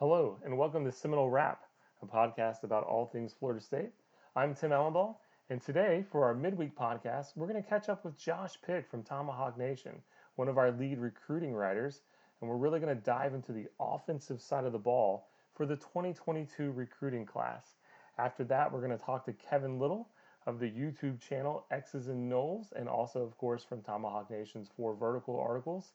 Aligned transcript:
Hello, 0.00 0.38
and 0.46 0.56
welcome 0.56 0.82
to 0.86 0.92
Seminole 0.92 1.28
Wrap, 1.28 1.60
a 2.00 2.06
podcast 2.06 2.62
about 2.62 2.84
all 2.84 3.04
things 3.04 3.34
Florida 3.38 3.60
State. 3.60 3.90
I'm 4.34 4.54
Tim 4.54 4.70
Allenball, 4.70 5.16
and 5.50 5.60
today, 5.60 6.06
for 6.10 6.24
our 6.24 6.32
midweek 6.34 6.74
podcast, 6.74 7.36
we're 7.36 7.46
going 7.46 7.62
to 7.62 7.68
catch 7.68 7.90
up 7.90 8.02
with 8.02 8.16
Josh 8.16 8.54
Pick 8.66 8.88
from 8.88 9.02
Tomahawk 9.02 9.58
Nation, 9.58 10.00
one 10.36 10.48
of 10.48 10.56
our 10.56 10.70
lead 10.72 11.00
recruiting 11.00 11.52
writers, 11.52 12.00
and 12.40 12.48
we're 12.48 12.56
really 12.56 12.80
going 12.80 12.96
to 12.96 13.02
dive 13.02 13.34
into 13.34 13.52
the 13.52 13.66
offensive 13.78 14.40
side 14.40 14.64
of 14.64 14.72
the 14.72 14.78
ball 14.78 15.28
for 15.54 15.66
the 15.66 15.76
2022 15.76 16.70
recruiting 16.70 17.26
class. 17.26 17.74
After 18.16 18.42
that, 18.44 18.72
we're 18.72 18.80
going 18.80 18.98
to 18.98 19.04
talk 19.04 19.26
to 19.26 19.34
Kevin 19.34 19.78
Little 19.78 20.08
of 20.46 20.60
the 20.60 20.70
YouTube 20.70 21.20
channel 21.20 21.66
X's 21.70 22.08
and 22.08 22.32
Noles, 22.32 22.72
and 22.74 22.88
also, 22.88 23.22
of 23.22 23.36
course, 23.36 23.64
from 23.64 23.82
Tomahawk 23.82 24.30
Nation's 24.30 24.70
four 24.74 24.94
vertical 24.94 25.38
articles. 25.38 25.92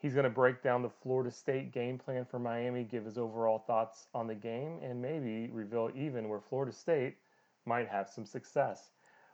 He's 0.00 0.14
going 0.14 0.24
to 0.24 0.30
break 0.30 0.62
down 0.62 0.82
the 0.82 0.90
Florida 1.02 1.30
State 1.30 1.72
game 1.72 1.98
plan 1.98 2.24
for 2.24 2.38
Miami, 2.38 2.84
give 2.84 3.04
his 3.04 3.18
overall 3.18 3.64
thoughts 3.66 4.06
on 4.14 4.28
the 4.28 4.34
game, 4.34 4.78
and 4.82 5.02
maybe 5.02 5.50
reveal 5.52 5.90
even 5.94 6.28
where 6.28 6.40
Florida 6.40 6.72
State 6.72 7.16
might 7.66 7.88
have 7.88 8.08
some 8.08 8.24
success. 8.24 8.90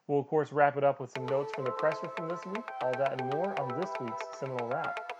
We'll, 0.06 0.20
of 0.20 0.26
course, 0.26 0.52
wrap 0.52 0.76
it 0.76 0.84
up 0.84 1.00
with 1.00 1.10
some 1.10 1.26
notes 1.26 1.52
from 1.54 1.64
the 1.64 1.70
presser 1.72 2.08
from 2.16 2.28
this 2.28 2.44
week. 2.46 2.64
All 2.82 2.92
that 2.92 3.20
and 3.20 3.32
more 3.32 3.58
on 3.60 3.80
this 3.80 3.90
week's 4.00 4.22
Seminole 4.38 4.68
Wrap. 4.68 5.13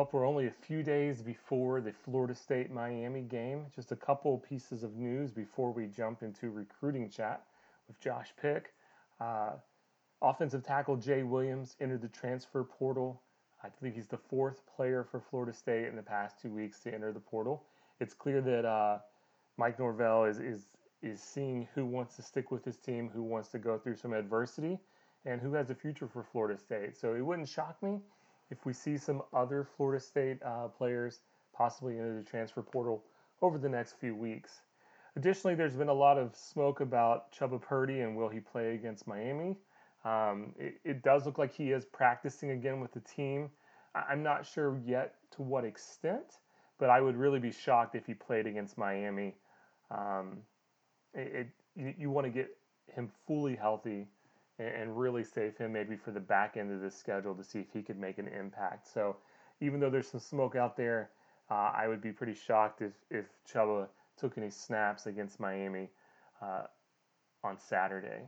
Well, 0.00 0.08
we're 0.12 0.26
only 0.26 0.46
a 0.46 0.54
few 0.66 0.82
days 0.82 1.20
before 1.20 1.82
the 1.82 1.92
Florida 1.92 2.34
State 2.34 2.70
Miami 2.70 3.20
game. 3.20 3.66
Just 3.76 3.92
a 3.92 3.96
couple 3.96 4.38
pieces 4.38 4.82
of 4.82 4.96
news 4.96 5.30
before 5.30 5.72
we 5.72 5.88
jump 5.88 6.22
into 6.22 6.48
recruiting 6.48 7.10
chat 7.10 7.44
with 7.86 8.00
Josh 8.00 8.32
Pick. 8.40 8.72
Uh, 9.20 9.50
offensive 10.22 10.64
tackle 10.64 10.96
Jay 10.96 11.22
Williams 11.22 11.76
entered 11.82 12.00
the 12.00 12.08
transfer 12.08 12.64
portal. 12.64 13.20
I 13.62 13.68
believe 13.78 13.94
he's 13.94 14.06
the 14.06 14.16
fourth 14.16 14.62
player 14.74 15.04
for 15.04 15.20
Florida 15.20 15.52
State 15.52 15.88
in 15.88 15.96
the 15.96 16.02
past 16.02 16.40
two 16.40 16.48
weeks 16.48 16.80
to 16.84 16.94
enter 16.94 17.12
the 17.12 17.20
portal. 17.20 17.64
It's 18.00 18.14
clear 18.14 18.40
that 18.40 18.64
uh, 18.64 19.00
Mike 19.58 19.78
Norvell 19.78 20.24
is, 20.24 20.38
is 20.38 20.68
is 21.02 21.20
seeing 21.20 21.68
who 21.74 21.84
wants 21.84 22.16
to 22.16 22.22
stick 22.22 22.50
with 22.50 22.64
his 22.64 22.78
team, 22.78 23.10
who 23.12 23.22
wants 23.22 23.50
to 23.50 23.58
go 23.58 23.76
through 23.76 23.96
some 23.96 24.14
adversity, 24.14 24.78
and 25.26 25.42
who 25.42 25.52
has 25.52 25.68
a 25.68 25.74
future 25.74 26.08
for 26.08 26.22
Florida 26.22 26.58
State. 26.58 26.96
So 26.96 27.14
it 27.14 27.20
wouldn't 27.20 27.50
shock 27.50 27.82
me 27.82 28.00
if 28.50 28.66
we 28.66 28.72
see 28.72 28.96
some 28.96 29.22
other 29.32 29.66
Florida 29.76 30.02
State 30.02 30.38
uh, 30.44 30.68
players 30.68 31.20
possibly 31.52 31.98
into 31.98 32.14
the 32.14 32.22
transfer 32.22 32.62
portal 32.62 33.04
over 33.42 33.58
the 33.58 33.68
next 33.68 33.94
few 34.00 34.14
weeks. 34.14 34.62
Additionally, 35.16 35.54
there's 35.54 35.74
been 35.74 35.88
a 35.88 35.94
lot 35.94 36.18
of 36.18 36.34
smoke 36.36 36.80
about 36.80 37.32
Chubba 37.32 37.60
Purdy 37.60 38.00
and 38.00 38.16
will 38.16 38.28
he 38.28 38.40
play 38.40 38.74
against 38.74 39.06
Miami. 39.06 39.56
Um, 40.04 40.54
it, 40.58 40.74
it, 40.84 41.02
does 41.02 41.26
look 41.26 41.36
like 41.36 41.52
he 41.52 41.72
is 41.72 41.84
practicing 41.84 42.52
again 42.52 42.80
with 42.80 42.92
the 42.92 43.00
team. 43.00 43.50
I'm 43.94 44.22
not 44.22 44.46
sure 44.46 44.80
yet 44.86 45.16
to 45.32 45.42
what 45.42 45.64
extent, 45.64 46.38
but 46.78 46.88
I 46.88 47.00
would 47.00 47.16
really 47.16 47.38
be 47.38 47.52
shocked 47.52 47.94
if 47.94 48.06
he 48.06 48.14
played 48.14 48.46
against 48.46 48.78
Miami. 48.78 49.34
Um, 49.90 50.38
it, 51.12 51.34
it 51.34 51.48
you, 51.76 51.94
you 51.98 52.10
want 52.10 52.26
to 52.26 52.30
get 52.30 52.56
him 52.94 53.10
fully 53.26 53.56
healthy 53.56 54.06
and 54.60 54.96
really 54.96 55.24
save 55.24 55.56
him 55.56 55.72
maybe 55.72 55.96
for 55.96 56.10
the 56.10 56.20
back 56.20 56.56
end 56.56 56.72
of 56.72 56.80
the 56.80 56.90
schedule 56.90 57.34
to 57.34 57.44
see 57.44 57.60
if 57.60 57.72
he 57.72 57.82
could 57.82 57.98
make 57.98 58.18
an 58.18 58.28
impact. 58.28 58.86
So 58.92 59.16
even 59.60 59.80
though 59.80 59.90
there's 59.90 60.08
some 60.08 60.20
smoke 60.20 60.56
out 60.56 60.76
there, 60.76 61.10
uh, 61.50 61.72
I 61.74 61.88
would 61.88 62.00
be 62.00 62.12
pretty 62.12 62.34
shocked 62.34 62.82
if 62.82 62.92
if 63.10 63.26
Chubba 63.50 63.88
took 64.16 64.36
any 64.38 64.50
snaps 64.50 65.06
against 65.06 65.40
Miami 65.40 65.88
uh, 66.42 66.64
on 67.42 67.58
Saturday. 67.58 68.22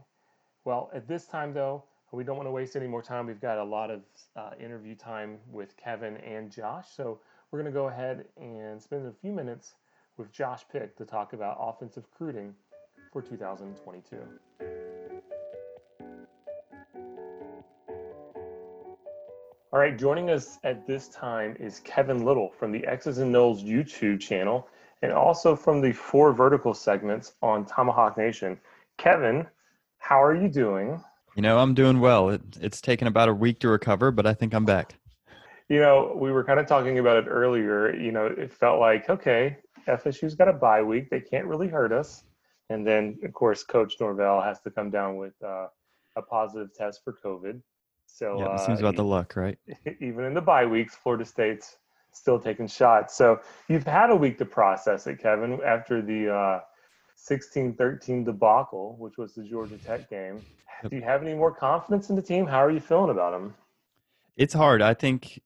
Well, 0.65 0.91
at 0.95 1.07
this 1.07 1.27
time 1.27 1.53
though, 1.53 1.85
we 2.13 2.25
don't 2.25 2.37
want 2.37 2.47
to 2.47 2.53
waste 2.53 2.77
any 2.77 2.87
more 2.87 3.03
time. 3.03 3.27
We've 3.27 3.41
got 3.41 3.59
a 3.59 3.65
lot 3.65 3.91
of 3.91 4.01
uh, 4.37 4.51
interview 4.61 4.95
time 4.95 5.39
with 5.51 5.77
Kevin 5.77 6.17
and 6.19 6.51
Josh, 6.51 6.89
so 6.95 7.21
we're 7.51 7.61
going 7.61 7.73
to 7.73 7.79
go 7.79 7.89
ahead 7.89 8.27
and 8.37 8.81
spend 8.81 9.07
a 9.07 9.13
few 9.21 9.33
minutes 9.33 9.75
with 10.17 10.31
Josh 10.33 10.63
Pick 10.71 10.97
to 10.97 11.05
talk 11.05 11.33
about 11.33 11.57
offensive 11.59 12.05
recruiting 12.13 12.55
for 13.13 13.23
2022. 13.23 14.92
All 19.75 19.79
right, 19.79 19.97
joining 19.97 20.29
us 20.29 20.59
at 20.65 20.87
this 20.87 21.09
time 21.09 21.57
is 21.59 21.81
Kevin 21.81 22.27
Little 22.27 22.51
from 22.51 22.73
the 22.73 22.87
X's 22.87 23.17
and 23.17 23.35
Noles 23.35 23.65
YouTube 23.65 24.21
channel 24.21 24.69
and 25.01 25.11
also 25.13 25.57
from 25.57 25.81
the 25.81 25.93
four 25.93 26.35
vertical 26.35 26.75
segments 26.75 27.33
on 27.41 27.65
Tomahawk 27.65 28.19
Nation. 28.19 28.61
Kevin, 28.99 29.47
how 29.97 30.23
are 30.23 30.35
you 30.35 30.51
doing? 30.51 31.03
You 31.37 31.41
know, 31.41 31.59
I'm 31.59 31.73
doing 31.73 32.01
well. 32.01 32.29
It, 32.29 32.43
it's 32.61 32.83
taken 32.83 33.09
about 33.09 33.31
a 33.31 33.33
week 33.35 33.61
to 33.61 33.69
recover, 33.71 34.11
but 34.11 34.27
I 34.27 34.35
think 34.35 34.53
I'm 34.53 34.67
back. 34.67 34.95
You 35.71 35.81
know, 35.81 36.19
we 36.21 36.33
were 36.33 36.45
kind 36.45 36.61
of 36.61 36.67
talking 36.67 36.99
about 36.99 37.17
it 37.17 37.27
earlier. 37.27 37.97
You 37.97 38.13
know, 38.13 38.27
it 38.27 38.53
felt 38.53 38.79
like, 38.79 39.09
okay, 39.09 39.57
FSU's 39.89 40.35
got 40.35 40.49
a 40.49 40.53
bye 40.53 40.83
week. 40.83 41.09
They 41.09 41.21
can't 41.21 41.47
really 41.47 41.69
hurt 41.69 41.93
us. 41.93 42.25
And 42.69 42.87
then, 42.87 43.19
of 43.25 43.33
course, 43.33 43.65
Coach 43.65 43.95
Norvell 43.99 44.43
has 44.43 44.61
to 44.65 44.71
come 44.71 44.91
down 44.91 45.17
with 45.17 45.33
uh, 45.43 45.69
a 46.17 46.21
positive 46.21 46.75
test 46.75 47.01
for 47.03 47.17
COVID. 47.25 47.63
So 48.13 48.39
yeah, 48.39 48.55
it 48.55 48.61
seems 48.61 48.81
uh, 48.81 48.85
about 48.85 48.97
the 48.97 49.05
luck, 49.05 49.37
right? 49.37 49.59
Even 50.01 50.25
in 50.25 50.35
the 50.35 50.41
bye 50.41 50.67
weeks, 50.67 50.95
Florida 50.95 51.25
State's 51.25 51.79
still 52.13 52.39
taking 52.39 52.67
shots. 52.67 53.17
So 53.17 53.41
you've 53.69 53.87
had 53.87 54.11
a 54.11 54.17
week 54.17 54.39
to 54.39 54.45
process 54.45 55.07
it, 55.07 55.19
Kevin, 55.19 55.59
after 55.65 56.03
the 56.03 56.33
uh, 56.33 56.61
16-13 57.31 58.25
debacle, 58.25 58.97
which 58.99 59.17
was 59.17 59.35
the 59.35 59.43
Georgia 59.43 59.79
Tech 59.79 60.11
game. 60.11 60.43
Do 60.89 60.97
you 60.97 61.03
have 61.03 61.23
any 61.23 61.35
more 61.35 61.55
confidence 61.55 62.11
in 62.11 62.17
the 62.17 62.23
team? 62.23 62.47
How 62.47 62.63
are 62.63 62.71
you 62.71 62.81
feeling 62.81 63.11
about 63.11 63.33
them? 63.33 63.55
It's 64.37 64.55
hard. 64.55 64.83
I 64.83 64.95
think 64.95 65.41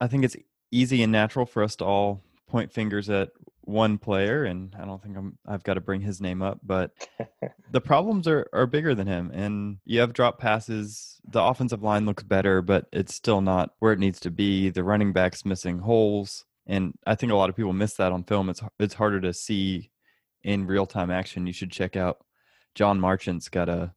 I 0.00 0.06
think 0.06 0.24
it's 0.24 0.36
easy 0.70 1.02
and 1.02 1.10
natural 1.10 1.46
for 1.46 1.62
us 1.62 1.76
to 1.76 1.84
all 1.84 2.20
point 2.48 2.70
fingers 2.72 3.08
at 3.08 3.30
one 3.66 3.98
player, 3.98 4.44
and 4.44 4.74
I 4.78 4.84
don't 4.84 5.02
think 5.02 5.16
I'm 5.16 5.38
I've 5.46 5.64
got 5.64 5.74
to 5.74 5.80
bring 5.80 6.00
his 6.00 6.20
name 6.20 6.42
up, 6.42 6.60
but 6.62 6.92
the 7.70 7.80
problems 7.80 8.28
are 8.28 8.46
are 8.52 8.66
bigger 8.66 8.94
than 8.94 9.06
him. 9.06 9.30
And 9.32 9.78
you 9.84 10.00
have 10.00 10.12
drop 10.12 10.38
passes. 10.38 11.20
The 11.26 11.42
offensive 11.42 11.82
line 11.82 12.06
looks 12.06 12.22
better, 12.22 12.62
but 12.62 12.86
it's 12.92 13.14
still 13.14 13.40
not 13.40 13.70
where 13.78 13.92
it 13.92 13.98
needs 13.98 14.20
to 14.20 14.30
be. 14.30 14.70
The 14.70 14.84
running 14.84 15.12
backs 15.12 15.44
missing 15.44 15.78
holes, 15.78 16.44
and 16.66 16.94
I 17.06 17.14
think 17.14 17.32
a 17.32 17.36
lot 17.36 17.50
of 17.50 17.56
people 17.56 17.72
miss 17.72 17.94
that 17.94 18.12
on 18.12 18.24
film. 18.24 18.48
It's 18.48 18.62
it's 18.78 18.94
harder 18.94 19.20
to 19.20 19.32
see 19.32 19.90
in 20.42 20.66
real 20.66 20.86
time 20.86 21.10
action. 21.10 21.46
You 21.46 21.52
should 21.52 21.72
check 21.72 21.96
out 21.96 22.18
John 22.74 23.00
Marchant's 23.00 23.48
got 23.48 23.68
a 23.68 23.94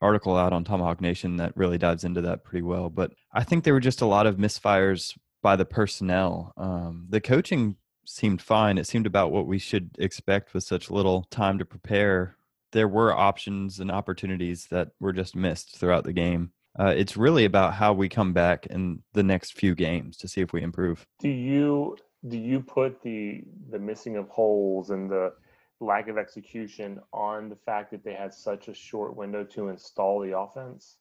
article 0.00 0.36
out 0.36 0.52
on 0.52 0.64
Tomahawk 0.64 1.00
Nation 1.00 1.36
that 1.36 1.56
really 1.56 1.78
dives 1.78 2.04
into 2.04 2.20
that 2.22 2.44
pretty 2.44 2.62
well. 2.62 2.90
But 2.90 3.12
I 3.32 3.44
think 3.44 3.64
there 3.64 3.74
were 3.74 3.80
just 3.80 4.00
a 4.00 4.06
lot 4.06 4.26
of 4.26 4.36
misfires 4.36 5.16
by 5.42 5.56
the 5.56 5.64
personnel. 5.64 6.52
Um, 6.56 7.06
the 7.08 7.20
coaching 7.20 7.76
seemed 8.04 8.42
fine. 8.42 8.78
It 8.78 8.86
seemed 8.86 9.06
about 9.06 9.32
what 9.32 9.46
we 9.46 9.58
should 9.58 9.96
expect 9.98 10.54
with 10.54 10.64
such 10.64 10.90
little 10.90 11.24
time 11.30 11.58
to 11.58 11.64
prepare. 11.64 12.36
There 12.72 12.88
were 12.88 13.12
options 13.12 13.80
and 13.80 13.90
opportunities 13.90 14.66
that 14.66 14.90
were 15.00 15.12
just 15.12 15.36
missed 15.36 15.76
throughout 15.76 16.04
the 16.04 16.12
game. 16.12 16.50
Uh, 16.78 16.92
it's 16.96 17.16
really 17.16 17.44
about 17.44 17.74
how 17.74 17.92
we 17.92 18.08
come 18.08 18.32
back 18.32 18.66
in 18.66 19.02
the 19.12 19.22
next 19.22 19.52
few 19.52 19.74
games 19.74 20.16
to 20.18 20.28
see 20.28 20.40
if 20.40 20.52
we 20.52 20.62
improve. 20.62 21.06
Do 21.20 21.28
you 21.28 21.96
do 22.26 22.38
you 22.38 22.60
put 22.60 23.02
the 23.02 23.42
the 23.70 23.78
missing 23.78 24.16
of 24.16 24.28
holes 24.28 24.90
and 24.90 25.10
the 25.10 25.34
lack 25.80 26.08
of 26.08 26.18
execution 26.18 27.00
on 27.12 27.48
the 27.48 27.56
fact 27.56 27.90
that 27.92 28.02
they 28.02 28.14
had 28.14 28.32
such 28.32 28.68
a 28.68 28.74
short 28.74 29.16
window 29.16 29.44
to 29.44 29.68
install 29.68 30.20
the 30.20 30.36
offense? 30.36 30.96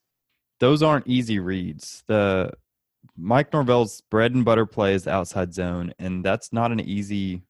Those 0.59 0.83
aren't 0.83 1.07
easy 1.07 1.39
reads. 1.39 2.03
The 2.07 2.51
Mike 3.15 3.53
Norvell's 3.53 4.01
bread 4.01 4.33
and 4.33 4.45
butter 4.45 4.65
play 4.65 4.93
is 4.93 5.07
outside 5.07 5.53
zone, 5.53 5.93
and 5.99 6.23
that's 6.23 6.51
not 6.51 6.71
an 6.71 6.79
easy 6.79 7.43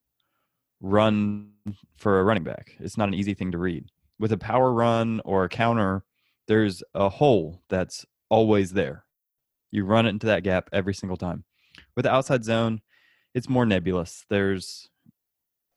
run 0.81 1.51
for 1.97 2.19
a 2.19 2.23
running 2.23 2.43
back. 2.43 2.75
It's 2.79 2.97
not 2.97 3.07
an 3.07 3.13
easy 3.13 3.33
thing 3.33 3.51
to 3.51 3.57
read. 3.57 3.85
With 4.19 4.31
a 4.31 4.37
power 4.37 4.71
run 4.71 5.21
or 5.25 5.43
a 5.43 5.49
counter, 5.49 6.03
there's 6.47 6.83
a 6.93 7.09
hole 7.09 7.61
that's 7.69 8.05
always 8.29 8.73
there. 8.73 9.05
You 9.71 9.85
run 9.85 10.05
it 10.05 10.09
into 10.09 10.27
that 10.27 10.43
gap 10.43 10.69
every 10.73 10.93
single 10.93 11.17
time. 11.17 11.45
With 11.95 12.03
the 12.03 12.13
outside 12.13 12.43
zone, 12.43 12.81
it's 13.33 13.49
more 13.49 13.65
nebulous. 13.65 14.25
There's 14.29 14.89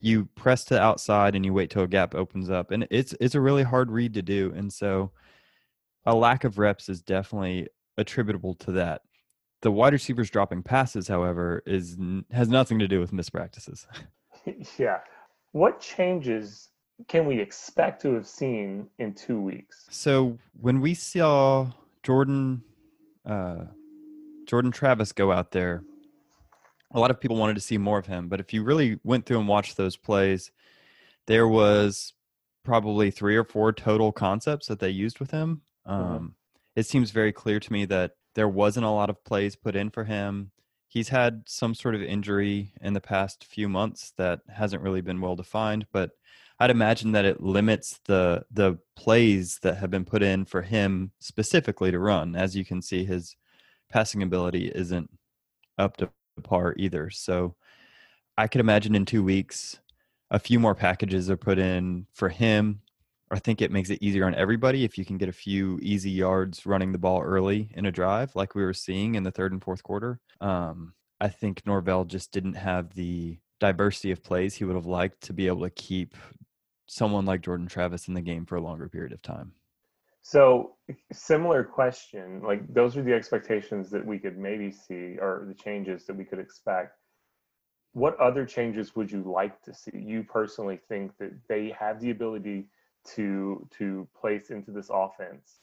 you 0.00 0.26
press 0.36 0.64
to 0.64 0.74
the 0.74 0.82
outside 0.82 1.34
and 1.34 1.44
you 1.44 1.54
wait 1.54 1.70
till 1.70 1.82
a 1.82 1.88
gap 1.88 2.14
opens 2.14 2.50
up, 2.50 2.70
and 2.70 2.86
it's 2.90 3.14
it's 3.20 3.34
a 3.34 3.40
really 3.40 3.62
hard 3.62 3.90
read 3.90 4.14
to 4.14 4.22
do. 4.22 4.52
And 4.54 4.72
so, 4.72 5.12
a 6.04 6.14
lack 6.14 6.44
of 6.44 6.58
reps 6.58 6.88
is 6.88 7.02
definitely 7.02 7.68
attributable 7.96 8.54
to 8.54 8.72
that. 8.72 9.02
The 9.62 9.70
wide 9.70 9.92
receivers 9.92 10.30
dropping 10.30 10.62
passes, 10.62 11.08
however, 11.08 11.62
is 11.66 11.96
has 12.30 12.48
nothing 12.48 12.78
to 12.78 12.88
do 12.88 13.00
with 13.00 13.12
mispractices. 13.12 13.86
yeah. 14.78 14.98
What 15.52 15.80
changes 15.80 16.68
can 17.08 17.26
we 17.26 17.40
expect 17.40 18.02
to 18.02 18.14
have 18.14 18.26
seen 18.26 18.88
in 18.98 19.14
two 19.14 19.40
weeks? 19.40 19.86
So 19.90 20.38
when 20.60 20.80
we 20.80 20.94
saw 20.94 21.70
Jordan 22.02 22.62
uh, 23.24 23.64
Jordan 24.46 24.70
Travis 24.70 25.12
go 25.12 25.32
out 25.32 25.50
there, 25.50 25.82
a 26.94 27.00
lot 27.00 27.10
of 27.10 27.20
people 27.20 27.36
wanted 27.36 27.54
to 27.54 27.60
see 27.60 27.78
more 27.78 27.98
of 27.98 28.06
him. 28.06 28.28
But 28.28 28.40
if 28.40 28.52
you 28.52 28.62
really 28.62 28.98
went 29.02 29.26
through 29.26 29.40
and 29.40 29.48
watched 29.48 29.76
those 29.76 29.96
plays, 29.96 30.50
there 31.26 31.48
was 31.48 32.14
probably 32.64 33.10
three 33.10 33.36
or 33.36 33.44
four 33.44 33.72
total 33.72 34.12
concepts 34.12 34.66
that 34.66 34.78
they 34.78 34.90
used 34.90 35.18
with 35.18 35.30
him. 35.30 35.62
Mm-hmm. 35.86 36.02
Um, 36.02 36.14
mm-hmm. 36.14 36.26
It 36.76 36.86
seems 36.86 37.10
very 37.10 37.32
clear 37.32 37.58
to 37.58 37.72
me 37.72 37.84
that 37.86 38.12
there 38.36 38.48
wasn't 38.48 38.86
a 38.86 38.90
lot 38.90 39.10
of 39.10 39.24
plays 39.24 39.56
put 39.56 39.76
in 39.76 39.90
for 39.90 40.04
him. 40.04 40.52
He's 40.88 41.10
had 41.10 41.44
some 41.48 41.74
sort 41.74 41.96
of 41.96 42.02
injury 42.02 42.72
in 42.82 42.94
the 42.94 43.02
past 43.02 43.44
few 43.46 43.68
months 43.68 44.12
that 44.18 44.42
hasn't 44.48 44.82
really 44.84 45.02
been 45.02 45.22
well 45.22 45.36
defined, 45.36 45.86
but 45.92 46.12
I'd 46.60 46.70
imagine 46.70 47.12
that 47.12 47.26
it 47.26 47.42
limits 47.42 48.00
the 48.06 48.44
the 48.52 48.78
plays 48.96 49.60
that 49.62 49.78
have 49.78 49.90
been 49.90 50.06
put 50.06 50.22
in 50.22 50.46
for 50.46 50.62
him 50.62 51.12
specifically 51.20 51.92
to 51.92 52.00
run. 52.00 52.36
As 52.36 52.56
you 52.56 52.64
can 52.66 52.82
see, 52.82 53.04
his 53.04 53.36
passing 53.90 54.22
ability 54.22 54.72
isn't 54.74 55.10
up 55.78 55.96
to 55.98 56.10
par 56.44 56.74
either. 56.78 57.10
So 57.10 57.56
I 58.38 58.48
could 58.48 58.60
imagine 58.60 58.94
in 58.94 59.06
two 59.06 59.24
weeks 59.24 59.78
a 60.30 60.38
few 60.40 60.60
more 60.60 60.74
packages 60.76 61.30
are 61.30 61.36
put 61.38 61.58
in 61.58 62.06
for 62.14 62.28
him. 62.30 62.82
I 63.30 63.38
think 63.40 63.60
it 63.60 63.72
makes 63.72 63.90
it 63.90 63.98
easier 64.00 64.26
on 64.26 64.34
everybody 64.34 64.84
if 64.84 64.96
you 64.96 65.04
can 65.04 65.18
get 65.18 65.28
a 65.28 65.32
few 65.32 65.80
easy 65.82 66.10
yards 66.10 66.64
running 66.64 66.92
the 66.92 66.98
ball 66.98 67.22
early 67.22 67.70
in 67.74 67.86
a 67.86 67.92
drive, 67.92 68.36
like 68.36 68.54
we 68.54 68.62
were 68.62 68.72
seeing 68.72 69.16
in 69.16 69.24
the 69.24 69.32
third 69.32 69.52
and 69.52 69.62
fourth 69.62 69.82
quarter. 69.82 70.20
Um, 70.40 70.94
I 71.20 71.28
think 71.28 71.66
Norvell 71.66 72.04
just 72.04 72.30
didn't 72.30 72.54
have 72.54 72.94
the 72.94 73.38
diversity 73.58 74.12
of 74.12 74.22
plays 74.22 74.54
he 74.54 74.64
would 74.64 74.76
have 74.76 74.86
liked 74.86 75.22
to 75.22 75.32
be 75.32 75.48
able 75.48 75.62
to 75.62 75.70
keep 75.70 76.14
someone 76.86 77.24
like 77.24 77.40
Jordan 77.40 77.66
Travis 77.66 78.06
in 78.06 78.14
the 78.14 78.20
game 78.20 78.46
for 78.46 78.56
a 78.56 78.60
longer 78.60 78.88
period 78.88 79.12
of 79.12 79.22
time. 79.22 79.52
So, 80.22 80.76
similar 81.12 81.64
question. 81.64 82.42
Like, 82.42 82.62
those 82.72 82.96
are 82.96 83.02
the 83.02 83.14
expectations 83.14 83.90
that 83.90 84.04
we 84.04 84.18
could 84.18 84.36
maybe 84.36 84.70
see, 84.70 85.16
or 85.20 85.44
the 85.48 85.54
changes 85.54 86.04
that 86.06 86.16
we 86.16 86.24
could 86.24 86.38
expect. 86.38 86.98
What 87.92 88.18
other 88.18 88.44
changes 88.44 88.94
would 88.94 89.10
you 89.10 89.22
like 89.22 89.62
to 89.62 89.72
see? 89.72 89.92
You 89.94 90.24
personally 90.24 90.80
think 90.88 91.12
that 91.18 91.32
they 91.48 91.74
have 91.78 92.00
the 92.00 92.10
ability 92.10 92.68
to 93.14 93.66
to 93.78 94.08
place 94.18 94.50
into 94.50 94.70
this 94.70 94.90
offense? 94.90 95.60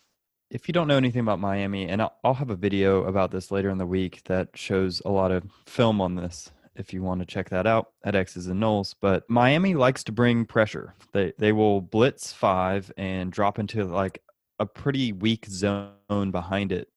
If 0.50 0.68
you 0.68 0.74
don't 0.74 0.88
know 0.88 0.98
anything 0.98 1.22
about 1.22 1.40
Miami, 1.40 1.88
and 1.88 2.02
I'll, 2.02 2.16
I'll 2.24 2.34
have 2.36 2.52
a 2.52 2.56
video 2.56 3.06
about 3.06 3.32
this 3.32 3.50
later 3.50 3.70
in 3.70 3.78
the 3.80 3.88
week 3.88 4.22
that 4.26 4.50
shows 4.56 5.02
a 5.04 5.10
lot 5.10 5.32
of 5.32 5.44
film 5.66 6.00
on 6.00 6.16
this 6.16 6.52
if 6.76 6.94
you 6.94 7.02
want 7.04 7.20
to 7.22 7.26
check 7.26 7.50
that 7.50 7.68
out 7.68 7.92
at 8.04 8.16
X's 8.16 8.48
and 8.48 8.62
Noles. 8.62 8.96
But 9.00 9.30
Miami 9.30 9.76
likes 9.76 10.04
to 10.06 10.12
bring 10.12 10.46
pressure. 10.46 10.96
They 11.12 11.34
they 11.38 11.52
will 11.52 11.82
blitz 11.82 12.34
five 12.34 12.92
and 12.98 13.32
drop 13.32 13.60
into 13.60 13.84
like 13.86 14.22
a 14.60 14.66
pretty 14.66 15.12
weak 15.12 15.46
zone 15.48 16.32
behind 16.32 16.72
it. 16.72 16.90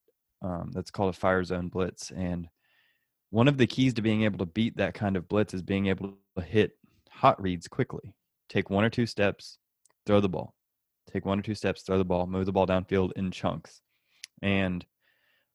Um, 0.43 0.71
that's 0.73 0.91
called 0.91 1.15
a 1.15 1.19
fire 1.19 1.43
zone 1.45 1.69
blitz. 1.69 2.11
And 2.11 2.49
one 3.31 3.49
of 3.49 3.59
the 3.59 3.67
keys 3.67 3.95
to 3.95 4.03
being 4.03 4.23
able 4.23 4.39
to 4.39 4.47
beat 4.47 4.77
that 4.77 4.95
kind 4.95 5.17
of 5.17 5.29
blitz 5.29 5.55
is 5.55 5.63
being 5.63 5.87
able 5.87 6.15
to 6.37 6.43
hit 6.43 6.73
hot 7.11 7.41
reads 7.43 7.69
quickly. 7.69 8.15
Take 8.49 8.71
one 8.71 8.85
or 8.85 8.91
two 8.91 9.07
steps, 9.07 9.59
throw 10.07 10.21
the 10.21 10.29
ball. 10.29 10.55
Take 11.13 11.25
one 11.25 11.39
or 11.39 11.43
two 11.43 11.55
steps, 11.55 11.83
throw 11.83 11.99
the 11.99 12.05
ball, 12.05 12.27
move 12.27 12.47
the 12.47 12.53
ball 12.53 12.67
downfield 12.67 13.13
in 13.17 13.31
chunks. 13.31 13.81
And 14.43 14.85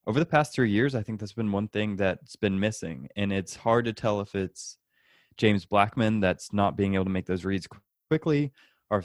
over 0.07 0.19
the 0.19 0.25
past 0.25 0.53
three 0.53 0.71
years, 0.71 0.95
I 0.95 1.03
think 1.03 1.19
that's 1.19 1.33
been 1.33 1.51
one 1.51 1.67
thing 1.67 1.95
that's 1.95 2.35
been 2.35 2.59
missing. 2.59 3.09
And 3.15 3.31
it's 3.31 3.55
hard 3.55 3.85
to 3.85 3.93
tell 3.93 4.21
if 4.21 4.33
it's 4.33 4.77
James 5.37 5.65
Blackman 5.65 6.19
that's 6.19 6.53
not 6.53 6.75
being 6.75 6.95
able 6.95 7.05
to 7.05 7.11
make 7.11 7.25
those 7.25 7.45
reads 7.45 7.67
quickly, 8.09 8.51
or 8.89 9.03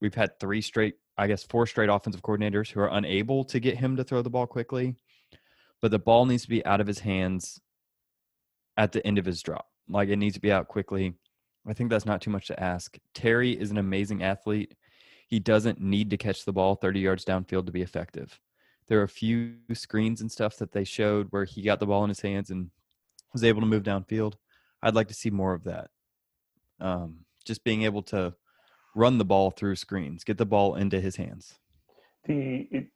we've 0.00 0.14
had 0.14 0.38
three 0.38 0.60
straight, 0.60 0.94
I 1.18 1.26
guess, 1.26 1.42
four 1.44 1.66
straight 1.66 1.88
offensive 1.88 2.22
coordinators 2.22 2.70
who 2.70 2.80
are 2.80 2.90
unable 2.92 3.44
to 3.44 3.60
get 3.60 3.76
him 3.76 3.96
to 3.96 4.04
throw 4.04 4.22
the 4.22 4.30
ball 4.30 4.46
quickly. 4.46 4.94
But 5.82 5.90
the 5.90 5.98
ball 5.98 6.26
needs 6.26 6.44
to 6.44 6.48
be 6.48 6.64
out 6.64 6.80
of 6.80 6.86
his 6.86 7.00
hands 7.00 7.60
at 8.76 8.92
the 8.92 9.06
end 9.06 9.18
of 9.18 9.24
his 9.24 9.42
drop. 9.42 9.66
Like 9.88 10.08
it 10.08 10.16
needs 10.16 10.34
to 10.34 10.40
be 10.40 10.52
out 10.52 10.68
quickly. 10.68 11.14
I 11.68 11.72
think 11.72 11.90
that's 11.90 12.06
not 12.06 12.20
too 12.20 12.30
much 12.30 12.46
to 12.46 12.60
ask. 12.62 12.96
Terry 13.14 13.52
is 13.52 13.70
an 13.70 13.78
amazing 13.78 14.22
athlete. 14.22 14.74
He 15.26 15.40
doesn't 15.40 15.80
need 15.80 16.10
to 16.10 16.16
catch 16.16 16.44
the 16.44 16.52
ball 16.52 16.76
30 16.76 17.00
yards 17.00 17.24
downfield 17.24 17.66
to 17.66 17.72
be 17.72 17.82
effective. 17.82 18.40
There 18.88 19.00
are 19.00 19.04
a 19.04 19.08
few 19.08 19.54
screens 19.72 20.20
and 20.20 20.30
stuff 20.30 20.56
that 20.58 20.72
they 20.72 20.84
showed 20.84 21.26
where 21.30 21.44
he 21.44 21.62
got 21.62 21.80
the 21.80 21.86
ball 21.86 22.04
in 22.04 22.08
his 22.08 22.20
hands 22.20 22.50
and 22.50 22.70
was 23.32 23.42
able 23.42 23.60
to 23.60 23.66
move 23.66 23.82
downfield. 23.82 24.34
I'd 24.82 24.94
like 24.94 25.08
to 25.08 25.14
see 25.14 25.30
more 25.30 25.52
of 25.54 25.64
that. 25.64 25.90
Um, 26.80 27.24
just 27.44 27.64
being 27.64 27.82
able 27.82 28.02
to 28.04 28.34
run 28.94 29.18
the 29.18 29.24
ball 29.24 29.50
through 29.50 29.76
screens, 29.76 30.24
get 30.24 30.38
the 30.38 30.46
ball 30.46 30.76
into 30.76 31.00
his 31.00 31.16
hands. 31.16 31.54
The 32.24 32.68
it 32.70 32.86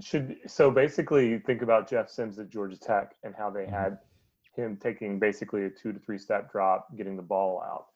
should 0.00 0.36
so 0.46 0.70
basically 0.70 1.38
think 1.38 1.62
about 1.62 1.88
Jeff 1.88 2.10
Sims 2.10 2.38
at 2.38 2.50
Georgia 2.50 2.78
Tech 2.78 3.14
and 3.22 3.34
how 3.34 3.50
they 3.50 3.62
mm-hmm. 3.62 3.74
had 3.74 3.98
him 4.54 4.76
taking 4.76 5.18
basically 5.18 5.64
a 5.64 5.70
two 5.70 5.92
to 5.92 5.98
three 5.98 6.18
step 6.18 6.50
drop, 6.50 6.88
getting 6.96 7.16
the 7.16 7.22
ball 7.22 7.62
out. 7.62 7.86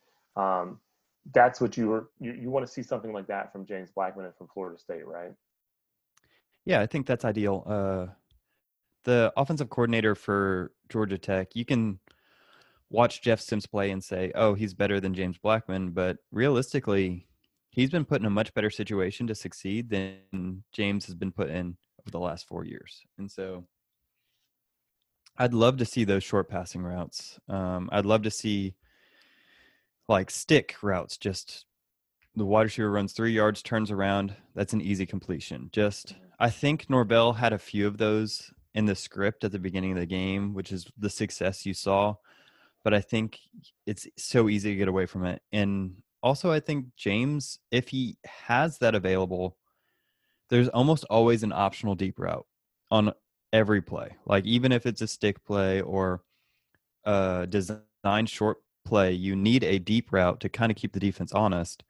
Um, 0.43 0.81
that's 1.32 1.61
what 1.61 1.76
you 1.76 1.88
were 1.88 2.11
you, 2.19 2.32
you 2.32 2.50
want 2.50 2.67
to 2.67 2.72
see 2.72 2.82
something 2.82 3.12
like 3.12 3.26
that 3.26 3.52
from 3.52 3.67
James 3.67 3.90
Blackman 3.90 4.26
and 4.26 4.34
from 4.37 4.49
Florida 4.49 4.78
State, 4.78 5.06
right? 5.06 5.32
Yeah, 6.64 6.81
I 6.81 6.87
think 6.87 7.06
that's 7.06 7.25
ideal. 7.25 7.64
Uh, 7.67 8.06
the 9.05 9.32
offensive 9.37 9.70
coordinator 9.70 10.14
for 10.14 10.72
Georgia 10.88 11.19
Tech, 11.19 11.55
you 11.55 11.64
can 11.64 11.99
watch 12.90 13.22
Jeff 13.22 13.40
Sims 13.40 13.67
play 13.67 13.90
and 13.90 14.02
say, 14.02 14.32
"Oh, 14.34 14.55
he's 14.55 14.75
better 14.75 15.00
than 15.00 15.14
James 15.14 15.38
Blackman," 15.38 15.90
but 15.90 16.19
realistically, 16.32 17.26
he's 17.70 17.90
been 17.90 18.05
put 18.05 18.20
in 18.20 18.26
a 18.26 18.31
much 18.31 18.52
better 18.55 18.70
situation 18.70 19.26
to 19.26 19.34
succeed 19.34 19.90
than 19.90 20.64
James 20.73 21.06
has 21.06 21.14
been 21.14 21.32
put 21.32 21.50
in 21.50 21.76
over 22.00 22.11
the 22.11 22.20
last 22.20 22.46
four 22.46 22.64
years, 22.64 23.02
and 23.19 23.31
so 23.31 23.66
I'd 25.38 25.55
love 25.55 25.78
to 25.78 25.87
see 25.87 26.05
those 26.05 26.25
short 26.25 26.49
passing 26.49 26.82
routes. 26.82 27.38
Um, 27.49 27.88
I'd 27.93 28.06
love 28.06 28.23
to 28.23 28.31
see 28.31 28.75
like 30.11 30.31
stick 30.31 30.75
routes, 30.83 31.17
just 31.17 31.65
the 32.35 32.45
wide 32.45 32.62
receiver 32.62 32.91
runs 32.91 33.12
three 33.12 33.33
yards, 33.33 33.62
turns 33.62 33.91
around. 33.91 34.35
That's 34.55 34.73
an 34.73 34.83
easy 34.83 35.07
completion. 35.07 35.71
Just 35.73 36.09
mm-hmm. 36.09 36.25
I 36.41 36.51
think 36.51 36.91
Norvell 36.91 37.33
had 37.33 37.53
a 37.53 37.59
few 37.59 37.87
of 37.87 37.97
those 37.97 38.53
in 38.75 38.87
the 38.87 38.95
script 38.95 39.45
at 39.45 39.53
the 39.53 39.59
beginning 39.59 39.93
of 39.93 39.99
the 39.99 40.07
game, 40.07 40.53
which 40.53 40.73
is 40.73 40.87
the 40.99 41.09
success 41.09 41.65
you 41.65 41.75
saw. 41.75 42.17
But 42.83 42.93
I 42.93 43.01
think 43.01 43.39
it's 43.87 44.09
so 44.17 44.49
easy 44.49 44.71
to 44.71 44.77
get 44.77 44.89
away 44.89 45.07
from 45.07 45.25
it. 45.27 45.43
And 45.53 45.97
also, 46.23 46.51
I 46.51 46.61
think 46.61 46.87
James, 46.97 47.59
if 47.71 47.89
he 47.89 48.17
has 48.25 48.79
that 48.79 48.95
available, 48.95 49.57
there's 50.49 50.69
almost 50.69 51.05
always 51.09 51.43
an 51.43 51.53
optional 51.53 51.95
deep 51.95 52.19
route 52.19 52.47
on 52.91 53.12
every 53.53 53.81
play. 53.81 54.17
Like, 54.27 54.45
even 54.45 54.73
if 54.73 54.87
it's 54.87 55.03
a 55.03 55.07
stick 55.07 55.45
play 55.45 55.83
or 55.83 56.23
a 57.05 57.47
design 57.49 58.27
short 58.27 58.59
play, 58.85 59.12
you 59.12 59.37
need 59.37 59.65
a 59.65 59.79
deep 59.79 60.12
route 60.12 60.41
to 60.41 60.49
kind 60.49 60.71
of 60.71 60.77
keep 60.77 60.93
the 60.93 61.00
defense 61.00 61.32
honest 61.32 61.85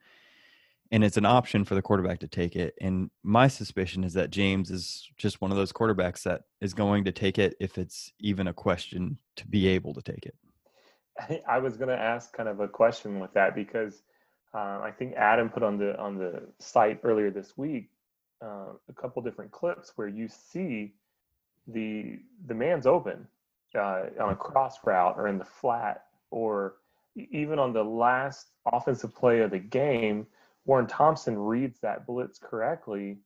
and 0.92 1.04
it's 1.04 1.16
an 1.16 1.26
option 1.26 1.64
for 1.64 1.74
the 1.74 1.82
quarterback 1.82 2.18
to 2.20 2.28
take 2.28 2.56
it. 2.56 2.74
And 2.80 3.10
my 3.22 3.46
suspicion 3.48 4.02
is 4.02 4.14
that 4.14 4.30
James 4.30 4.70
is 4.70 5.08
just 5.16 5.40
one 5.40 5.50
of 5.50 5.56
those 5.56 5.72
quarterbacks 5.72 6.24
that 6.24 6.42
is 6.60 6.74
going 6.74 7.04
to 7.04 7.12
take 7.12 7.38
it 7.38 7.54
if 7.60 7.78
it's 7.78 8.12
even 8.18 8.48
a 8.48 8.52
question 8.52 9.18
to 9.36 9.46
be 9.46 9.68
able 9.68 9.94
to 9.94 10.02
take 10.02 10.26
it. 10.26 11.42
I 11.48 11.58
was 11.58 11.76
going 11.76 11.90
to 11.90 11.98
ask 11.98 12.32
kind 12.32 12.48
of 12.48 12.60
a 12.60 12.68
question 12.68 13.20
with 13.20 13.32
that 13.34 13.54
because 13.54 14.02
uh, 14.52 14.80
I 14.82 14.92
think 14.98 15.14
Adam 15.14 15.48
put 15.48 15.62
on 15.62 15.78
the 15.78 15.96
on 16.00 16.18
the 16.18 16.42
site 16.58 17.00
earlier 17.04 17.30
this 17.30 17.56
week 17.56 17.90
uh, 18.44 18.72
a 18.88 18.92
couple 19.00 19.22
different 19.22 19.52
clips 19.52 19.92
where 19.94 20.08
you 20.08 20.28
see 20.28 20.94
the 21.68 22.18
the 22.46 22.54
man's 22.54 22.86
open 22.86 23.28
uh, 23.76 24.06
on 24.18 24.30
a 24.30 24.34
cross 24.34 24.78
route 24.84 25.14
or 25.16 25.28
in 25.28 25.38
the 25.38 25.44
flat 25.44 26.06
or 26.32 26.74
even 27.30 27.58
on 27.58 27.72
the 27.72 27.82
last 27.82 28.52
offensive 28.72 29.14
play 29.14 29.40
of 29.40 29.50
the 29.50 29.58
game 29.58 30.26
Warren 30.66 30.86
Thompson 30.86 31.38
reads 31.38 31.80
that 31.80 32.06
blitz 32.06 32.38
correctly 32.38 33.18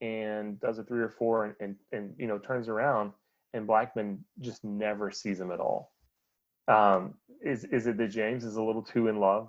and 0.00 0.60
does 0.60 0.78
a 0.78 0.84
three 0.84 1.00
or 1.00 1.08
four 1.08 1.46
and, 1.46 1.54
and, 1.60 1.76
and 1.92 2.14
you 2.18 2.26
know 2.26 2.38
turns 2.38 2.68
around 2.68 3.12
and 3.52 3.66
Blackman 3.66 4.24
just 4.40 4.64
never 4.64 5.10
sees 5.10 5.40
him 5.40 5.50
at 5.50 5.60
all. 5.60 5.92
Um, 6.68 7.14
is 7.42 7.64
is 7.64 7.86
it 7.86 7.96
that 7.96 8.08
James 8.08 8.44
is 8.44 8.56
a 8.56 8.62
little 8.62 8.82
too 8.82 9.08
in 9.08 9.18
love 9.18 9.48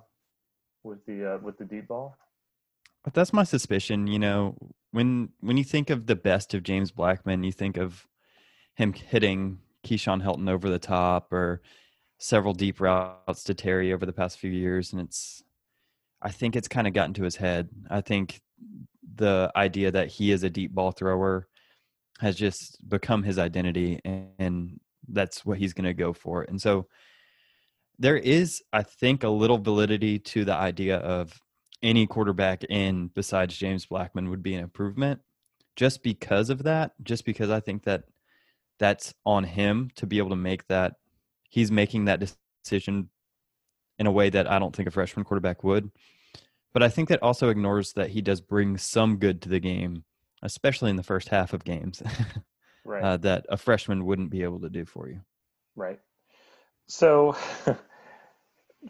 with 0.82 1.04
the 1.06 1.34
uh, 1.34 1.38
with 1.38 1.58
the 1.58 1.64
deep 1.64 1.88
ball? 1.88 2.16
But 3.04 3.14
that's 3.14 3.32
my 3.32 3.44
suspicion. 3.44 4.06
You 4.06 4.18
know, 4.18 4.56
when 4.92 5.30
when 5.40 5.56
you 5.56 5.64
think 5.64 5.90
of 5.90 6.06
the 6.06 6.16
best 6.16 6.54
of 6.54 6.62
James 6.62 6.90
Blackman, 6.90 7.44
you 7.44 7.52
think 7.52 7.76
of 7.76 8.06
him 8.74 8.92
hitting 8.92 9.58
Keyshawn 9.84 10.22
Helton 10.22 10.48
over 10.48 10.70
the 10.70 10.78
top 10.78 11.32
or 11.32 11.60
several 12.18 12.52
deep 12.52 12.80
routes 12.80 13.44
to 13.44 13.54
Terry 13.54 13.92
over 13.92 14.04
the 14.04 14.12
past 14.12 14.38
few 14.38 14.50
years, 14.50 14.92
and 14.92 15.00
it's 15.00 15.42
I 16.20 16.30
think 16.30 16.56
it's 16.56 16.68
kind 16.68 16.86
of 16.86 16.92
gotten 16.92 17.14
to 17.14 17.22
his 17.22 17.36
head. 17.36 17.68
I 17.90 18.00
think 18.00 18.40
the 19.14 19.50
idea 19.56 19.90
that 19.92 20.08
he 20.08 20.32
is 20.32 20.42
a 20.42 20.50
deep 20.50 20.72
ball 20.72 20.90
thrower 20.90 21.46
has 22.20 22.36
just 22.36 22.76
become 22.88 23.22
his 23.22 23.38
identity 23.38 24.00
and 24.04 24.80
that's 25.08 25.44
what 25.46 25.58
he's 25.58 25.72
going 25.72 25.84
to 25.84 25.94
go 25.94 26.12
for. 26.12 26.42
And 26.42 26.60
so 26.60 26.86
there 27.98 28.16
is 28.16 28.62
I 28.72 28.82
think 28.82 29.22
a 29.22 29.28
little 29.28 29.58
validity 29.58 30.18
to 30.18 30.44
the 30.44 30.54
idea 30.54 30.98
of 30.98 31.40
any 31.82 32.06
quarterback 32.06 32.64
in 32.64 33.08
besides 33.14 33.56
James 33.56 33.86
Blackman 33.86 34.30
would 34.30 34.42
be 34.42 34.54
an 34.54 34.62
improvement 34.62 35.20
just 35.76 36.02
because 36.02 36.50
of 36.50 36.64
that, 36.64 36.92
just 37.04 37.24
because 37.24 37.50
I 37.50 37.60
think 37.60 37.84
that 37.84 38.04
that's 38.80 39.14
on 39.24 39.44
him 39.44 39.90
to 39.96 40.06
be 40.06 40.18
able 40.18 40.30
to 40.30 40.36
make 40.36 40.66
that 40.66 40.94
he's 41.48 41.70
making 41.70 42.04
that 42.06 42.20
decision 42.64 43.08
in 43.98 44.06
a 44.06 44.12
way 44.12 44.30
that 44.30 44.50
I 44.50 44.58
don't 44.58 44.74
think 44.74 44.88
a 44.88 44.92
freshman 44.92 45.24
quarterback 45.24 45.64
would. 45.64 45.90
but 46.72 46.82
I 46.82 46.88
think 46.88 47.08
that 47.08 47.22
also 47.22 47.48
ignores 47.48 47.92
that 47.94 48.10
he 48.10 48.20
does 48.22 48.40
bring 48.40 48.76
some 48.76 49.16
good 49.18 49.42
to 49.42 49.48
the 49.48 49.58
game, 49.60 50.04
especially 50.42 50.90
in 50.90 50.96
the 50.96 51.02
first 51.02 51.28
half 51.28 51.52
of 51.52 51.64
games, 51.64 52.02
Right. 52.84 53.02
uh, 53.02 53.16
that 53.18 53.44
a 53.48 53.56
freshman 53.56 54.04
wouldn't 54.06 54.30
be 54.30 54.42
able 54.42 54.60
to 54.60 54.70
do 54.70 54.84
for 54.84 55.08
you. 55.08 55.20
Right. 55.76 55.98
So 56.86 57.36
you're 57.66 57.76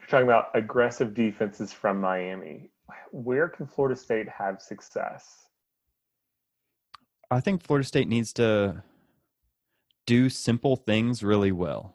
talking 0.09 0.27
about 0.27 0.51
aggressive 0.55 1.15
defenses 1.15 1.73
from 1.73 2.01
Miami. 2.01 2.71
Where 3.13 3.49
can 3.49 3.67
Florida 3.67 3.97
State 3.99 4.29
have 4.29 4.61
success? 4.61 5.47
I 7.31 7.41
think 7.41 7.63
Florida 7.63 7.87
State 7.87 8.09
needs 8.09 8.33
to 8.35 8.83
do 10.07 10.29
simple 10.31 10.77
things 10.77 11.23
really 11.23 11.53
well. 11.53 11.95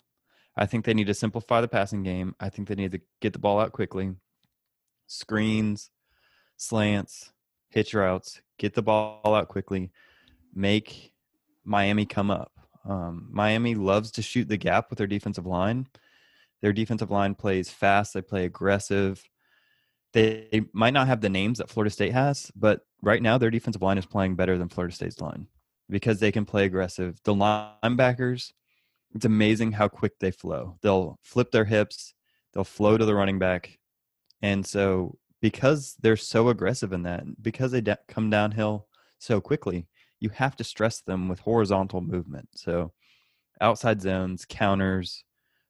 I 0.56 0.66
think 0.66 0.86
they 0.86 0.94
need 0.94 1.08
to 1.08 1.14
simplify 1.14 1.62
the 1.62 1.68
passing 1.68 2.04
game. 2.04 2.36
I 2.40 2.50
think 2.50 2.68
they 2.68 2.76
need 2.76 2.92
to 2.92 3.02
get 3.22 3.34
the 3.34 3.40
ball 3.40 3.60
out 3.60 3.72
quickly. 3.72 4.14
Screens, 5.08 5.90
slants, 6.58 7.32
hitch 7.70 7.94
routes, 7.94 8.42
get 8.58 8.74
the 8.74 8.84
ball 8.84 9.22
out 9.26 9.48
quickly, 9.48 9.92
make 10.54 11.14
Miami 11.66 12.06
come 12.06 12.30
up. 12.30 12.52
Um, 12.86 13.30
Miami 13.32 13.76
loves 13.76 14.12
to 14.12 14.22
shoot 14.22 14.48
the 14.48 14.58
gap 14.58 14.90
with 14.90 14.98
their 14.98 15.08
defensive 15.08 15.46
line. 15.46 15.88
Their 16.62 16.74
defensive 16.74 17.12
line 17.12 17.36
plays 17.36 17.70
fast, 17.70 18.14
they 18.14 18.22
play 18.22 18.46
aggressive. 18.46 19.28
They, 20.14 20.48
they 20.52 20.62
might 20.74 20.94
not 20.94 21.08
have 21.08 21.22
the 21.22 21.30
names 21.30 21.58
that 21.58 21.70
Florida 21.70 21.90
State 21.90 22.14
has, 22.14 22.52
but 22.56 22.86
right 23.02 23.22
now 23.22 23.38
their 23.38 23.50
defensive 23.50 23.82
line 23.82 23.98
is 23.98 24.06
playing 24.06 24.36
better 24.36 24.58
than 24.58 24.70
Florida 24.70 24.94
State's 24.94 25.20
line 25.20 25.48
because 25.90 26.20
they 26.20 26.32
can 26.32 26.46
play 26.46 26.66
aggressive. 26.66 27.20
The 27.24 27.34
linebackers, 27.34 28.52
it's 29.14 29.26
amazing 29.26 29.72
how 29.74 29.88
quick 29.88 30.14
they 30.20 30.32
flow. 30.32 30.78
They'll 30.82 31.20
flip 31.24 31.52
their 31.52 31.66
hips, 31.66 32.14
they'll 32.54 32.64
flow 32.64 32.98
to 32.98 33.06
the 33.06 33.16
running 33.16 33.40
back. 33.40 33.78
And 34.42 34.66
so, 34.66 35.18
because 35.42 35.96
they're 36.02 36.18
so 36.18 36.50
aggressive 36.50 36.94
in 36.94 37.04
that, 37.04 37.24
because 37.42 37.72
they 37.72 37.84
come 38.08 38.30
downhill 38.30 38.88
so 39.20 39.42
quickly, 39.42 39.88
you 40.20 40.30
have 40.30 40.56
to 40.58 40.64
stress 40.64 41.02
them 41.02 41.28
with 41.28 41.40
horizontal 41.40 42.02
movement. 42.02 42.50
So, 42.56 42.94
outside 43.62 44.02
zones, 44.02 44.46
counters, 44.48 45.24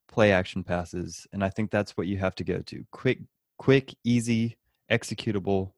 play 0.08 0.32
action 0.32 0.62
passes, 0.62 1.26
and 1.32 1.44
I 1.44 1.50
think 1.50 1.70
that's 1.70 1.96
what 1.96 2.06
you 2.06 2.18
have 2.18 2.34
to 2.36 2.44
go 2.44 2.60
to. 2.60 2.84
Quick, 2.92 3.20
quick, 3.58 3.94
easy, 4.04 4.56
executable, 4.90 5.72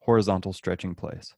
horizontal 0.00 0.52
stretching 0.52 0.94
plays. 0.94 1.34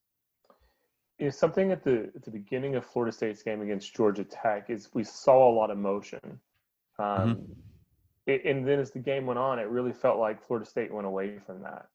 You 1.21 1.27
know, 1.27 1.31
something 1.31 1.71
at 1.71 1.85
the 1.85 2.11
at 2.17 2.25
the 2.25 2.31
beginning 2.31 2.77
of 2.77 2.85
Florida 2.85 3.15
State's 3.15 3.43
game 3.43 3.61
against 3.61 3.95
Georgia 3.95 4.25
Tech 4.25 4.71
is 4.71 4.89
we 4.95 5.05
saw 5.05 5.50
a 5.50 5.55
lot 5.55 5.71
of 5.71 5.79
motion. 5.79 6.41
Um, 6.99 7.47
it, 8.27 8.45
and 8.45 8.67
then 8.67 8.81
as 8.81 8.91
the 8.91 8.99
game 8.99 9.27
went 9.27 9.39
on, 9.39 9.59
it 9.59 9.69
really 9.69 9.93
felt 9.93 10.19
like 10.19 10.43
Florida 10.43 10.67
State 10.67 10.93
went 10.93 11.07
away 11.07 11.39
from 11.45 11.62
that. 11.62 11.89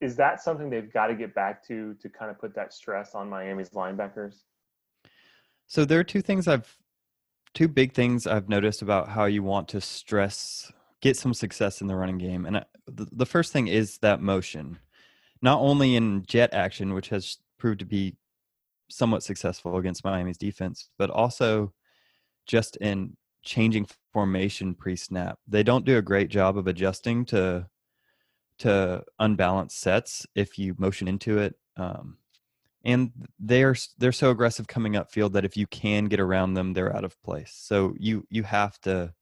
Is 0.00 0.14
that 0.16 0.42
something 0.42 0.68
they've 0.68 0.92
got 0.92 1.06
to 1.06 1.14
get 1.14 1.34
back 1.34 1.66
to 1.68 1.94
to 1.94 2.08
kind 2.10 2.30
of 2.30 2.38
put 2.38 2.54
that 2.54 2.72
stress 2.72 3.14
on 3.14 3.30
Miami's 3.30 3.70
linebackers? 3.70 4.42
So 5.66 5.84
there 5.84 5.98
are 5.98 6.04
two 6.04 6.20
things 6.20 6.46
I've 6.46 6.76
two 7.54 7.68
big 7.68 7.94
things 7.94 8.26
I've 8.26 8.48
noticed 8.48 8.82
about 8.82 9.08
how 9.08 9.24
you 9.24 9.42
want 9.42 9.68
to 9.68 9.80
stress 9.80 10.70
get 11.00 11.16
some 11.16 11.34
success 11.34 11.80
in 11.80 11.86
the 11.86 11.96
running 11.96 12.18
game. 12.18 12.46
And 12.46 12.58
I, 12.58 12.64
the, 12.86 13.06
the 13.12 13.26
first 13.26 13.52
thing 13.52 13.68
is 13.68 13.98
that 13.98 14.20
motion. 14.20 14.78
Not 15.40 15.60
only 15.60 15.96
in 15.96 16.24
jet 16.26 16.52
action, 16.54 16.94
which 16.94 17.10
has 17.10 17.38
proved 17.58 17.80
to 17.80 17.84
be 17.84 18.16
somewhat 18.94 19.22
successful 19.22 19.76
against 19.76 20.04
Miami's 20.04 20.38
defense, 20.38 20.88
but 20.98 21.10
also 21.10 21.72
just 22.46 22.76
in 22.76 23.16
changing 23.42 23.86
formation 24.12 24.74
pre-snap. 24.74 25.38
They 25.46 25.62
don't 25.62 25.84
do 25.84 25.98
a 25.98 26.02
great 26.02 26.28
job 26.28 26.56
of 26.56 26.66
adjusting 26.66 27.24
to 27.26 27.66
to 28.56 29.02
unbalanced 29.18 29.80
sets 29.80 30.26
if 30.36 30.58
you 30.58 30.76
motion 30.78 31.08
into 31.08 31.38
it. 31.38 31.56
Um, 31.76 32.18
and 32.84 33.10
they're 33.40 33.74
they're 33.98 34.12
so 34.12 34.30
aggressive 34.30 34.68
coming 34.68 34.96
up 34.96 35.10
field 35.10 35.32
that 35.32 35.44
if 35.44 35.56
you 35.56 35.66
can 35.66 36.04
get 36.04 36.20
around 36.20 36.54
them, 36.54 36.72
they're 36.72 36.94
out 36.94 37.04
of 37.04 37.20
place. 37.22 37.52
So 37.54 37.94
you 37.98 38.26
you 38.30 38.42
have 38.44 38.78
to 38.82 39.12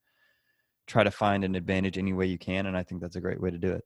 try 0.87 1.05
to 1.05 1.11
find 1.11 1.45
an 1.45 1.55
advantage 1.55 1.97
any 1.97 2.13
way 2.13 2.27
you 2.27 2.39
can, 2.39 2.67
and 2.67 2.77
I 2.77 2.83
think 2.83 3.01
that's 3.01 3.17
a 3.17 3.21
great 3.21 3.41
way 3.41 3.51
to 3.51 3.59
do 3.59 3.73
it. 3.73 3.85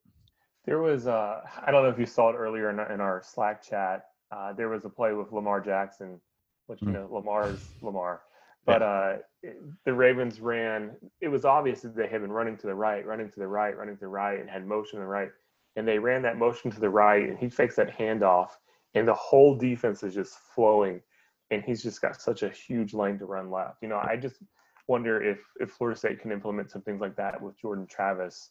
There 0.64 0.80
was 0.80 1.06
uh, 1.06 1.42
I 1.64 1.70
don't 1.70 1.84
know 1.84 1.90
if 1.90 1.98
you 1.98 2.06
saw 2.06 2.30
it 2.30 2.34
earlier 2.36 2.70
in 2.70 2.80
in 2.92 3.00
our 3.00 3.22
Slack 3.24 3.62
chat. 3.62 4.06
Uh, 4.30 4.52
there 4.52 4.68
was 4.68 4.84
a 4.84 4.88
play 4.90 5.12
with 5.12 5.32
Lamar 5.32 5.60
Jackson, 5.60 6.20
which 6.66 6.80
you 6.82 6.88
Mm. 6.88 6.94
know 6.94 7.08
Lamar's 7.10 7.74
Lamar, 7.80 8.22
but 8.66 8.82
uh, 8.82 9.18
it- 9.42 9.58
the 9.84 9.94
Ravens 9.94 10.40
ran. 10.40 10.96
It 11.20 11.28
was 11.28 11.44
obvious 11.44 11.82
that 11.82 11.94
they 11.94 12.08
had 12.08 12.22
been 12.22 12.32
running 12.32 12.56
to 12.58 12.66
the 12.66 12.74
right, 12.74 13.06
running 13.06 13.30
to 13.30 13.38
the 13.40 13.46
right, 13.46 13.76
running 13.76 13.94
to 13.94 14.00
the 14.00 14.08
right, 14.08 14.40
and 14.40 14.50
had 14.50 14.66
motion 14.66 14.98
to 14.98 15.02
the 15.04 15.08
right. 15.08 15.30
And 15.76 15.86
they 15.86 15.98
ran 15.98 16.22
that 16.22 16.38
motion 16.38 16.70
to 16.70 16.80
the 16.80 16.90
right, 16.90 17.28
and 17.28 17.38
he 17.38 17.48
fakes 17.48 17.76
that 17.76 17.96
handoff, 17.96 18.50
and 18.94 19.06
the 19.06 19.14
whole 19.14 19.54
defense 19.56 20.02
is 20.02 20.14
just 20.14 20.38
flowing, 20.38 21.02
and 21.50 21.62
he's 21.62 21.82
just 21.82 22.00
got 22.00 22.20
such 22.20 22.42
a 22.42 22.48
huge 22.48 22.94
lane 22.94 23.18
to 23.18 23.26
run 23.26 23.50
left. 23.50 23.82
You 23.82 23.88
know, 23.88 23.98
I 24.02 24.16
just 24.16 24.42
wonder 24.88 25.22
if 25.22 25.38
if 25.60 25.70
Florida 25.70 25.98
State 25.98 26.20
can 26.20 26.32
implement 26.32 26.70
some 26.70 26.82
things 26.82 27.00
like 27.00 27.14
that 27.16 27.40
with 27.40 27.58
Jordan 27.60 27.86
Travis, 27.86 28.50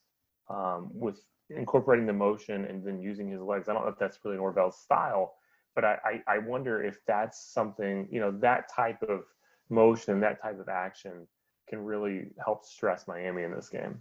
um, 0.49 0.89
with 0.93 1.19
incorporating 1.49 2.05
the 2.05 2.13
motion 2.13 2.65
and 2.65 2.83
then 2.83 2.99
using 3.01 3.27
his 3.29 3.41
legs. 3.41 3.67
I 3.69 3.73
don't 3.73 3.83
know 3.83 3.89
if 3.89 3.99
that's 3.99 4.19
really 4.23 4.37
Norvell's 4.37 4.79
style, 4.79 5.35
but 5.75 5.83
I, 5.83 6.23
I, 6.25 6.37
wonder 6.37 6.81
if 6.81 6.99
that's 7.05 7.51
something, 7.53 8.07
you 8.09 8.19
know, 8.21 8.31
that 8.39 8.73
type 8.73 9.01
of 9.03 9.25
motion, 9.69 10.21
that 10.21 10.41
type 10.41 10.59
of 10.59 10.69
action 10.69 11.27
can 11.69 11.83
really 11.83 12.27
help 12.43 12.65
stress 12.65 13.07
Miami 13.07 13.43
in 13.43 13.51
this 13.51 13.69
game. 13.69 13.99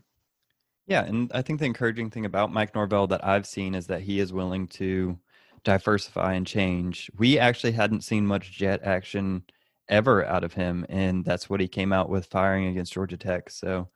Yeah, 0.87 1.05
and 1.05 1.31
I 1.35 1.43
think 1.43 1.61
the 1.61 1.67
encouraging 1.67 2.11
thing 2.11 2.27
about 2.27 2.53
Mike 2.53 2.75
Norvell 2.75 3.07
that 3.09 3.25
I've 3.25 3.47
seen 3.47 3.75
is 3.75 3.87
that 3.89 4.03
he 4.03 4.21
is 4.21 4.33
willing 4.33 4.69
to 4.69 5.19
diversify 5.65 6.35
and 6.35 6.47
change. 6.47 7.11
We 7.19 7.39
actually 7.39 7.73
hadn't 7.73 8.05
seen 8.05 8.27
much 8.27 8.53
jet 8.53 8.83
action 8.85 9.45
ever 9.89 10.25
out 10.25 10.45
of 10.45 10.53
him, 10.53 10.85
and 10.89 11.25
that's 11.25 11.49
what 11.49 11.61
he 11.61 11.69
came 11.69 11.93
out 11.93 12.11
with 12.11 12.27
firing 12.27 12.67
against 12.67 12.93
Georgia 12.93 13.17
Tech. 13.17 13.51
So 13.51 13.89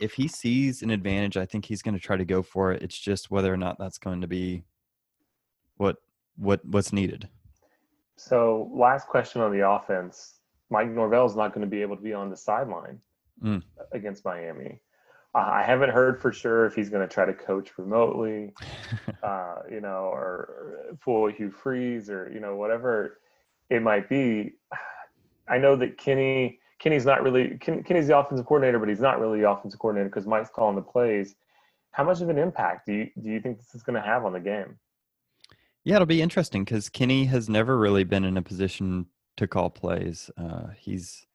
if 0.00 0.14
he 0.14 0.26
sees 0.26 0.82
an 0.82 0.90
advantage, 0.90 1.36
I 1.36 1.46
think 1.46 1.64
he's 1.64 1.82
going 1.82 1.94
to 1.94 2.00
try 2.00 2.16
to 2.16 2.24
go 2.24 2.42
for 2.42 2.72
it. 2.72 2.82
It's 2.82 2.98
just 2.98 3.30
whether 3.30 3.52
or 3.52 3.56
not 3.56 3.78
that's 3.78 3.98
going 3.98 4.20
to 4.20 4.26
be 4.26 4.64
what 5.76 5.96
what 6.36 6.64
what's 6.64 6.92
needed. 6.92 7.28
So, 8.16 8.70
last 8.72 9.08
question 9.08 9.40
on 9.40 9.52
the 9.52 9.68
offense. 9.68 10.34
Mike 10.70 10.90
Norvell 10.90 11.26
is 11.26 11.36
not 11.36 11.52
going 11.52 11.64
to 11.66 11.70
be 11.70 11.82
able 11.82 11.96
to 11.96 12.02
be 12.02 12.12
on 12.12 12.30
the 12.30 12.36
sideline 12.36 13.00
Mm. 13.42 13.62
against 13.92 14.24
Miami. 14.24 14.80
Uh, 15.34 15.38
I 15.38 15.62
haven't 15.64 15.90
heard 15.90 16.22
for 16.22 16.32
sure 16.32 16.66
if 16.66 16.74
he's 16.76 16.88
going 16.88 17.06
to 17.06 17.12
try 17.12 17.24
to 17.24 17.34
coach 17.34 17.76
remotely, 17.76 18.52
uh, 19.24 19.56
you 19.68 19.80
know, 19.80 20.08
or, 20.12 20.94
pull 21.02 21.26
Hugh 21.26 21.50
Freeze 21.50 22.08
or 22.08 22.30
you 22.32 22.38
know 22.38 22.54
whatever 22.54 23.18
it 23.70 23.82
might 23.82 24.08
be. 24.08 24.52
I 25.48 25.58
know 25.58 25.74
that 25.76 25.98
Kenny 25.98 26.60
Kenny's 26.78 27.04
not 27.04 27.22
really 27.24 27.58
Ken, 27.58 27.82
Kenny's 27.82 28.06
the 28.06 28.16
offensive 28.16 28.46
coordinator, 28.46 28.78
but 28.78 28.88
he's 28.88 29.00
not 29.00 29.20
really 29.20 29.40
the 29.40 29.50
offensive 29.50 29.80
coordinator 29.80 30.08
because 30.08 30.26
Mike's 30.26 30.50
calling 30.50 30.76
the 30.76 30.82
plays. 30.82 31.34
How 31.90 32.04
much 32.04 32.20
of 32.20 32.28
an 32.28 32.38
impact 32.38 32.86
do 32.86 32.92
you 32.92 33.10
do 33.20 33.28
you 33.30 33.40
think 33.40 33.58
this 33.58 33.74
is 33.74 33.82
going 33.82 34.00
to 34.00 34.06
have 34.06 34.24
on 34.24 34.32
the 34.32 34.40
game? 34.40 34.78
Yeah, 35.84 35.96
it'll 35.96 36.06
be 36.06 36.22
interesting 36.22 36.64
because 36.64 36.88
Kenny 36.88 37.26
has 37.26 37.48
never 37.48 37.76
really 37.78 38.04
been 38.04 38.24
in 38.24 38.36
a 38.36 38.42
position 38.42 39.06
to 39.36 39.46
call 39.46 39.70
plays. 39.70 40.30
Uh, 40.36 40.68
he's 40.78 41.26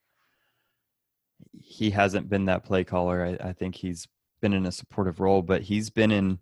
he 1.53 1.91
hasn't 1.91 2.29
been 2.29 2.45
that 2.45 2.63
play 2.63 2.83
caller. 2.83 3.37
I, 3.41 3.49
I 3.49 3.53
think 3.53 3.75
he's 3.75 4.07
been 4.41 4.53
in 4.53 4.65
a 4.65 4.71
supportive 4.71 5.19
role, 5.19 5.41
but 5.41 5.61
he's 5.61 5.89
been 5.89 6.11
in 6.11 6.39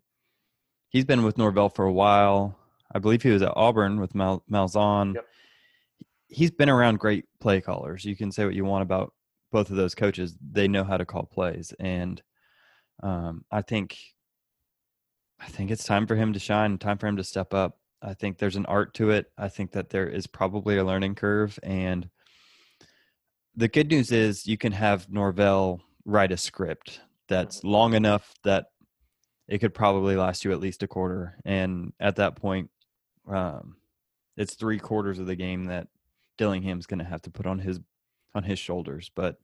he's 0.89 1.05
been 1.05 1.23
with 1.23 1.37
Norvell 1.37 1.69
for 1.69 1.85
a 1.85 1.91
while. 1.91 2.57
I 2.93 2.99
believe 2.99 3.21
he 3.21 3.31
was 3.31 3.41
at 3.41 3.53
Auburn 3.55 3.99
with 3.99 4.15
Mal, 4.15 4.43
Malzahn. 4.49 5.15
Yep. 5.15 5.25
He's 6.29 6.51
been 6.51 6.69
around 6.69 6.99
great 6.99 7.25
play 7.39 7.59
callers. 7.61 8.05
You 8.05 8.15
can 8.15 8.31
say 8.31 8.45
what 8.45 8.53
you 8.53 8.65
want 8.65 8.83
about 8.83 9.13
both 9.51 9.69
of 9.69 9.75
those 9.75 9.95
coaches. 9.95 10.35
They 10.51 10.67
know 10.67 10.83
how 10.83 10.97
to 10.97 11.05
call 11.05 11.23
plays, 11.23 11.73
and 11.79 12.21
um, 13.03 13.43
I 13.51 13.61
think 13.61 13.97
I 15.39 15.47
think 15.47 15.71
it's 15.71 15.83
time 15.83 16.07
for 16.07 16.15
him 16.15 16.33
to 16.33 16.39
shine. 16.39 16.77
Time 16.77 16.97
for 16.97 17.07
him 17.07 17.17
to 17.17 17.23
step 17.23 17.53
up. 17.53 17.77
I 18.01 18.13
think 18.13 18.37
there's 18.37 18.55
an 18.55 18.65
art 18.65 18.93
to 18.95 19.09
it. 19.11 19.31
I 19.37 19.49
think 19.49 19.71
that 19.71 19.89
there 19.89 20.07
is 20.07 20.27
probably 20.27 20.77
a 20.77 20.85
learning 20.85 21.15
curve, 21.15 21.57
and 21.63 22.09
the 23.55 23.67
good 23.67 23.89
news 23.89 24.11
is 24.11 24.45
you 24.45 24.57
can 24.57 24.71
have 24.71 25.09
Norvell 25.09 25.81
write 26.05 26.31
a 26.31 26.37
script 26.37 27.01
that's 27.27 27.63
long 27.63 27.93
enough 27.93 28.33
that 28.43 28.67
it 29.47 29.59
could 29.59 29.73
probably 29.73 30.15
last 30.15 30.45
you 30.45 30.51
at 30.51 30.59
least 30.59 30.83
a 30.83 30.87
quarter. 30.87 31.37
And 31.45 31.93
at 31.99 32.17
that 32.17 32.35
point, 32.35 32.69
um, 33.27 33.77
it's 34.35 34.53
three 34.53 34.79
quarters 34.79 35.19
of 35.19 35.25
the 35.25 35.35
game 35.35 35.65
that 35.65 35.87
Dillingham's 36.37 36.85
going 36.85 36.99
to 36.99 37.05
have 37.05 37.21
to 37.23 37.31
put 37.31 37.45
on 37.45 37.59
his 37.59 37.79
on 38.35 38.43
his 38.43 38.59
shoulders. 38.59 39.09
But 39.15 39.37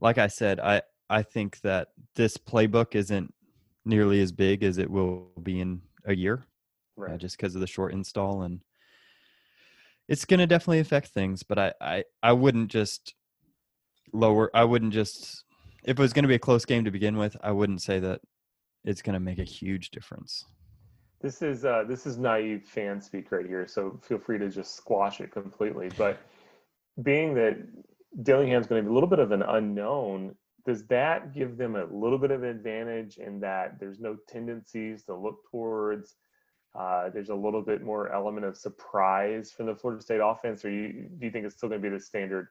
like 0.00 0.18
I 0.18 0.26
said, 0.26 0.60
I 0.60 0.82
I 1.08 1.22
think 1.22 1.60
that 1.60 1.88
this 2.14 2.36
playbook 2.36 2.94
isn't 2.94 3.32
nearly 3.84 4.20
as 4.20 4.32
big 4.32 4.62
as 4.62 4.78
it 4.78 4.90
will 4.90 5.30
be 5.42 5.60
in 5.60 5.82
a 6.04 6.14
year, 6.14 6.44
uh, 7.08 7.12
Right. 7.12 7.18
just 7.18 7.36
because 7.36 7.54
of 7.54 7.60
the 7.60 7.66
short 7.66 7.92
install 7.92 8.42
and 8.42 8.60
it's 10.08 10.24
going 10.24 10.40
to 10.40 10.46
definitely 10.46 10.80
affect 10.80 11.08
things. 11.08 11.42
But 11.42 11.58
I 11.58 11.72
I 11.80 12.04
I 12.22 12.32
wouldn't 12.32 12.70
just 12.70 13.14
lower. 14.12 14.50
I 14.54 14.64
wouldn't 14.64 14.92
just 14.92 15.44
if 15.84 15.98
it 15.98 16.02
was 16.02 16.12
going 16.12 16.24
to 16.24 16.28
be 16.28 16.34
a 16.34 16.38
close 16.38 16.64
game 16.64 16.84
to 16.84 16.90
begin 16.90 17.16
with. 17.16 17.36
I 17.42 17.52
wouldn't 17.52 17.82
say 17.82 17.98
that 18.00 18.20
it's 18.84 19.02
going 19.02 19.14
to 19.14 19.20
make 19.20 19.38
a 19.38 19.44
huge 19.44 19.90
difference. 19.90 20.44
this 21.22 21.40
is 21.40 21.64
uh, 21.64 21.84
this 21.88 22.06
is 22.06 22.18
naive 22.18 22.64
fan 22.64 23.00
speak 23.00 23.32
right 23.32 23.46
here, 23.46 23.66
so 23.66 23.98
feel 24.02 24.18
free 24.18 24.38
to 24.38 24.48
just 24.50 24.76
squash 24.76 25.20
it 25.20 25.32
completely. 25.32 25.88
But 25.96 26.18
being 27.02 27.34
that 27.34 27.56
Dillingham's 28.22 28.66
going 28.66 28.82
to 28.82 28.88
be 28.88 28.90
a 28.90 28.94
little 28.94 29.08
bit 29.08 29.18
of 29.20 29.32
an 29.32 29.42
unknown, 29.42 30.34
does 30.66 30.86
that 30.88 31.32
give 31.34 31.56
them 31.56 31.76
a 31.76 31.86
little 31.86 32.18
bit 32.18 32.30
of 32.30 32.42
an 32.42 32.50
advantage 32.50 33.16
in 33.16 33.40
that 33.40 33.80
there's 33.80 34.00
no 34.00 34.16
tendencies 34.28 35.04
to 35.04 35.14
look 35.16 35.38
towards? 35.50 36.16
Uh, 36.74 37.08
there's 37.10 37.28
a 37.28 37.34
little 37.34 37.62
bit 37.62 37.82
more 37.82 38.12
element 38.12 38.44
of 38.44 38.56
surprise 38.56 39.52
from 39.52 39.66
the 39.66 39.74
Florida 39.74 40.02
State 40.02 40.20
offense, 40.22 40.64
or 40.64 40.70
you, 40.70 41.08
do 41.18 41.26
you 41.26 41.30
think 41.30 41.46
it's 41.46 41.56
still 41.56 41.68
going 41.68 41.80
to 41.80 41.88
be 41.88 41.94
the 41.94 42.00
standard? 42.00 42.48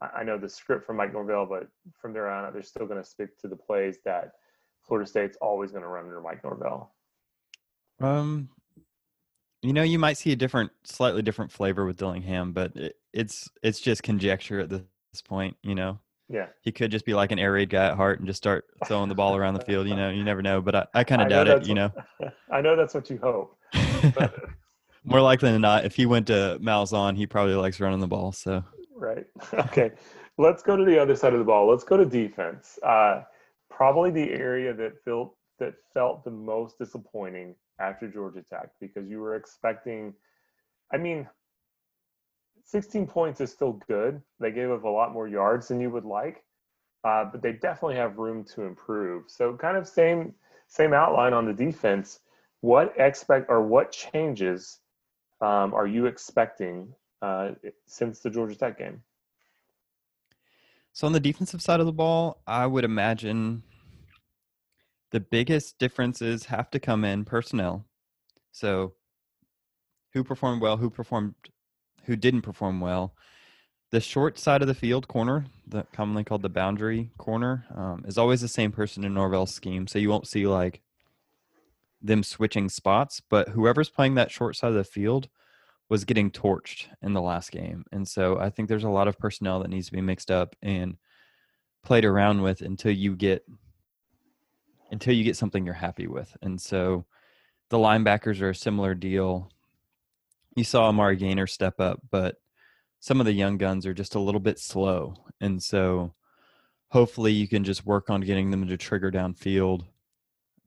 I, 0.00 0.20
I 0.20 0.24
know 0.24 0.38
the 0.38 0.48
script 0.48 0.86
from 0.86 0.96
Mike 0.96 1.12
Norvell, 1.12 1.46
but 1.46 1.68
from 2.00 2.12
there 2.12 2.30
on 2.30 2.44
out, 2.44 2.52
they're 2.52 2.62
still 2.62 2.86
going 2.86 3.02
to 3.02 3.08
stick 3.08 3.36
to 3.40 3.48
the 3.48 3.56
plays 3.56 3.98
that 4.04 4.32
Florida 4.86 5.08
State's 5.08 5.36
always 5.40 5.72
going 5.72 5.82
to 5.82 5.88
run 5.88 6.04
under 6.04 6.20
Mike 6.20 6.44
Norvell. 6.44 6.94
Um, 8.00 8.48
you 9.60 9.72
know, 9.72 9.82
you 9.82 9.98
might 9.98 10.18
see 10.18 10.30
a 10.30 10.36
different, 10.36 10.70
slightly 10.84 11.22
different 11.22 11.50
flavor 11.50 11.84
with 11.84 11.96
Dillingham, 11.96 12.52
but 12.52 12.76
it, 12.76 12.96
it's 13.12 13.48
it's 13.62 13.80
just 13.80 14.04
conjecture 14.04 14.60
at 14.60 14.70
this 14.70 14.82
point. 15.24 15.56
You 15.62 15.74
know. 15.74 15.98
Yeah. 16.28 16.46
He 16.60 16.72
could 16.72 16.90
just 16.90 17.06
be 17.06 17.14
like 17.14 17.32
an 17.32 17.38
air 17.38 17.52
raid 17.52 17.70
guy 17.70 17.86
at 17.86 17.96
heart 17.96 18.18
and 18.18 18.26
just 18.26 18.36
start 18.36 18.66
throwing 18.86 19.08
the 19.08 19.14
ball 19.14 19.34
around 19.34 19.54
the 19.54 19.64
field. 19.64 19.88
You 19.88 19.96
know, 19.96 20.10
you 20.10 20.24
never 20.24 20.42
know. 20.42 20.60
But 20.60 20.74
I, 20.74 20.86
I 20.94 21.04
kind 21.04 21.22
of 21.22 21.28
doubt 21.28 21.48
it. 21.48 21.66
You 21.66 21.74
know. 21.74 21.92
I 22.52 22.60
know 22.60 22.76
that's 22.76 22.94
what 22.94 23.08
you 23.08 23.18
hope. 23.18 23.56
More 25.04 25.22
likely 25.22 25.50
than 25.50 25.62
not, 25.62 25.86
if 25.86 25.94
he 25.94 26.04
went 26.04 26.26
to 26.26 26.58
Malzahn, 26.60 27.16
he 27.16 27.26
probably 27.26 27.54
likes 27.54 27.80
running 27.80 28.00
the 28.00 28.06
ball. 28.06 28.32
So. 28.32 28.62
Right. 28.94 29.26
Okay. 29.54 29.92
Let's 30.40 30.62
go 30.62 30.76
to 30.76 30.84
the 30.84 30.96
other 31.00 31.16
side 31.16 31.32
of 31.32 31.40
the 31.40 31.44
ball. 31.44 31.68
Let's 31.68 31.82
go 31.82 31.96
to 31.96 32.04
defense. 32.04 32.78
Uh, 32.84 33.22
probably 33.70 34.12
the 34.12 34.30
area 34.30 34.72
that 34.72 34.92
felt 35.04 35.34
that 35.58 35.74
felt 35.92 36.24
the 36.24 36.30
most 36.30 36.78
disappointing 36.78 37.56
after 37.80 38.06
Georgia 38.06 38.44
Tech 38.48 38.70
because 38.80 39.08
you 39.08 39.18
were 39.18 39.34
expecting. 39.34 40.14
I 40.92 40.96
mean, 40.96 41.26
16 42.68 43.06
points 43.06 43.40
is 43.40 43.50
still 43.50 43.80
good. 43.88 44.20
They 44.38 44.50
gave 44.50 44.70
up 44.70 44.84
a 44.84 44.88
lot 44.88 45.12
more 45.14 45.26
yards 45.26 45.68
than 45.68 45.80
you 45.80 45.88
would 45.88 46.04
like, 46.04 46.44
uh, 47.02 47.24
but 47.24 47.40
they 47.40 47.52
definitely 47.52 47.96
have 47.96 48.18
room 48.18 48.44
to 48.54 48.62
improve. 48.62 49.24
So, 49.28 49.56
kind 49.56 49.76
of 49.76 49.88
same 49.88 50.34
same 50.66 50.92
outline 50.92 51.32
on 51.32 51.46
the 51.46 51.54
defense. 51.54 52.20
What 52.60 52.92
expect 52.98 53.46
or 53.48 53.62
what 53.62 53.90
changes 53.90 54.80
um, 55.40 55.72
are 55.72 55.86
you 55.86 56.06
expecting 56.06 56.92
uh, 57.22 57.52
since 57.86 58.20
the 58.20 58.28
Georgia 58.28 58.54
Tech 58.54 58.78
game? 58.78 59.02
So 60.92 61.06
on 61.06 61.12
the 61.12 61.20
defensive 61.20 61.62
side 61.62 61.80
of 61.80 61.86
the 61.86 61.92
ball, 61.92 62.42
I 62.46 62.66
would 62.66 62.84
imagine 62.84 63.62
the 65.10 65.20
biggest 65.20 65.78
differences 65.78 66.46
have 66.46 66.70
to 66.72 66.80
come 66.80 67.04
in 67.04 67.24
personnel. 67.24 67.86
So 68.50 68.94
who 70.12 70.24
performed 70.24 70.60
well, 70.60 70.76
who 70.76 70.90
performed 70.90 71.34
who 72.08 72.16
didn't 72.16 72.42
perform 72.42 72.80
well. 72.80 73.14
The 73.90 74.00
short 74.00 74.38
side 74.38 74.62
of 74.62 74.68
the 74.68 74.74
field 74.74 75.06
corner, 75.08 75.46
the 75.66 75.84
commonly 75.92 76.24
called 76.24 76.42
the 76.42 76.48
boundary 76.48 77.10
corner, 77.18 77.66
um, 77.74 78.04
is 78.06 78.18
always 78.18 78.40
the 78.40 78.48
same 78.48 78.72
person 78.72 79.04
in 79.04 79.14
Norvell's 79.14 79.54
scheme. 79.54 79.86
So 79.86 79.98
you 79.98 80.08
won't 80.08 80.26
see 80.26 80.46
like 80.46 80.80
them 82.02 82.22
switching 82.22 82.68
spots, 82.68 83.20
but 83.28 83.50
whoever's 83.50 83.90
playing 83.90 84.14
that 84.14 84.30
short 84.30 84.56
side 84.56 84.68
of 84.68 84.74
the 84.74 84.84
field 84.84 85.28
was 85.90 86.04
getting 86.04 86.30
torched 86.30 86.86
in 87.02 87.12
the 87.12 87.20
last 87.20 87.50
game. 87.50 87.84
And 87.92 88.06
so 88.08 88.38
I 88.38 88.50
think 88.50 88.68
there's 88.68 88.84
a 88.84 88.90
lot 88.90 89.08
of 89.08 89.18
personnel 89.18 89.60
that 89.60 89.70
needs 89.70 89.86
to 89.86 89.92
be 89.92 90.00
mixed 90.00 90.30
up 90.30 90.56
and 90.62 90.96
played 91.82 92.04
around 92.04 92.42
with 92.42 92.62
until 92.62 92.92
you 92.92 93.16
get 93.16 93.44
until 94.90 95.14
you 95.14 95.24
get 95.24 95.36
something 95.36 95.66
you're 95.66 95.74
happy 95.74 96.06
with. 96.06 96.34
And 96.40 96.58
so 96.58 97.04
the 97.68 97.76
linebackers 97.76 98.40
are 98.40 98.50
a 98.50 98.54
similar 98.54 98.94
deal. 98.94 99.50
You 100.58 100.64
saw 100.64 100.88
Amari 100.88 101.14
Gainer 101.14 101.46
step 101.46 101.78
up, 101.78 102.00
but 102.10 102.34
some 102.98 103.20
of 103.20 103.26
the 103.26 103.32
young 103.32 103.58
guns 103.58 103.86
are 103.86 103.94
just 103.94 104.16
a 104.16 104.20
little 104.20 104.40
bit 104.40 104.58
slow. 104.58 105.14
And 105.40 105.62
so 105.62 106.14
hopefully 106.88 107.32
you 107.32 107.46
can 107.46 107.62
just 107.62 107.86
work 107.86 108.10
on 108.10 108.22
getting 108.22 108.50
them 108.50 108.66
to 108.66 108.76
trigger 108.76 109.12
downfield, 109.12 109.86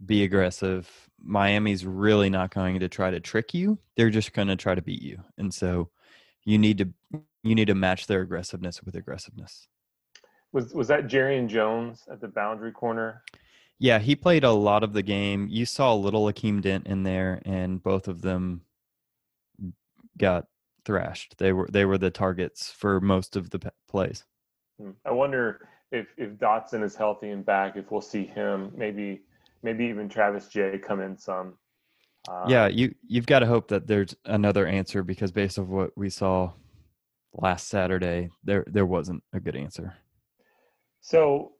be 0.06 0.24
aggressive. 0.24 0.90
Miami's 1.22 1.86
really 1.86 2.30
not 2.30 2.54
going 2.54 2.80
to 2.80 2.88
try 2.88 3.12
to 3.12 3.20
trick 3.20 3.54
you. 3.54 3.80
They're 3.98 4.10
just 4.10 4.32
going 4.32 4.48
to 4.48 4.56
try 4.56 4.76
to 4.76 4.82
beat 4.82 5.02
you. 5.02 5.22
And 5.38 5.54
so 5.54 5.90
you 6.46 6.58
need 6.58 6.78
to 6.78 6.90
you 7.44 7.56
need 7.56 7.68
to 7.68 7.76
match 7.76 8.08
their 8.08 8.22
aggressiveness 8.22 8.82
with 8.84 8.96
aggressiveness. 8.96 9.68
Was 10.54 10.74
was 10.74 10.88
that 10.88 11.08
Jarrian 11.08 11.48
Jones 11.48 12.04
at 12.10 12.22
the 12.22 12.30
boundary 12.30 12.72
corner? 12.72 13.24
Yeah, 13.78 14.00
he 14.00 14.16
played 14.16 14.44
a 14.44 14.52
lot 14.52 14.84
of 14.84 14.94
the 14.94 15.02
game. 15.02 15.48
You 15.50 15.66
saw 15.66 15.94
a 15.94 15.96
little 15.96 16.26
Akeem 16.26 16.62
Dent 16.62 16.88
in 16.88 17.04
there, 17.04 17.42
and 17.46 17.82
both 17.82 18.08
of 18.08 18.22
them 18.22 18.62
got 20.18 20.46
thrashed. 20.86 21.38
They 21.38 21.54
were 21.54 21.68
they 21.72 21.86
were 21.86 21.98
the 21.98 22.12
targets 22.12 22.72
for 22.72 23.00
most 23.00 23.36
of 23.36 23.50
the 23.50 23.72
plays. 23.90 24.26
Hmm. 24.80 24.92
I 25.06 25.12
wonder 25.12 25.68
if 25.92 26.08
if 26.18 26.32
Dotson 26.32 26.84
is 26.84 26.96
healthy 26.96 27.30
and 27.30 27.46
back, 27.46 27.76
if 27.76 27.92
we'll 27.92 28.02
see 28.02 28.26
him, 28.26 28.72
maybe 28.76 29.22
maybe 29.64 29.86
even 29.86 30.10
Travis 30.10 30.48
Jay 30.48 30.78
come 30.78 31.02
in 31.02 31.18
some. 31.18 31.54
Um, 32.30 32.50
yeah, 32.50 32.68
you 32.68 32.94
you've 33.08 33.26
got 33.26 33.40
to 33.40 33.46
hope 33.46 33.68
that 33.70 33.88
there's 33.88 34.16
another 34.26 34.68
answer 34.68 35.04
because 35.04 35.32
based 35.32 35.58
on 35.58 35.68
what 35.68 35.92
we 35.96 36.10
saw 36.10 36.52
last 37.34 37.68
Saturday, 37.68 38.30
there 38.44 38.66
there 38.68 38.86
wasn't 38.86 39.24
a 39.34 39.40
good 39.40 39.56
answer. 39.56 39.96
So 41.02 41.54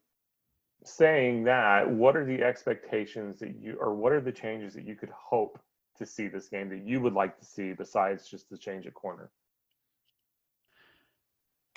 saying 0.84 1.44
that, 1.46 1.90
what 1.90 2.16
are 2.16 2.26
the 2.26 2.44
expectations 2.44 3.40
that 3.40 3.56
you, 3.60 3.78
or 3.80 3.96
what 3.96 4.12
are 4.12 4.22
the 4.22 4.32
changes 4.32 4.74
that 4.74 4.86
you 4.86 4.96
could 4.96 5.10
hope 5.10 5.60
to 6.02 6.06
see 6.06 6.28
this 6.28 6.50
game 6.50 6.70
that 6.70 6.86
you 6.86 7.00
would 7.00 7.14
like 7.14 7.40
to 7.40 7.46
see 7.46 7.74
besides 7.74 8.28
just 8.30 8.50
the 8.50 8.58
change 8.58 8.86
of 8.86 8.94
corner? 8.94 9.32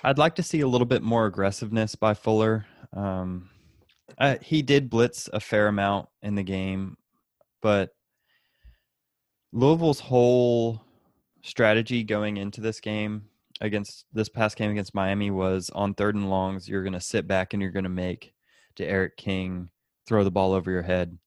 I'd 0.03 0.19
like 0.19 0.35
to 0.35 0.43
see 0.43 0.61
a 0.61 0.69
little 0.69 0.87
bit 0.87 1.03
more 1.03 1.27
aggressiveness 1.27 1.95
by 1.95 2.15
Fuller. 2.15 2.67
Um, 2.93 3.49
he 4.43 4.63
did 4.63 4.91
blitz 4.91 5.31
a 5.33 5.41
fair 5.41 5.69
amount 5.69 6.09
in 6.23 6.35
the 6.35 6.43
game, 6.43 6.97
but 7.63 7.91
Louisville's 9.53 10.01
whole 10.01 10.83
strategy 11.43 12.03
going 12.03 12.37
into 12.37 12.61
this 12.61 12.81
game 12.81 13.29
against 13.61 14.07
this 14.13 14.29
past 14.29 14.57
game 14.57 14.71
against 14.71 14.95
Miami 14.95 15.31
was 15.31 15.71
on 15.71 15.95
third 15.95 16.15
and 16.15 16.29
longs, 16.29 16.69
you're 16.69 16.83
going 16.83 16.93
to 16.93 17.01
sit 17.01 17.27
back 17.27 17.53
and 17.53 17.63
you're 17.63 17.71
going 17.71 17.85
to 17.85 17.89
make 17.89 18.35
D'Eriq 18.77 19.17
King 19.17 19.71
throw 20.07 20.25
the 20.25 20.31
ball 20.31 20.53
over 20.53 20.71
your 20.71 20.83
head. 20.83 21.19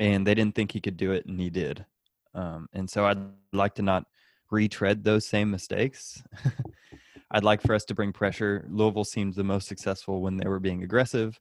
And 0.00 0.26
they 0.26 0.34
didn't 0.34 0.56
think 0.56 0.72
he 0.72 0.80
could 0.80 0.96
do 0.96 1.12
it, 1.12 1.26
and 1.26 1.38
he 1.38 1.50
did. 1.50 1.84
Um, 2.34 2.68
and 2.72 2.88
so 2.88 3.06
I'd 3.06 3.18
like 3.52 3.74
to 3.76 3.82
not 3.82 4.04
retread 4.50 5.04
those 5.04 5.26
same 5.26 5.50
mistakes. 5.50 6.22
I'd 7.30 7.44
like 7.44 7.62
for 7.62 7.74
us 7.74 7.84
to 7.86 7.94
bring 7.94 8.12
pressure. 8.12 8.66
Louisville 8.68 9.04
seemed 9.04 9.34
the 9.34 9.44
most 9.44 9.66
successful 9.66 10.20
when 10.20 10.36
they 10.36 10.48
were 10.48 10.60
being 10.60 10.82
aggressive. 10.82 11.38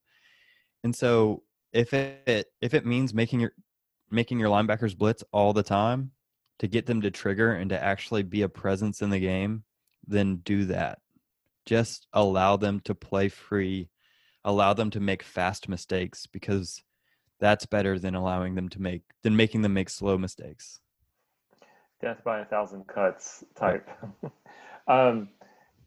And 0.83 0.95
so 0.95 1.43
if 1.73 1.93
it 1.93 2.47
if 2.61 2.73
it 2.73 2.85
means 2.85 3.13
making 3.13 3.41
your 3.41 3.53
making 4.09 4.39
your 4.39 4.49
linebackers 4.49 4.97
blitz 4.97 5.23
all 5.31 5.53
the 5.53 5.63
time 5.63 6.11
to 6.59 6.67
get 6.67 6.85
them 6.85 7.01
to 7.01 7.11
trigger 7.11 7.53
and 7.53 7.69
to 7.69 7.83
actually 7.83 8.23
be 8.23 8.41
a 8.41 8.49
presence 8.49 9.01
in 9.01 9.09
the 9.09 9.19
game, 9.19 9.63
then 10.07 10.37
do 10.37 10.65
that. 10.65 10.99
Just 11.65 12.07
allow 12.13 12.57
them 12.57 12.79
to 12.81 12.95
play 12.95 13.29
free 13.29 13.89
allow 14.43 14.73
them 14.73 14.89
to 14.91 14.99
make 14.99 15.23
fast 15.23 15.69
mistakes 15.69 16.25
because 16.25 16.81
that's 17.41 17.65
better 17.65 17.99
than 17.99 18.15
allowing 18.15 18.55
them 18.55 18.69
to 18.69 18.81
make 18.81 19.01
than 19.23 19.35
making 19.35 19.63
them 19.63 19.73
make 19.73 19.89
slow 19.89 20.17
mistakes. 20.17 20.79
Death 22.01 22.23
by 22.23 22.39
a 22.39 22.45
thousand 22.45 22.87
cuts 22.87 23.43
type. 23.55 23.89
um, 24.87 25.27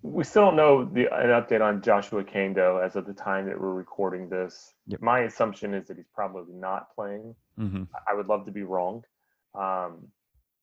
we 0.02 0.22
still 0.22 0.46
don't 0.46 0.56
know 0.56 0.84
the 0.84 1.06
an 1.14 1.30
update 1.30 1.62
on 1.62 1.80
Joshua 1.80 2.22
Kaindoh 2.22 2.84
as 2.84 2.96
of 2.96 3.06
the 3.06 3.14
time 3.14 3.46
that 3.46 3.58
we're 3.58 3.72
recording 3.72 4.28
this. 4.28 4.74
Yep. 4.88 5.00
My 5.00 5.20
assumption 5.20 5.72
is 5.72 5.86
that 5.88 5.96
he's 5.96 6.10
probably 6.14 6.52
not 6.52 6.94
playing. 6.94 7.34
Mm-hmm. 7.58 7.84
I 8.06 8.14
would 8.14 8.26
love 8.26 8.44
to 8.44 8.52
be 8.52 8.64
wrong, 8.64 9.02
um, 9.54 10.08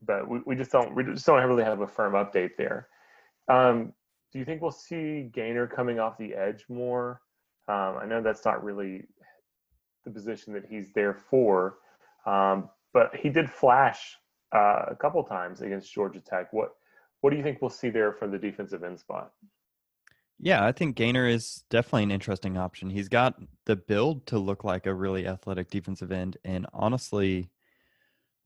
but 0.05 0.29
we, 0.29 0.41
we 0.45 0.55
just 0.55 0.71
don't 0.71 0.93
we 0.93 1.03
just 1.03 1.25
don't 1.25 1.41
really 1.43 1.63
have 1.63 1.81
a 1.81 1.87
firm 1.87 2.13
update 2.13 2.51
there. 2.57 2.87
Um, 3.47 3.93
do 4.31 4.39
you 4.39 4.45
think 4.45 4.61
we'll 4.61 4.71
see 4.71 5.29
Gainer 5.33 5.67
coming 5.67 5.99
off 5.99 6.17
the 6.17 6.35
edge 6.35 6.65
more? 6.69 7.21
Um, 7.67 7.97
I 8.01 8.05
know 8.05 8.21
that's 8.21 8.45
not 8.45 8.63
really 8.63 9.05
the 10.05 10.11
position 10.11 10.53
that 10.53 10.65
he's 10.69 10.91
there 10.93 11.13
for, 11.13 11.77
um, 12.25 12.69
but 12.93 13.15
he 13.15 13.29
did 13.29 13.49
flash 13.49 14.17
uh, 14.53 14.85
a 14.87 14.95
couple 14.95 15.23
times 15.23 15.61
against 15.61 15.93
Georgia 15.93 16.19
Tech. 16.19 16.51
What 16.51 16.75
what 17.21 17.29
do 17.29 17.37
you 17.37 17.43
think 17.43 17.61
we'll 17.61 17.69
see 17.69 17.89
there 17.89 18.11
from 18.11 18.31
the 18.31 18.37
defensive 18.37 18.83
end 18.83 18.99
spot? 18.99 19.31
Yeah, 20.39 20.65
I 20.65 20.71
think 20.71 20.95
Gainer 20.95 21.27
is 21.27 21.63
definitely 21.69 22.03
an 22.03 22.11
interesting 22.11 22.57
option. 22.57 22.89
He's 22.89 23.09
got 23.09 23.35
the 23.65 23.75
build 23.75 24.25
to 24.27 24.39
look 24.39 24.63
like 24.63 24.87
a 24.87 24.93
really 24.93 25.27
athletic 25.27 25.69
defensive 25.69 26.11
end, 26.11 26.37
and 26.43 26.65
honestly, 26.73 27.51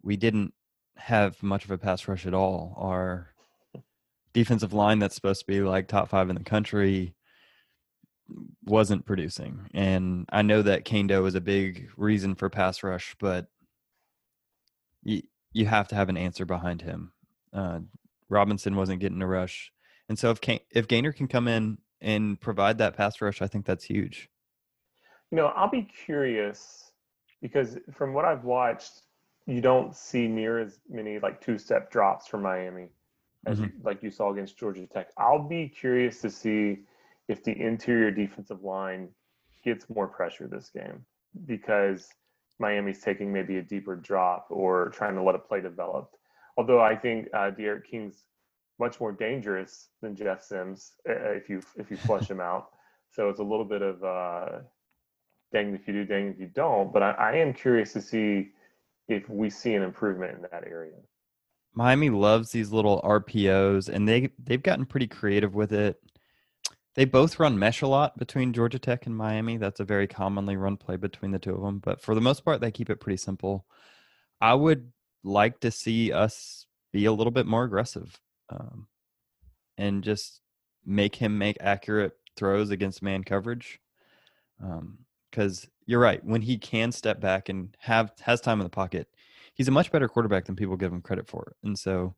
we 0.04 0.18
didn't 0.18 0.54
have 0.98 1.42
much 1.42 1.66
of 1.66 1.72
a 1.72 1.78
pass 1.78 2.08
rush 2.08 2.26
at 2.26 2.34
all. 2.34 2.76
Our 2.78 3.30
defensive 4.34 4.74
line 4.74 5.00
that's 5.00 5.16
supposed 5.16 5.40
to 5.40 5.48
be 5.48 5.62
like 5.62 5.88
top 5.88 6.10
five 6.10 6.30
in 6.30 6.36
the 6.36 6.44
country 6.44 7.15
wasn't 8.64 9.06
producing. 9.06 9.70
And 9.74 10.26
I 10.30 10.42
know 10.42 10.62
that 10.62 10.86
Kaindoh 10.86 11.28
is 11.28 11.36
a 11.36 11.42
big 11.42 11.90
reason 11.98 12.36
for 12.36 12.50
pass 12.50 12.84
rush, 12.84 13.16
but 13.20 13.48
you, 15.04 15.22
you 15.54 15.66
have 15.66 15.88
to 15.90 15.96
have 15.96 16.10
an 16.10 16.18
answer 16.18 16.46
behind 16.46 16.82
him. 16.82 17.12
Uh, 17.54 17.80
Robinson 18.30 18.76
wasn't 18.76 19.00
getting 19.00 19.22
a 19.22 19.28
rush, 19.28 19.72
and 20.10 20.18
so 20.18 20.32
if 20.32 20.40
if 20.72 20.88
Gainer 20.88 21.12
can 21.12 21.28
come 21.28 21.48
in 21.48 21.78
and 22.02 22.40
provide 22.42 22.80
that 22.80 22.98
pass 22.98 23.22
rush, 23.22 23.42
I 23.42 23.48
think 23.48 23.66
that's 23.66 23.86
huge. 23.86 24.30
You 25.32 25.38
know, 25.38 25.48
I'll 25.48 25.70
be 25.70 25.88
curious 26.06 26.92
because 27.42 27.78
from 27.94 28.14
what 28.14 28.26
I've 28.26 28.44
watched, 28.44 29.04
you 29.46 29.62
don't 29.62 29.96
see 29.96 30.28
near 30.28 30.60
as 30.60 30.80
many 30.90 31.20
like 31.20 31.40
two 31.40 31.58
step 31.58 31.92
drops 31.92 32.28
from 32.28 32.42
Miami 32.42 32.88
as 33.46 33.60
mm-hmm. 33.60 33.66
you, 33.66 33.72
like 33.84 34.02
you 34.02 34.10
saw 34.10 34.32
against 34.32 34.58
Georgia 34.58 34.88
Tech. 34.88 35.10
I'll 35.18 35.48
be 35.48 35.70
curious 35.70 36.22
to 36.22 36.30
see 36.30 36.80
if 37.28 37.44
the 37.44 37.60
interior 37.60 38.12
defensive 38.12 38.64
line 38.64 39.10
gets 39.64 39.90
more 39.90 40.08
pressure 40.08 40.48
this 40.48 40.70
game 40.70 41.04
because 41.46 42.10
Miami's 42.60 43.02
taking 43.02 43.34
maybe 43.34 43.58
a 43.58 43.62
deeper 43.62 43.96
drop 43.96 44.48
or 44.50 44.90
trying 44.90 45.16
to 45.16 45.24
let 45.24 45.36
a 45.36 45.40
play 45.40 45.62
develop. 45.62 46.12
Although 46.58 46.82
I 46.82 46.96
think 46.96 47.28
uh, 47.34 47.52
D'Eriq 47.52 47.84
King's 47.84 48.24
much 48.80 49.00
more 49.00 49.12
dangerous 49.12 49.90
than 50.02 50.16
Jeff 50.16 50.44
Sims 50.44 50.94
if 51.06 51.50
you 51.50 51.62
if 51.78 51.90
you 51.92 51.98
flush 51.98 52.30
him 52.30 52.40
out. 52.40 52.70
So 53.12 53.30
it's 53.30 53.40
a 53.40 53.44
little 53.44 53.66
bit 53.66 53.82
of 53.82 54.04
uh, 54.04 54.60
dang 55.52 55.74
if 55.74 55.88
you 55.88 55.94
do, 55.94 56.06
dang 56.06 56.28
if 56.28 56.40
you 56.40 56.48
don't. 56.48 56.94
But 56.94 57.04
I, 57.04 57.12
I 57.12 57.32
am 57.38 57.54
curious 57.54 57.94
to 57.94 58.02
see 58.02 58.50
if 59.08 59.30
we 59.30 59.50
see 59.50 59.74
an 59.74 59.84
improvement 59.84 60.36
in 60.36 60.42
that 60.52 60.64
area. 60.66 60.96
Miami 61.74 62.10
loves 62.10 62.52
these 62.52 62.72
little 62.72 63.02
RPOs, 63.02 63.90
and 63.90 64.08
they 64.08 64.30
they've 64.44 64.64
gotten 64.64 64.86
pretty 64.86 65.08
creative 65.08 65.56
with 65.56 65.74
it. 65.74 66.00
They 66.96 67.06
both 67.06 67.40
run 67.40 67.60
mesh 67.60 67.82
a 67.82 67.88
lot 67.88 68.18
between 68.18 68.54
Georgia 68.54 68.80
Tech 68.80 69.06
and 69.06 69.16
Miami. 69.16 69.58
That's 69.58 69.82
a 69.82 69.86
very 69.86 70.08
commonly 70.08 70.56
run 70.56 70.78
play 70.78 70.96
between 70.96 71.32
the 71.32 71.40
two 71.40 71.54
of 71.54 71.62
them. 71.62 71.80
But 71.80 72.02
for 72.02 72.16
the 72.16 72.22
most 72.22 72.46
part, 72.46 72.62
they 72.62 72.72
keep 72.72 72.90
it 72.90 73.02
pretty 73.02 73.18
simple. 73.18 73.66
I 74.40 74.54
would 74.54 74.92
like 75.24 75.60
to 75.60 75.72
see 75.72 76.14
us 76.14 76.66
be 76.94 77.06
a 77.06 77.12
little 77.12 77.32
bit 77.32 77.46
more 77.46 77.66
aggressive 77.66 78.18
um, 78.50 78.88
and 79.78 80.04
just 80.04 80.40
make 80.86 81.16
him 81.16 81.38
make 81.38 81.58
accurate 81.60 82.14
throws 82.38 82.70
against 82.70 83.02
man 83.02 83.24
coverage. 83.24 83.80
Because 84.58 85.64
um, 85.66 85.70
you're 85.86 86.00
right, 86.00 86.24
when 86.24 86.42
he 86.42 86.58
can 86.58 86.94
step 86.94 87.20
back 87.20 87.50
and 87.50 87.76
have 87.80 88.14
has 88.22 88.40
time 88.40 88.62
in 88.62 88.66
the 88.66 88.70
pocket, 88.70 89.10
he's 89.54 89.68
a 89.68 89.72
much 89.72 89.92
better 89.92 90.08
quarterback 90.08 90.46
than 90.46 90.56
people 90.56 90.78
give 90.78 90.94
him 90.94 91.02
credit 91.02 91.28
for. 91.28 91.56
And 91.62 91.78
so, 91.78 92.16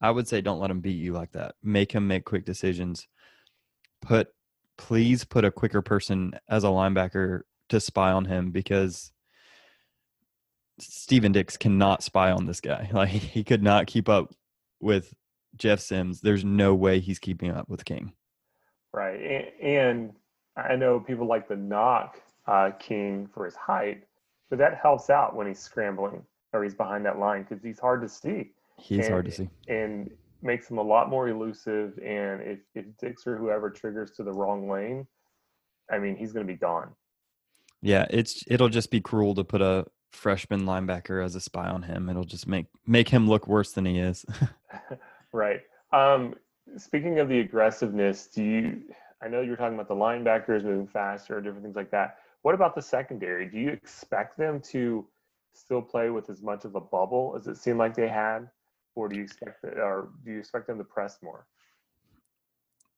I 0.00 0.10
would 0.10 0.28
say 0.28 0.40
don't 0.40 0.60
let 0.60 0.70
him 0.70 0.80
beat 0.80 0.92
you 0.92 1.12
like 1.12 1.32
that. 1.32 1.56
Make 1.62 1.92
him 1.92 2.06
make 2.06 2.24
quick 2.24 2.44
decisions. 2.44 3.08
Put 4.02 4.28
please 4.78 5.24
put 5.24 5.44
a 5.44 5.50
quicker 5.50 5.82
person 5.82 6.32
as 6.48 6.64
a 6.64 6.68
linebacker 6.68 7.42
to 7.68 7.80
spy 7.80 8.12
on 8.12 8.24
him 8.24 8.50
because 8.50 9.12
Steven 10.78 11.32
Dix 11.32 11.56
cannot 11.56 12.02
spy 12.02 12.30
on 12.30 12.46
this 12.46 12.60
guy. 12.60 12.88
Like 12.94 13.10
he 13.10 13.44
could 13.44 13.62
not 13.62 13.86
keep 13.86 14.08
up 14.08 14.32
with 14.80 15.12
Jeff 15.56 15.80
Sims. 15.80 16.20
There's 16.20 16.44
no 16.44 16.74
way 16.74 17.00
he's 17.00 17.18
keeping 17.18 17.50
up 17.50 17.68
with 17.68 17.84
King. 17.84 18.12
Right, 18.92 19.52
and 19.62 20.12
I 20.56 20.74
know 20.76 20.98
people 20.98 21.26
like 21.26 21.46
to 21.48 21.56
knock 21.56 22.20
uh, 22.46 22.70
King 22.78 23.28
for 23.32 23.44
his 23.44 23.54
height, 23.54 24.04
but 24.48 24.58
that 24.58 24.80
helps 24.82 25.10
out 25.10 25.36
when 25.36 25.46
he's 25.46 25.60
scrambling 25.60 26.24
or 26.52 26.64
he's 26.64 26.74
behind 26.74 27.06
that 27.06 27.18
line 27.18 27.46
because 27.48 27.62
he's 27.62 27.78
hard 27.78 28.02
to 28.02 28.08
see. 28.08 28.50
He's 28.78 29.04
and, 29.04 29.12
hard 29.12 29.26
to 29.26 29.30
see, 29.30 29.48
and 29.68 30.10
makes 30.42 30.70
him 30.70 30.78
a 30.78 30.82
lot 30.82 31.08
more 31.08 31.28
elusive. 31.28 31.98
And 31.98 32.40
if 32.42 32.58
if 32.74 32.84
Dix 32.98 33.26
or 33.26 33.36
whoever 33.36 33.70
triggers 33.70 34.10
to 34.12 34.22
the 34.22 34.32
wrong 34.32 34.68
lane, 34.68 35.06
I 35.90 35.98
mean, 35.98 36.16
he's 36.16 36.32
going 36.32 36.46
to 36.46 36.52
be 36.52 36.58
gone. 36.58 36.90
Yeah, 37.82 38.06
it's 38.10 38.44
it'll 38.46 38.68
just 38.68 38.90
be 38.90 39.00
cruel 39.00 39.34
to 39.34 39.44
put 39.44 39.62
a 39.62 39.86
freshman 40.12 40.62
linebacker 40.62 41.24
as 41.24 41.34
a 41.34 41.40
spy 41.40 41.68
on 41.68 41.82
him. 41.82 42.08
It'll 42.08 42.24
just 42.24 42.46
make 42.46 42.66
make 42.86 43.08
him 43.08 43.28
look 43.28 43.46
worse 43.46 43.72
than 43.72 43.84
he 43.84 43.98
is. 43.98 44.24
right. 45.32 45.60
Um, 45.92 46.34
speaking 46.76 47.18
of 47.18 47.28
the 47.28 47.40
aggressiveness, 47.40 48.26
do 48.26 48.42
you? 48.42 48.82
I 49.22 49.28
know 49.28 49.40
you 49.42 49.50
were 49.50 49.56
talking 49.56 49.74
about 49.74 49.88
the 49.88 49.94
linebackers 49.94 50.64
moving 50.64 50.86
faster, 50.86 51.36
or 51.36 51.40
different 51.40 51.62
things 51.62 51.76
like 51.76 51.90
that. 51.90 52.16
What 52.42 52.54
about 52.54 52.74
the 52.74 52.82
secondary? 52.82 53.46
Do 53.46 53.58
you 53.58 53.68
expect 53.68 54.38
them 54.38 54.60
to 54.70 55.06
still 55.54 55.82
play 55.82 56.10
with 56.10 56.30
as 56.30 56.42
much 56.42 56.64
of 56.64 56.74
a 56.74 56.80
bubble 56.80 57.34
as 57.36 57.46
it 57.46 57.56
seemed 57.56 57.78
like 57.78 57.94
they 57.94 58.08
had, 58.08 58.48
or 58.94 59.08
do 59.08 59.16
you 59.16 59.22
expect 59.22 59.64
it, 59.64 59.78
or 59.78 60.10
do 60.24 60.32
you 60.32 60.38
expect 60.38 60.66
them 60.66 60.78
to 60.78 60.84
press 60.84 61.18
more? 61.22 61.46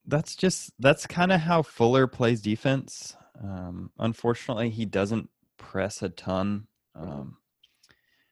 That's 0.07 0.35
just 0.35 0.73
that's 0.79 1.07
kind 1.07 1.33
of 1.33 1.41
how 1.41 1.63
Fuller 1.63 2.07
plays 2.07 2.41
defense. 2.41 3.17
Um, 3.43 3.91
unfortunately, 3.99 4.71
he 4.71 4.85
doesn't 4.85 5.29
press 5.59 6.03
a 6.03 6.09
ton 6.09 6.67
um, 6.95 7.37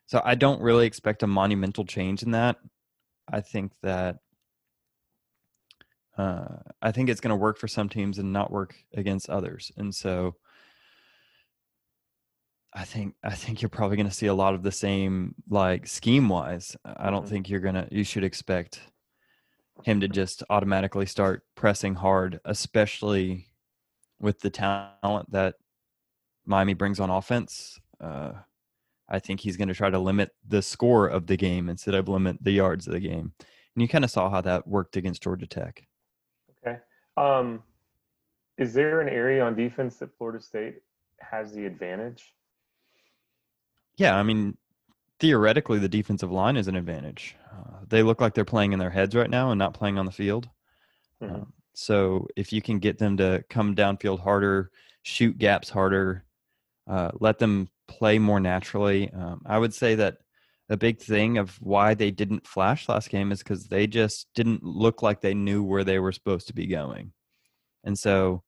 so 0.06 0.20
I 0.24 0.34
don't 0.34 0.60
really 0.60 0.86
expect 0.86 1.22
a 1.22 1.26
monumental 1.26 1.84
change 1.84 2.22
in 2.22 2.32
that. 2.32 2.56
I 3.32 3.40
think 3.40 3.72
that 3.82 4.16
uh, 6.18 6.56
I 6.82 6.90
think 6.90 7.08
it's 7.08 7.20
going 7.20 7.30
to 7.30 7.36
work 7.36 7.58
for 7.58 7.68
some 7.68 7.88
teams 7.88 8.18
and 8.18 8.32
not 8.32 8.50
work 8.50 8.74
against 8.94 9.30
others, 9.30 9.70
and 9.76 9.94
so 9.94 10.34
I 12.72 12.84
think 12.84 13.14
I 13.24 13.34
think 13.34 13.62
you're 13.62 13.68
probably 13.68 13.96
going 13.96 14.08
to 14.08 14.14
see 14.14 14.26
a 14.26 14.34
lot 14.34 14.54
of 14.54 14.62
the 14.62 14.72
same 14.72 15.34
like 15.48 15.86
scheme 15.86 16.28
wise. 16.28 16.76
I 16.84 17.10
don't 17.10 17.22
mm-hmm. 17.22 17.30
think 17.30 17.48
you're 17.48 17.60
gonna 17.60 17.88
you 17.90 18.04
should 18.04 18.24
expect 18.24 18.80
him 19.84 20.00
to 20.00 20.08
just 20.08 20.42
automatically 20.50 21.06
start 21.06 21.42
pressing 21.54 21.94
hard, 21.94 22.40
especially 22.44 23.46
with 24.20 24.40
the 24.40 24.50
talent 24.50 25.30
that 25.32 25.54
Miami 26.44 26.74
brings 26.74 27.00
on 27.00 27.10
offense. 27.10 27.78
Uh, 28.00 28.32
I 29.08 29.18
think 29.18 29.40
he's 29.40 29.56
going 29.56 29.68
to 29.68 29.74
try 29.74 29.90
to 29.90 29.98
limit 29.98 30.30
the 30.46 30.62
score 30.62 31.08
of 31.08 31.26
the 31.26 31.36
game 31.36 31.68
instead 31.68 31.94
of 31.94 32.08
limit 32.08 32.36
the 32.40 32.52
yards 32.52 32.86
of 32.86 32.92
the 32.92 33.00
game. 33.00 33.32
And 33.74 33.82
you 33.82 33.88
kind 33.88 34.04
of 34.04 34.10
saw 34.10 34.30
how 34.30 34.40
that 34.42 34.68
worked 34.68 34.96
against 34.96 35.22
Georgia 35.22 35.46
Tech. 35.46 35.82
Okay. 36.64 36.78
Um, 37.16 37.62
is 38.58 38.72
there 38.72 39.00
an 39.00 39.08
area 39.08 39.42
on 39.42 39.56
defense 39.56 39.96
that 39.96 40.16
Florida 40.16 40.40
State 40.40 40.76
has 41.20 41.52
the 41.52 41.66
advantage? 41.66 42.34
Yeah, 44.00 44.16
I 44.16 44.22
mean, 44.22 44.56
theoretically, 45.18 45.78
the 45.78 45.86
defensive 45.86 46.32
line 46.32 46.56
is 46.56 46.68
an 46.68 46.74
advantage. 46.74 47.36
Uh, 47.52 47.80
they 47.86 48.02
look 48.02 48.18
like 48.18 48.32
they're 48.32 48.46
playing 48.46 48.72
in 48.72 48.78
their 48.78 48.88
heads 48.88 49.14
right 49.14 49.28
now 49.28 49.50
and 49.50 49.58
not 49.58 49.74
playing 49.74 49.98
on 49.98 50.06
the 50.06 50.10
field. 50.10 50.48
Mm-hmm. 51.22 51.42
Uh, 51.42 51.44
so 51.74 52.26
if 52.34 52.50
you 52.50 52.62
can 52.62 52.78
get 52.78 52.96
them 52.96 53.18
to 53.18 53.44
come 53.50 53.76
downfield 53.76 54.20
harder, 54.20 54.70
shoot 55.02 55.36
gaps 55.36 55.68
harder, 55.68 56.24
uh, 56.88 57.10
let 57.20 57.38
them 57.38 57.68
play 57.88 58.18
more 58.18 58.40
naturally. 58.40 59.10
Um, 59.12 59.42
I 59.44 59.58
would 59.58 59.74
say 59.74 59.96
that 59.96 60.16
a 60.70 60.78
big 60.78 60.98
thing 60.98 61.36
of 61.36 61.60
why 61.60 61.92
they 61.92 62.10
didn't 62.10 62.46
flash 62.46 62.88
last 62.88 63.10
game 63.10 63.32
is 63.32 63.40
because 63.40 63.66
they 63.66 63.86
just 63.86 64.28
didn't 64.34 64.62
look 64.62 65.02
like 65.02 65.20
they 65.20 65.34
knew 65.34 65.62
where 65.62 65.84
they 65.84 65.98
were 65.98 66.12
supposed 66.12 66.46
to 66.46 66.54
be 66.54 66.66
going. 66.66 67.12
And 67.84 67.98
so 67.98 68.44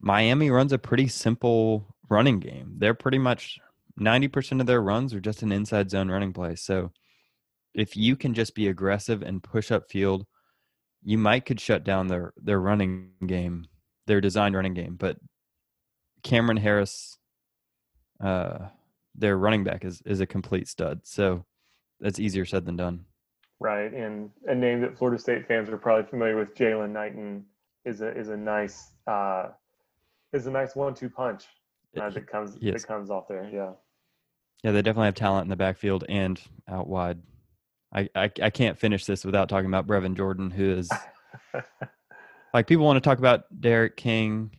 Miami 0.00 0.50
runs 0.50 0.74
a 0.74 0.78
pretty 0.78 1.08
simple 1.08 1.96
running 2.10 2.40
game. 2.40 2.74
They're 2.76 2.92
pretty 2.92 3.18
much 3.18 3.58
90% 4.00 4.60
of 4.60 4.66
their 4.66 4.82
runs 4.82 5.14
are 5.14 5.20
just 5.20 5.42
an 5.42 5.52
inside 5.52 5.90
zone 5.90 6.10
running 6.10 6.32
play. 6.32 6.56
So 6.56 6.92
if 7.74 7.96
you 7.96 8.16
can 8.16 8.34
just 8.34 8.54
be 8.54 8.68
aggressive 8.68 9.22
and 9.22 9.42
push 9.42 9.70
up 9.70 9.90
field, 9.90 10.26
you 11.02 11.18
might 11.18 11.44
could 11.44 11.60
shut 11.60 11.84
down 11.84 12.08
their 12.08 12.32
their 12.36 12.60
running 12.60 13.10
game, 13.26 13.66
their 14.06 14.20
designed 14.20 14.54
running 14.54 14.74
game. 14.74 14.96
But 14.96 15.18
Cam'Ron 16.22 16.58
Harris 16.58 17.18
uh, 18.22 18.68
their 19.14 19.36
running 19.36 19.64
back 19.64 19.84
is 19.84 20.02
is 20.06 20.20
a 20.20 20.26
complete 20.26 20.68
stud. 20.68 21.00
So 21.04 21.44
that's 22.00 22.18
easier 22.18 22.44
said 22.44 22.64
than 22.64 22.76
done. 22.76 23.04
Right, 23.60 23.92
and 23.92 24.30
a 24.46 24.54
name 24.54 24.80
that 24.80 24.98
Florida 24.98 25.20
State 25.20 25.46
fans 25.46 25.68
are 25.70 25.78
probably 25.78 26.08
familiar 26.10 26.36
with, 26.36 26.54
Jaylan 26.54 26.90
Knighton, 26.90 27.44
is 27.84 28.00
a 28.00 28.16
is 28.16 28.28
a 28.28 28.36
nice 28.36 28.92
uh, 29.06 29.48
is 30.32 30.46
a 30.46 30.50
nice 30.50 30.74
one 30.74 30.94
two 30.94 31.08
punch 31.08 31.44
uh, 32.00 32.10
that 32.10 32.26
comes 32.26 32.56
yes. 32.60 32.82
that 32.82 32.88
comes 32.88 33.10
off 33.10 33.28
there. 33.28 33.48
Yeah. 33.52 33.72
Yeah, 34.64 34.72
they 34.72 34.82
definitely 34.82 35.06
have 35.06 35.14
talent 35.14 35.44
in 35.44 35.50
the 35.50 35.56
backfield 35.56 36.04
and 36.08 36.40
out 36.68 36.88
wide. 36.88 37.20
I, 37.94 38.08
I, 38.16 38.30
I 38.42 38.50
can't 38.50 38.76
finish 38.76 39.04
this 39.04 39.24
without 39.24 39.48
talking 39.48 39.68
about 39.68 39.86
Brevin 39.86 40.16
Jordan, 40.16 40.50
who 40.50 40.72
is 40.72 40.90
like 42.54 42.66
people 42.66 42.84
want 42.84 42.96
to 42.96 43.08
talk 43.08 43.18
about 43.18 43.44
D'Eriq 43.60 43.94
King 43.94 44.50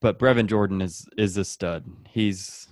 but 0.00 0.18
Brevin 0.18 0.46
Jordan 0.46 0.80
is 0.80 1.06
is 1.16 1.36
a 1.36 1.44
stud. 1.44 1.84
He's 2.08 2.68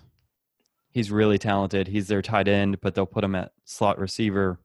he's 0.91 1.11
really 1.11 1.39
talented. 1.39 1.89
He's 1.89 2.09
their 2.09 2.23
tight 2.23 2.49
end, 2.49 2.81
but 2.81 2.95
they'll 2.95 3.07
put 3.07 3.25
him 3.25 3.35
at 3.35 3.53
slot 3.65 3.99
receiver. 3.99 4.59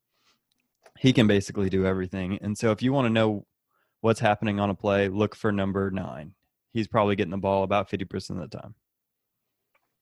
He 0.98 1.14
can 1.14 1.28
basically 1.28 1.70
do 1.70 1.86
everything. 1.86 2.40
And 2.42 2.58
so 2.58 2.72
if 2.72 2.82
you 2.82 2.94
want 2.94 3.06
to 3.06 3.14
know 3.14 3.46
what's 4.02 4.20
happening 4.20 4.60
on 4.60 4.70
a 4.70 4.76
play, 4.76 5.10
look 5.10 5.36
for 5.36 5.52
number 5.52 5.92
nine. 5.92 6.34
He's 6.72 6.88
probably 6.88 7.16
getting 7.16 7.32
the 7.32 7.38
ball 7.38 7.64
about 7.64 7.90
fifty 7.90 8.06
percent 8.06 8.42
of 8.42 8.50
the 8.50 8.58
time. 8.58 8.76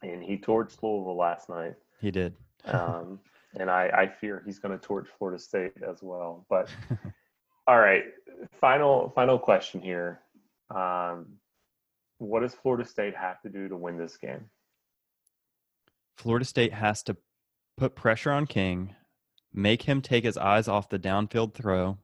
And 0.01 0.23
he 0.23 0.37
torched 0.37 0.81
Louisville 0.81 1.17
last 1.17 1.49
night. 1.49 1.75
He 1.99 2.11
did. 2.11 2.33
um, 2.65 3.19
and 3.59 3.69
I, 3.69 3.89
I 3.93 4.07
fear 4.07 4.41
he's 4.45 4.59
going 4.59 4.77
to 4.77 4.83
torch 4.83 5.07
Florida 5.17 5.39
State 5.39 5.73
as 5.87 6.01
well. 6.01 6.45
But 6.49 6.69
all 7.67 7.79
right, 7.79 8.03
final 8.59 9.11
final 9.15 9.37
question 9.37 9.81
here. 9.81 10.21
Um, 10.73 11.27
what 12.17 12.41
does 12.41 12.53
Florida 12.53 12.87
State 12.87 13.15
have 13.15 13.41
to 13.41 13.49
do 13.49 13.67
to 13.67 13.75
win 13.75 13.97
this 13.97 14.17
game? 14.17 14.45
Florida 16.15 16.45
State 16.45 16.73
has 16.73 17.03
to 17.03 17.17
put 17.77 17.95
pressure 17.95 18.31
on 18.31 18.45
King, 18.45 18.95
make 19.53 19.83
him 19.83 20.01
take 20.01 20.23
his 20.23 20.37
eyes 20.37 20.67
off 20.67 20.89
the 20.89 20.99
downfield 20.99 21.53
throw, 21.53 21.97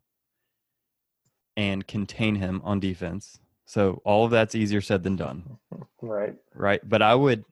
and 1.56 1.88
contain 1.88 2.36
him 2.36 2.62
on 2.64 2.80
defense. 2.80 3.40
So 3.66 4.02
all 4.06 4.26
of 4.26 4.32
that's 4.32 4.56
easier 4.56 4.82
said 4.82 5.04
than 5.04 5.16
done. 5.16 5.58
Right. 6.00 6.36
Right. 6.54 6.80
But 6.88 7.02
I 7.02 7.16
would 7.16 7.44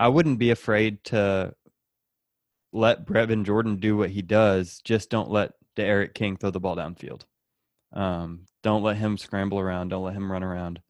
I 0.00 0.08
wouldn't 0.08 0.38
be 0.38 0.50
afraid 0.50 1.04
to 1.04 1.52
let 2.72 3.04
Brevin 3.04 3.44
Jordan 3.44 3.76
do 3.76 3.98
what 3.98 4.08
he 4.08 4.22
does. 4.22 4.80
Just 4.82 5.10
don't 5.10 5.30
let 5.30 5.52
D'Eriq 5.76 6.14
King 6.14 6.38
throw 6.38 6.50
the 6.50 6.58
ball 6.58 6.74
downfield. 6.74 7.24
Um, 7.92 8.46
don't 8.62 8.82
let 8.82 8.96
him 8.96 9.18
scramble 9.18 9.60
around. 9.60 9.88
Don't 9.88 10.02
let 10.02 10.14
him 10.14 10.32
run 10.32 10.42
around. 10.42 10.80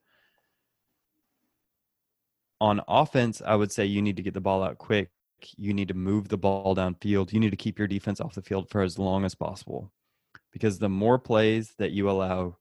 On 2.61 2.81
offense, 2.87 3.42
I 3.44 3.57
would 3.57 3.73
say 3.73 3.85
you 3.85 4.01
need 4.01 4.16
to 4.16 4.23
get 4.23 4.33
the 4.33 4.40
ball 4.40 4.62
out 4.62 4.79
quick. 4.79 5.11
You 5.57 5.75
need 5.75 5.88
to 5.88 5.94
move 5.94 6.29
the 6.29 6.38
ball 6.38 6.77
downfield. 6.77 7.33
You 7.33 7.40
need 7.40 7.51
to 7.51 7.57
keep 7.57 7.81
your 7.81 7.88
defense 7.88 8.20
off 8.20 8.37
the 8.37 8.42
field 8.42 8.70
for 8.70 8.81
as 8.81 8.96
long 8.96 9.25
as 9.25 9.35
possible. 9.35 9.90
Because 10.53 10.79
the 10.79 10.88
more 10.88 11.18
plays 11.18 11.75
that 11.79 11.90
you 11.90 12.09
allow 12.09 12.59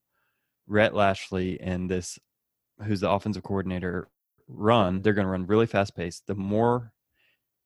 Rhett 0.65 0.95
Lashlee 0.95 1.59
and 1.62 1.91
this, 1.91 2.17
who's 2.83 3.01
the 3.01 3.12
offensive 3.12 3.43
coordinator, 3.43 4.09
run, 4.49 5.01
they're 5.01 5.13
going 5.13 5.25
to 5.25 5.31
run 5.31 5.47
really 5.47 5.67
fast 5.67 5.95
paced. 5.95 6.27
The 6.27 6.35
more 6.35 6.91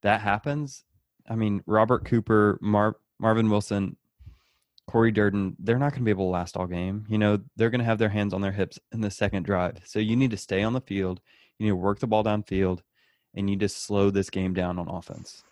that 0.01 0.21
happens, 0.21 0.83
I 1.29 1.35
mean, 1.35 1.63
Robert 1.65 2.05
Cooper, 2.05 2.59
Mar- 2.61 2.97
Marvin 3.19 3.49
Wilson, 3.49 3.95
Cory 4.85 5.11
Durden, 5.11 5.55
they're 5.59 5.79
not 5.79 5.91
going 5.91 6.01
to 6.01 6.05
be 6.05 6.11
able 6.11 6.25
to 6.25 6.31
last 6.31 6.57
all 6.57 6.67
game. 6.67 7.05
You 7.07 7.17
know, 7.17 7.39
they're 7.55 7.69
going 7.69 7.79
to 7.79 7.85
have 7.85 7.99
their 7.99 8.09
hands 8.09 8.33
on 8.33 8.41
their 8.41 8.51
hips 8.51 8.77
in 8.91 9.01
the 9.01 9.09
second 9.09 9.43
drive. 9.43 9.79
So 9.85 9.99
you 9.99 10.15
need 10.15 10.31
to 10.31 10.37
stay 10.37 10.61
on 10.61 10.73
the 10.73 10.81
field. 10.81 11.21
You 11.57 11.65
need 11.65 11.71
to 11.71 11.75
work 11.77 11.99
the 11.99 12.07
ball 12.07 12.23
downfield, 12.23 12.81
and 13.33 13.49
you 13.49 13.55
just 13.55 13.83
slow 13.83 14.09
this 14.09 14.29
game 14.29 14.53
down 14.53 14.77
on 14.77 14.89
offense. 14.89 15.43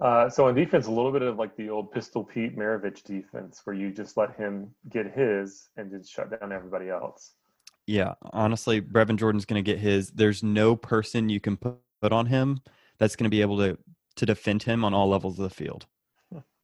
Uh, 0.00 0.28
so 0.28 0.46
on 0.46 0.54
defense, 0.54 0.86
a 0.86 0.90
little 0.90 1.12
bit 1.12 1.22
of 1.22 1.36
like 1.36 1.56
the 1.56 1.70
old 1.70 1.90
Pistol 1.92 2.22
Pete 2.24 2.56
Maravich 2.56 3.02
defense, 3.02 3.60
where 3.64 3.74
you 3.74 3.90
just 3.90 4.16
let 4.16 4.36
him 4.36 4.70
get 4.90 5.12
his 5.12 5.68
and 5.76 5.90
just 5.90 6.12
shut 6.12 6.30
down 6.30 6.52
everybody 6.52 6.90
else. 6.90 7.34
Yeah, 7.86 8.14
honestly, 8.32 8.80
Brevin 8.80 9.16
Jordan's 9.16 9.44
going 9.44 9.62
to 9.62 9.70
get 9.70 9.78
his. 9.78 10.10
There's 10.10 10.42
no 10.42 10.74
person 10.74 11.28
you 11.28 11.40
can 11.40 11.56
put 11.56 12.12
on 12.12 12.26
him 12.26 12.60
that's 12.98 13.16
going 13.16 13.24
to 13.24 13.30
be 13.30 13.40
able 13.40 13.58
to 13.58 13.78
to 14.16 14.26
defend 14.26 14.62
him 14.62 14.84
on 14.84 14.94
all 14.94 15.08
levels 15.08 15.38
of 15.38 15.42
the 15.42 15.54
field. 15.54 15.86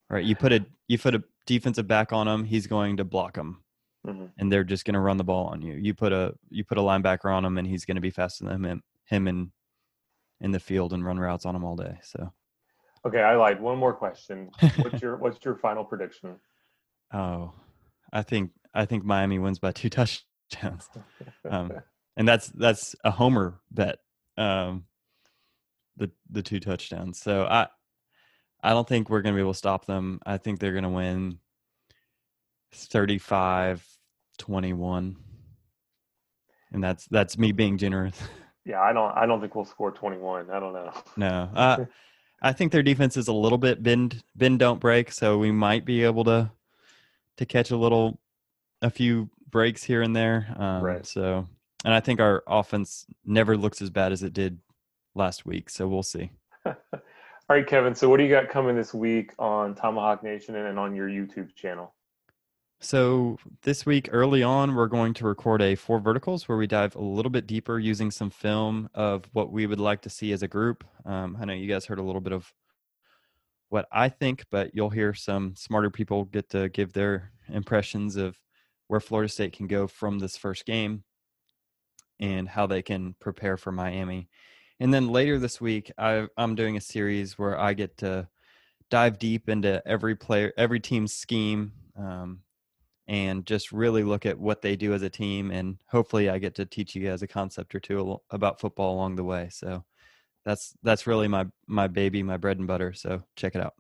Right? 0.08 0.24
You 0.24 0.34
put 0.34 0.52
a 0.52 0.66
you 0.88 0.98
put 0.98 1.14
a 1.14 1.22
defensive 1.46 1.86
back 1.86 2.12
on 2.12 2.26
him, 2.26 2.44
he's 2.44 2.66
going 2.66 2.96
to 2.96 3.04
block 3.04 3.36
him, 3.36 3.62
mm-hmm. 4.04 4.26
and 4.38 4.50
they're 4.50 4.64
just 4.64 4.84
going 4.84 4.94
to 4.94 5.00
run 5.00 5.18
the 5.18 5.24
ball 5.24 5.46
on 5.46 5.62
you. 5.62 5.74
You 5.74 5.94
put 5.94 6.12
a 6.12 6.34
you 6.48 6.64
put 6.64 6.78
a 6.78 6.80
linebacker 6.80 7.32
on 7.32 7.44
him, 7.44 7.58
and 7.58 7.66
he's 7.66 7.84
going 7.84 7.94
to 7.94 8.00
be 8.00 8.10
faster 8.10 8.44
than 8.44 8.64
him 8.64 8.82
him 9.04 9.28
in 9.28 9.52
in 10.40 10.50
the 10.50 10.58
field 10.58 10.92
and 10.92 11.04
run 11.04 11.18
routes 11.18 11.46
on 11.46 11.54
him 11.54 11.64
all 11.64 11.76
day. 11.76 11.98
So. 12.02 12.32
Okay, 13.06 13.20
I 13.20 13.36
lied. 13.36 13.60
One 13.60 13.78
more 13.78 13.94
question. 13.94 14.50
What's 14.78 15.00
your 15.02 15.16
what's 15.16 15.44
your 15.44 15.56
final 15.56 15.84
prediction? 15.84 16.36
Oh, 17.14 17.52
I 18.12 18.22
think 18.22 18.50
I 18.74 18.86
think 18.86 19.04
Miami 19.04 19.38
wins 19.38 19.60
by 19.60 19.70
two 19.70 19.88
touchdowns, 19.90 20.26
um, 21.50 21.72
and 22.16 22.28
that's 22.28 22.48
that's 22.48 22.94
a 23.04 23.10
homer 23.10 23.60
bet. 23.70 23.98
Um, 24.36 24.84
the 25.96 26.10
the 26.30 26.42
two 26.42 26.60
touchdowns. 26.60 27.20
So 27.20 27.44
I 27.44 27.68
I 28.62 28.70
don't 28.70 28.88
think 28.88 29.08
we're 29.08 29.22
going 29.22 29.34
to 29.34 29.38
be 29.38 29.42
able 29.42 29.52
to 29.52 29.58
stop 29.58 29.86
them. 29.86 30.20
I 30.24 30.36
think 30.36 30.58
they're 30.58 30.72
going 30.72 30.84
to 30.84 30.90
win 30.90 31.38
35 32.72 33.86
21. 34.38 35.16
And 36.72 36.84
that's 36.84 37.06
that's 37.06 37.38
me 37.38 37.52
being 37.52 37.78
generous. 37.78 38.20
Yeah, 38.66 38.82
I 38.82 38.92
don't 38.92 39.16
I 39.16 39.24
don't 39.24 39.40
think 39.40 39.54
we'll 39.54 39.64
score 39.64 39.90
21. 39.90 40.50
I 40.50 40.60
don't 40.60 40.74
know. 40.74 40.92
No. 41.16 41.50
Uh, 41.54 41.84
I 42.42 42.52
think 42.52 42.70
their 42.70 42.82
defense 42.82 43.16
is 43.16 43.26
a 43.26 43.32
little 43.32 43.56
bit 43.56 43.82
bend 43.82 44.22
bend 44.36 44.58
don't 44.58 44.78
break, 44.78 45.10
so 45.12 45.38
we 45.38 45.50
might 45.50 45.86
be 45.86 46.04
able 46.04 46.24
to 46.24 46.50
to 47.38 47.46
catch 47.46 47.70
a 47.70 47.76
little 47.76 48.20
a 48.82 48.90
few 48.90 49.30
breaks 49.50 49.82
here 49.82 50.02
and 50.02 50.14
there. 50.14 50.54
Um, 50.58 50.82
right. 50.82 51.06
So, 51.06 51.46
and 51.84 51.94
I 51.94 52.00
think 52.00 52.20
our 52.20 52.42
offense 52.46 53.06
never 53.24 53.56
looks 53.56 53.82
as 53.82 53.90
bad 53.90 54.12
as 54.12 54.22
it 54.22 54.32
did 54.32 54.58
last 55.14 55.46
week, 55.46 55.70
so 55.70 55.88
we'll 55.88 56.02
see. 56.02 56.30
All 56.66 56.74
right, 57.56 57.66
Kevin. 57.66 57.94
So, 57.94 58.08
what 58.08 58.18
do 58.18 58.24
you 58.24 58.30
got 58.30 58.48
coming 58.48 58.76
this 58.76 58.94
week 58.94 59.32
on 59.38 59.74
Tomahawk 59.74 60.22
Nation 60.22 60.54
and 60.54 60.78
on 60.78 60.94
your 60.94 61.08
YouTube 61.08 61.54
channel? 61.54 61.94
So, 62.82 63.38
this 63.62 63.84
week, 63.84 64.08
early 64.12 64.42
on, 64.42 64.74
we're 64.74 64.86
going 64.86 65.14
to 65.14 65.26
record 65.26 65.60
a 65.60 65.74
Four 65.74 66.00
Verticals 66.00 66.48
where 66.48 66.56
we 66.56 66.66
dive 66.66 66.94
a 66.94 67.02
little 67.02 67.30
bit 67.30 67.46
deeper 67.46 67.78
using 67.78 68.10
some 68.10 68.30
film 68.30 68.88
of 68.94 69.24
what 69.32 69.50
we 69.50 69.66
would 69.66 69.80
like 69.80 70.00
to 70.02 70.10
see 70.10 70.32
as 70.32 70.42
a 70.42 70.48
group. 70.48 70.84
Um, 71.04 71.36
I 71.40 71.44
know 71.44 71.52
you 71.52 71.68
guys 71.68 71.86
heard 71.86 71.98
a 71.98 72.02
little 72.02 72.20
bit 72.20 72.32
of 72.32 72.52
what 73.68 73.86
I 73.90 74.08
think, 74.08 74.44
but 74.50 74.74
you'll 74.74 74.90
hear 74.90 75.14
some 75.14 75.54
smarter 75.56 75.90
people 75.90 76.24
get 76.24 76.50
to 76.50 76.68
give 76.68 76.92
their 76.92 77.32
impressions 77.48 78.16
of 78.16 78.36
where 78.90 78.98
Florida 78.98 79.28
State 79.28 79.52
can 79.52 79.68
go 79.68 79.86
from 79.86 80.18
this 80.18 80.36
first 80.36 80.66
game 80.66 81.04
and 82.18 82.48
how 82.48 82.66
they 82.66 82.82
can 82.82 83.14
prepare 83.20 83.56
for 83.56 83.70
Miami. 83.70 84.28
And 84.80 84.92
then 84.92 85.10
later 85.10 85.38
this 85.38 85.60
week, 85.60 85.92
I, 85.96 86.26
I'm 86.36 86.56
doing 86.56 86.76
a 86.76 86.80
series 86.80 87.38
where 87.38 87.56
I 87.56 87.72
get 87.72 87.98
to 87.98 88.26
dive 88.90 89.20
deep 89.20 89.48
into 89.48 89.80
every 89.86 90.16
player, 90.16 90.52
every 90.56 90.80
team's 90.80 91.12
scheme. 91.12 91.70
Um, 91.96 92.40
and 93.06 93.46
just 93.46 93.70
really 93.70 94.02
look 94.02 94.26
at 94.26 94.40
what 94.40 94.60
they 94.60 94.74
do 94.74 94.92
as 94.92 95.02
a 95.02 95.10
team. 95.10 95.52
And 95.52 95.78
hopefully, 95.86 96.28
I 96.28 96.38
get 96.38 96.56
to 96.56 96.66
teach 96.66 96.96
you 96.96 97.06
guys 97.06 97.22
a 97.22 97.28
concept 97.28 97.76
or 97.76 97.80
two 97.80 98.20
about 98.30 98.60
football 98.60 98.94
along 98.94 99.14
the 99.14 99.24
way. 99.24 99.50
So 99.52 99.84
that's 100.44 100.74
that's 100.82 101.06
really 101.06 101.28
my 101.28 101.46
my 101.68 101.86
baby, 101.86 102.24
my 102.24 102.38
bread 102.38 102.58
and 102.58 102.66
butter. 102.66 102.92
So 102.92 103.22
check 103.36 103.54
it 103.54 103.62
out. 103.62 103.74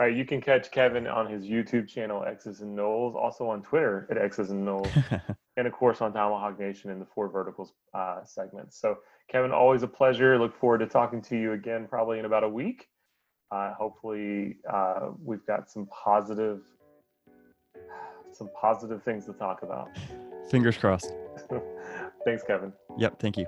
All 0.00 0.06
right, 0.06 0.16
you 0.16 0.24
can 0.24 0.40
catch 0.40 0.72
Kevin 0.72 1.06
on 1.06 1.30
his 1.30 1.44
YouTube 1.44 1.88
channel 1.88 2.24
X's 2.24 2.60
and 2.62 2.76
Noles, 2.76 3.14
also 3.14 3.48
on 3.48 3.62
Twitter 3.62 4.08
at 4.10 4.18
X's 4.18 4.50
and 4.50 4.66
Noles, 4.66 4.90
and 5.56 5.68
of 5.68 5.72
course 5.72 6.00
on 6.00 6.12
Tomahawk 6.12 6.58
Nation 6.58 6.90
in 6.90 6.98
the 6.98 7.06
Four 7.14 7.28
Verticals 7.28 7.74
uh, 7.94 8.24
segments. 8.24 8.80
So 8.80 8.98
Kevin, 9.30 9.52
always 9.52 9.84
a 9.84 9.88
pleasure. 9.88 10.36
Look 10.36 10.58
forward 10.58 10.78
to 10.78 10.86
talking 10.86 11.22
to 11.22 11.36
you 11.38 11.52
again, 11.52 11.86
probably 11.88 12.18
in 12.18 12.24
about 12.24 12.42
a 12.42 12.48
week. 12.48 12.88
Uh, 13.52 13.72
hopefully, 13.74 14.56
uh, 14.68 15.10
we've 15.22 15.46
got 15.46 15.70
some 15.70 15.86
positive 15.86 16.60
some 18.32 18.50
positive 18.60 19.00
things 19.04 19.26
to 19.26 19.32
talk 19.32 19.62
about. 19.62 19.90
Fingers 20.50 20.76
crossed. 20.76 21.12
Thanks, 22.24 22.42
Kevin. 22.42 22.72
Yep, 22.98 23.20
thank 23.20 23.36
you. 23.36 23.46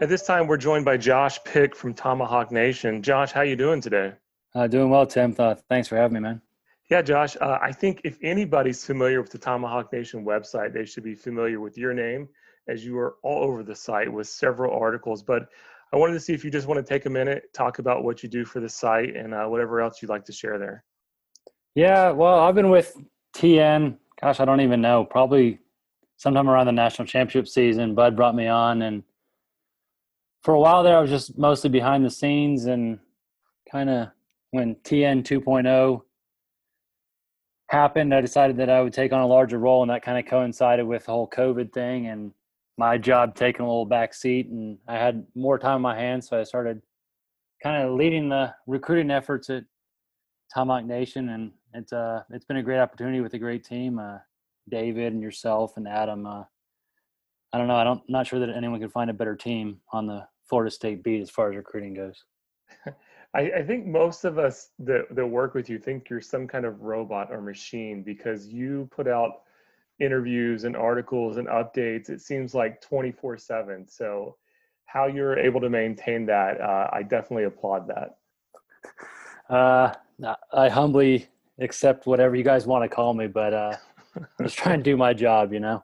At 0.00 0.08
this 0.08 0.22
time, 0.22 0.46
we're 0.46 0.58
joined 0.58 0.84
by 0.84 0.96
Josh 0.96 1.42
Pick 1.42 1.74
from 1.74 1.92
Tomahawk 1.92 2.52
Nation. 2.52 3.02
Josh, 3.02 3.32
how 3.32 3.40
you 3.40 3.56
doing 3.56 3.80
today? 3.80 4.12
Uh, 4.54 4.68
doing 4.68 4.90
well, 4.90 5.04
Tim. 5.04 5.34
Uh, 5.36 5.56
thanks 5.68 5.88
for 5.88 5.96
having 5.96 6.14
me, 6.14 6.20
man. 6.20 6.40
Yeah, 6.88 7.02
Josh. 7.02 7.36
Uh, 7.40 7.58
I 7.60 7.72
think 7.72 8.02
if 8.04 8.16
anybody's 8.22 8.84
familiar 8.84 9.20
with 9.20 9.32
the 9.32 9.38
Tomahawk 9.38 9.92
Nation 9.92 10.24
website, 10.24 10.72
they 10.72 10.84
should 10.84 11.02
be 11.02 11.16
familiar 11.16 11.58
with 11.58 11.76
your 11.76 11.94
name, 11.94 12.28
as 12.68 12.84
you 12.84 12.96
are 12.96 13.16
all 13.24 13.42
over 13.42 13.64
the 13.64 13.74
site 13.74 14.12
with 14.12 14.28
several 14.28 14.72
articles. 14.72 15.24
But 15.24 15.48
I 15.92 15.96
wanted 15.96 16.12
to 16.12 16.20
see 16.20 16.32
if 16.32 16.44
you 16.44 16.50
just 16.52 16.68
want 16.68 16.78
to 16.78 16.88
take 16.88 17.06
a 17.06 17.10
minute, 17.10 17.52
talk 17.52 17.80
about 17.80 18.04
what 18.04 18.22
you 18.22 18.28
do 18.28 18.44
for 18.44 18.60
the 18.60 18.68
site, 18.68 19.16
and 19.16 19.34
uh, 19.34 19.46
whatever 19.46 19.80
else 19.80 20.00
you'd 20.00 20.10
like 20.10 20.24
to 20.26 20.32
share 20.32 20.60
there. 20.60 20.84
Yeah, 21.74 22.12
well, 22.12 22.38
I've 22.38 22.54
been 22.54 22.70
with 22.70 22.96
TN. 23.34 23.96
Gosh, 24.22 24.38
I 24.38 24.44
don't 24.44 24.60
even 24.60 24.80
know. 24.80 25.04
Probably 25.04 25.58
sometime 26.18 26.48
around 26.48 26.66
the 26.66 26.72
national 26.72 27.08
championship 27.08 27.48
season. 27.48 27.96
Bud 27.96 28.14
brought 28.14 28.36
me 28.36 28.46
on, 28.46 28.82
and 28.82 29.02
for 30.48 30.54
a 30.54 30.60
while 30.60 30.82
there, 30.82 30.96
I 30.96 31.00
was 31.02 31.10
just 31.10 31.36
mostly 31.36 31.68
behind 31.68 32.06
the 32.06 32.10
scenes. 32.10 32.64
And 32.64 32.98
kind 33.70 33.90
of 33.90 34.08
when 34.52 34.76
TN 34.76 35.22
2.0 35.22 36.00
happened, 37.68 38.14
I 38.14 38.22
decided 38.22 38.56
that 38.56 38.70
I 38.70 38.80
would 38.80 38.94
take 38.94 39.12
on 39.12 39.20
a 39.20 39.26
larger 39.26 39.58
role, 39.58 39.82
and 39.82 39.90
that 39.90 40.02
kind 40.02 40.18
of 40.18 40.24
coincided 40.24 40.86
with 40.86 41.04
the 41.04 41.12
whole 41.12 41.28
COVID 41.28 41.70
thing 41.74 42.06
and 42.06 42.32
my 42.78 42.96
job 42.96 43.34
taking 43.34 43.60
a 43.60 43.68
little 43.68 43.84
back 43.84 44.14
seat. 44.14 44.46
And 44.46 44.78
I 44.88 44.94
had 44.94 45.26
more 45.34 45.58
time 45.58 45.74
on 45.74 45.82
my 45.82 45.94
hands, 45.94 46.30
so 46.30 46.40
I 46.40 46.44
started 46.44 46.80
kind 47.62 47.82
of 47.82 47.92
leading 47.92 48.30
the 48.30 48.54
recruiting 48.66 49.10
efforts 49.10 49.50
at 49.50 49.64
Tomahawk 50.54 50.86
Nation, 50.86 51.28
and 51.28 51.52
it's 51.74 51.92
uh 51.92 52.22
it's 52.30 52.46
been 52.46 52.56
a 52.56 52.62
great 52.62 52.78
opportunity 52.78 53.20
with 53.20 53.34
a 53.34 53.38
great 53.38 53.64
team. 53.64 53.98
Uh, 53.98 54.16
David 54.70 55.12
and 55.12 55.20
yourself 55.20 55.76
and 55.76 55.86
Adam. 55.86 56.24
Uh, 56.24 56.44
I 57.52 57.58
don't 57.58 57.68
know. 57.68 57.76
I 57.76 57.84
don't 57.84 58.00
not 58.08 58.26
sure 58.26 58.40
that 58.40 58.48
anyone 58.48 58.80
can 58.80 58.88
find 58.88 59.10
a 59.10 59.12
better 59.12 59.36
team 59.36 59.82
on 59.92 60.06
the 60.06 60.26
Florida 60.48 60.70
State 60.70 61.02
beat 61.02 61.20
as 61.20 61.30
far 61.30 61.50
as 61.50 61.56
recruiting 61.56 61.94
goes. 61.94 62.24
I, 63.34 63.40
I 63.58 63.62
think 63.62 63.86
most 63.86 64.24
of 64.24 64.38
us 64.38 64.70
that 64.80 65.14
that 65.14 65.26
work 65.26 65.54
with 65.54 65.68
you 65.68 65.78
think 65.78 66.08
you're 66.08 66.20
some 66.20 66.46
kind 66.46 66.64
of 66.64 66.82
robot 66.82 67.28
or 67.30 67.40
machine 67.40 68.02
because 68.02 68.48
you 68.48 68.88
put 68.90 69.06
out 69.06 69.42
interviews 70.00 70.64
and 70.64 70.76
articles 70.76 71.36
and 71.36 71.48
updates. 71.48 72.08
It 72.08 72.20
seems 72.20 72.54
like 72.54 72.80
24 72.80 73.36
seven. 73.38 73.86
So 73.88 74.36
how 74.86 75.06
you're 75.06 75.38
able 75.38 75.60
to 75.60 75.68
maintain 75.68 76.24
that, 76.26 76.60
uh, 76.60 76.88
I 76.92 77.02
definitely 77.02 77.44
applaud 77.44 77.88
that. 77.88 78.16
Uh, 79.54 79.92
I 80.52 80.68
humbly 80.68 81.28
accept 81.58 82.06
whatever 82.06 82.36
you 82.36 82.44
guys 82.44 82.66
want 82.66 82.84
to 82.84 82.88
call 82.88 83.12
me, 83.12 83.26
but 83.26 83.52
uh, 83.52 83.76
I'm 84.16 84.26
just 84.42 84.56
trying 84.56 84.78
to 84.78 84.82
do 84.82 84.96
my 84.96 85.12
job, 85.12 85.52
you 85.52 85.60
know. 85.60 85.82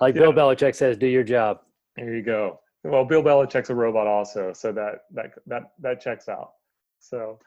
Like 0.00 0.16
yeah. 0.16 0.22
Bill 0.22 0.32
Belichick 0.32 0.74
says, 0.74 0.96
do 0.96 1.06
your 1.06 1.22
job. 1.22 1.60
There 1.96 2.14
you 2.14 2.22
go. 2.22 2.60
Well, 2.84 3.04
Bill 3.04 3.22
Belichick's 3.22 3.70
a 3.70 3.74
robot 3.74 4.06
also, 4.06 4.52
so 4.52 4.70
that 4.72 5.04
that 5.12 5.32
that 5.46 5.72
that 5.80 6.00
checks 6.00 6.28
out. 6.28 6.52
So, 7.00 7.38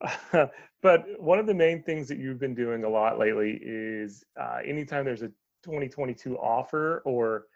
but 0.32 1.04
one 1.18 1.38
of 1.38 1.46
the 1.46 1.54
main 1.54 1.82
things 1.82 2.08
that 2.08 2.18
you've 2.18 2.38
been 2.38 2.54
doing 2.54 2.84
a 2.84 2.88
lot 2.88 3.18
lately 3.18 3.60
is 3.62 4.24
uh, 4.40 4.58
anytime 4.64 5.04
there's 5.04 5.22
a 5.22 5.28
2022 5.64 6.38
offer 6.38 7.02
or 7.04 7.46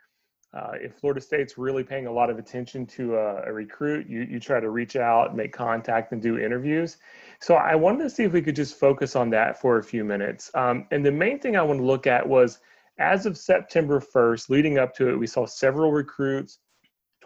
uh, 0.54 0.72
if 0.74 0.96
Florida 0.96 1.20
State's 1.20 1.56
really 1.56 1.82
paying 1.82 2.06
a 2.06 2.12
lot 2.12 2.28
of 2.28 2.38
attention 2.38 2.85
to 2.85 3.16
a, 3.16 3.44
a, 3.46 3.52
recruit, 3.52 4.06
you, 4.06 4.20
you 4.22 4.38
try 4.38 4.61
to 4.61 4.68
reach 4.68 4.96
out, 4.96 5.35
make 5.35 5.50
contact, 5.50 6.12
and 6.12 6.20
do 6.20 6.37
interviews. 6.37 6.98
So 7.40 7.54
I 7.54 7.74
wanted 7.74 8.02
to 8.02 8.11
see 8.11 8.24
if 8.24 8.32
we 8.32 8.42
could 8.42 8.56
just 8.56 8.78
focus 8.78 9.16
on 9.16 9.30
that 9.30 9.58
for 9.58 9.78
a 9.78 9.82
few 9.82 10.04
minutes. 10.04 10.50
Um, 10.54 10.87
and 10.90 11.06
the 11.06 11.11
main 11.11 11.38
thing 11.38 11.56
I 11.56 11.62
want 11.62 11.80
to 11.80 11.87
look 11.87 12.06
at 12.06 12.28
was 12.28 12.58
as 12.98 13.24
of 13.24 13.38
September 13.38 13.98
1st, 13.98 14.50
leading 14.50 14.76
up 14.76 14.94
to 14.96 15.08
it, 15.08 15.16
we 15.16 15.26
saw 15.26 15.46
several 15.46 15.90
recruits 15.90 16.58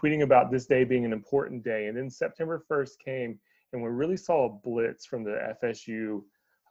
tweeting 0.01 0.23
about 0.23 0.51
this 0.51 0.67
day 0.67 0.85
being 0.85 1.05
an 1.05 1.13
important 1.13 1.65
day. 1.65 1.87
And 1.87 1.97
then 1.97 2.11
September 2.11 2.65
1st 2.71 2.99
came, 3.05 3.39
and 3.73 3.83
we 3.83 3.89
really 3.89 4.17
saw 4.17 4.47
a 4.47 4.49
blitz 4.49 5.07
from 5.07 5.25
the 5.25 5.55
FSU 5.63 6.23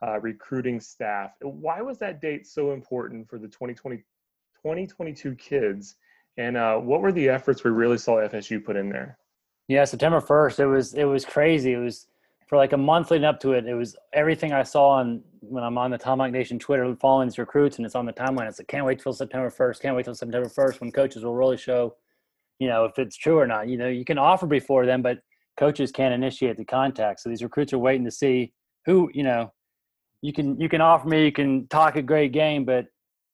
uh, 0.06 0.20
recruiting 0.20 0.80
staff. 0.80 1.32
Why 1.40 1.80
was 1.80 1.98
that 1.98 2.20
date 2.20 2.46
so 2.46 2.72
important 2.72 3.28
for 3.28 3.38
the 3.38 3.48
2020, 3.48 3.96
2022 3.96 5.34
kids? 5.36 5.96
And 6.36 6.56
uh, 6.56 6.76
what 6.76 7.00
were 7.00 7.12
the 7.12 7.28
efforts 7.28 7.64
we 7.64 7.70
really 7.70 7.98
saw 7.98 8.16
FSU 8.16 8.62
put 8.62 8.76
in 8.76 8.90
there? 8.90 9.18
Yeah, 9.68 9.84
September 9.84 10.20
first, 10.20 10.60
it 10.60 10.66
was 10.66 10.94
it 10.94 11.04
was 11.04 11.24
crazy. 11.24 11.72
It 11.72 11.78
was 11.78 12.06
for 12.46 12.56
like 12.56 12.72
a 12.72 12.76
month 12.76 13.10
leading 13.10 13.24
up 13.24 13.40
to 13.40 13.52
it. 13.52 13.66
It 13.66 13.74
was 13.74 13.96
everything 14.12 14.52
I 14.52 14.62
saw 14.62 14.90
on 14.90 15.22
when 15.40 15.64
I'm 15.64 15.76
on 15.76 15.90
the 15.90 15.98
Tomahawk 15.98 16.30
Nation 16.30 16.58
Twitter 16.58 16.94
following 17.00 17.28
these 17.28 17.38
recruits, 17.38 17.78
and 17.78 17.86
it's 17.86 17.96
on 17.96 18.06
the 18.06 18.12
timeline. 18.12 18.48
It's 18.48 18.60
like 18.60 18.68
can't 18.68 18.84
wait 18.84 19.00
till 19.00 19.12
September 19.12 19.50
first. 19.50 19.82
Can't 19.82 19.96
wait 19.96 20.04
till 20.04 20.14
September 20.14 20.48
first 20.48 20.80
when 20.80 20.92
coaches 20.92 21.24
will 21.24 21.34
really 21.34 21.56
show, 21.56 21.96
you 22.58 22.68
know, 22.68 22.84
if 22.84 22.98
it's 22.98 23.16
true 23.16 23.38
or 23.38 23.46
not. 23.46 23.68
You 23.68 23.76
know, 23.76 23.88
you 23.88 24.04
can 24.04 24.18
offer 24.18 24.46
before 24.46 24.86
then, 24.86 25.02
but 25.02 25.18
coaches 25.58 25.90
can't 25.92 26.14
initiate 26.14 26.56
the 26.56 26.64
contact. 26.64 27.20
So 27.20 27.28
these 27.28 27.42
recruits 27.42 27.72
are 27.72 27.78
waiting 27.78 28.04
to 28.04 28.10
see 28.10 28.52
who 28.84 29.10
you 29.12 29.22
know. 29.22 29.52
You 30.22 30.32
can 30.32 30.58
you 30.58 30.68
can 30.68 30.80
offer 30.80 31.06
me, 31.06 31.24
you 31.24 31.32
can 31.32 31.68
talk 31.68 31.96
a 31.96 32.02
great 32.02 32.32
game, 32.32 32.64
but 32.64 32.86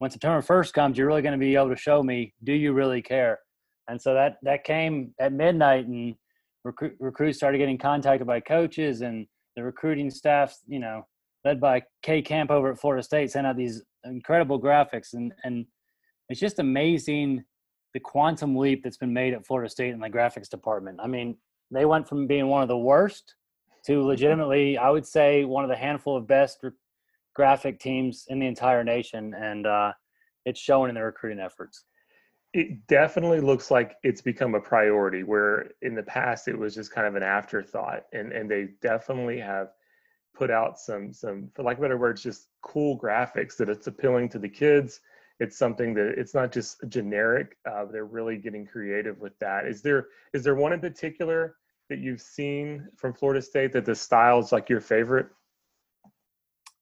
when 0.03 0.11
September 0.11 0.43
1st 0.43 0.73
comes, 0.73 0.99
you're 0.99 1.07
really 1.07 1.23
going 1.23 1.31
to 1.31 1.39
be 1.39 1.55
able 1.55 1.69
to 1.69 1.77
show 1.77 2.03
me, 2.03 2.35
do 2.43 2.53
you 2.53 2.73
really 2.73 3.01
care? 3.01 3.39
And 3.87 4.03
so 4.03 4.15
that, 4.15 4.39
that 4.43 4.65
came 4.65 5.15
at 5.21 5.33
midnight 5.33 5.87
and 5.87 6.17
recruit, 6.65 6.97
recruits 6.99 7.39
started 7.39 7.59
getting 7.59 7.79
contacted 7.79 8.27
by 8.27 8.41
coaches 8.41 9.03
and 9.03 9.29
the 9.55 9.63
recruiting 9.63 10.11
staff, 10.11 10.59
you 10.67 10.81
know, 10.81 11.07
led 11.45 11.61
by 11.61 11.83
Kay 12.03 12.21
Camp 12.21 12.51
over 12.51 12.73
at 12.73 12.81
Florida 12.81 13.01
State 13.01 13.31
sent 13.31 13.47
out 13.47 13.57
these 13.57 13.81
incredible 14.03 14.61
graphics. 14.61 15.13
And, 15.13 15.33
and 15.45 15.67
it's 16.29 16.41
just 16.41 16.59
amazing 16.59 17.45
the 17.95 18.01
quantum 18.01 18.57
leap 18.57 18.83
that's 18.83 18.97
been 18.97 19.13
made 19.13 19.35
at 19.35 19.47
Florida 19.47 19.69
State 19.69 19.93
in 19.93 20.01
the 20.01 20.09
graphics 20.09 20.49
department. 20.49 21.01
I 21.03 21.07
mean, 21.07 21.37
they 21.71 21.85
went 21.85 22.09
from 22.09 22.27
being 22.27 22.49
one 22.49 22.63
of 22.63 22.69
the 22.69 22.79
worst 22.79 23.35
to 23.87 24.03
legitimately, 24.03 24.79
I 24.79 24.91
would 24.91 25.07
say, 25.07 25.45
one 25.45 25.65
of 25.65 25.71
the 25.71 25.77
handful 25.77 26.17
of 26.17 26.27
best 26.27 26.65
graphic 27.35 27.81
teams 27.81 28.27
in 28.29 28.39
the 28.39 28.47
entire 28.47 28.85
nation, 28.85 29.35
and 29.35 29.67
uh, 29.67 29.93
it's 30.45 30.61
showing 30.61 30.89
in 30.89 30.95
their 30.95 31.07
recruiting 31.07 31.41
efforts. 31.41 31.85
It 32.53 32.87
definitely 32.87 33.41
looks 33.41 33.71
like 33.71 33.97
it's 34.03 34.21
become 34.21 34.55
a 34.55 34.61
priority. 34.61 35.23
Where 35.23 35.71
in 35.81 35.95
the 35.95 36.03
past 36.03 36.49
it 36.49 36.59
was 36.59 36.75
just 36.75 36.93
kind 36.93 37.07
of 37.07 37.17
an 37.17 37.23
afterthought, 37.23 38.05
and 38.13 38.33
and 38.33 38.51
they 38.51 38.69
definitely 38.83 39.39
have 39.41 39.69
put 40.35 40.51
out 40.51 40.79
some 40.79 41.13
some 41.13 41.51
for 41.55 41.63
lack 41.63 41.77
of 41.77 41.83
better 41.83 41.97
words, 41.97 42.23
just 42.23 42.49
cool 42.61 42.99
graphics 42.99 43.57
that 43.57 43.71
it's 43.71 43.87
appealing 43.87 44.29
to 44.31 44.39
the 44.39 44.49
kids. 44.49 45.01
It's 45.43 45.59
something 45.59 45.93
that 45.95 46.15
it's 46.17 46.35
not 46.35 46.53
just 46.53 46.89
generic. 46.89 47.57
Uh, 47.69 47.85
they're 47.85 48.05
really 48.05 48.37
getting 48.37 48.65
creative 48.65 49.19
with 49.19 49.37
that. 49.41 49.67
Is 49.67 49.83
there 49.83 50.07
is 50.33 50.45
there 50.45 50.55
one 50.55 50.73
in 50.73 50.81
particular 50.81 51.57
that 51.91 51.99
you've 51.99 52.21
seen 52.21 52.89
from 52.97 53.13
Florida 53.13 53.43
State 53.43 53.73
that 53.73 53.85
the 53.85 53.95
style 53.95 54.39
is 54.39 54.53
like 54.53 54.69
your 54.69 54.81
favorite? 54.81 55.27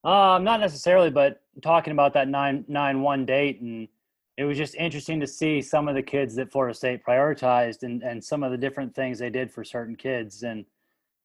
Um, 0.04 0.44
not 0.44 0.60
necessarily, 0.60 1.10
but 1.10 1.40
talking 1.62 1.92
about 1.92 2.12
that 2.12 2.28
nine 2.28 2.66
nine 2.68 3.00
one 3.00 3.24
date, 3.24 3.62
and 3.62 3.88
it 4.36 4.44
was 4.44 4.58
just 4.58 4.74
interesting 4.74 5.20
to 5.20 5.26
see 5.26 5.62
some 5.62 5.88
of 5.88 5.94
the 5.94 6.02
kids 6.02 6.34
that 6.34 6.52
Florida 6.52 6.74
State 6.74 7.02
prioritized, 7.02 7.82
and 7.82 8.02
and 8.02 8.22
some 8.22 8.42
of 8.42 8.50
the 8.50 8.58
different 8.58 8.94
things 8.94 9.18
they 9.18 9.30
did 9.30 9.50
for 9.50 9.64
certain 9.64 9.96
kids, 9.96 10.42
and 10.42 10.66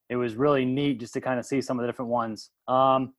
it 0.09 0.15
was 0.15 0.35
really 0.35 0.63
neat 0.63 1.01
just 1.01 1.13
to 1.13 1.21
kind 1.21 1.37
of 1.37 1.45
see 1.45 1.59
some 1.59 1.77
of 1.79 1.83
the 1.83 1.87
different 1.87 2.11
ones. 2.11 2.51
Um, 2.67 3.13